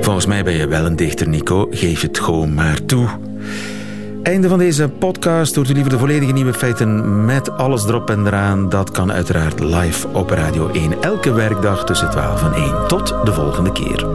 Volgens 0.00 0.26
mij 0.26 0.44
ben 0.44 0.54
je 0.54 0.66
wel 0.66 0.86
een 0.86 0.96
dichter, 0.96 1.28
Nico. 1.28 1.66
Geef 1.70 2.00
het 2.00 2.18
gewoon 2.18 2.54
maar 2.54 2.84
toe. 2.84 3.27
Einde 4.28 4.48
van 4.48 4.58
deze 4.58 4.88
podcast. 4.88 5.54
Hoort 5.54 5.68
u 5.68 5.72
liever 5.72 5.90
de 5.90 5.98
volledige 5.98 6.32
nieuwe 6.32 6.54
feiten 6.54 7.24
met 7.24 7.56
alles 7.56 7.86
erop 7.86 8.10
en 8.10 8.26
eraan? 8.26 8.68
Dat 8.68 8.90
kan 8.90 9.12
uiteraard 9.12 9.60
live 9.60 10.08
op 10.08 10.30
Radio 10.30 10.68
1. 10.68 11.02
Elke 11.02 11.32
werkdag 11.32 11.84
tussen 11.84 12.10
12 12.10 12.42
en 12.42 12.52
1. 12.52 12.86
Tot 12.86 13.14
de 13.24 13.32
volgende 13.32 13.72
keer. 13.72 14.06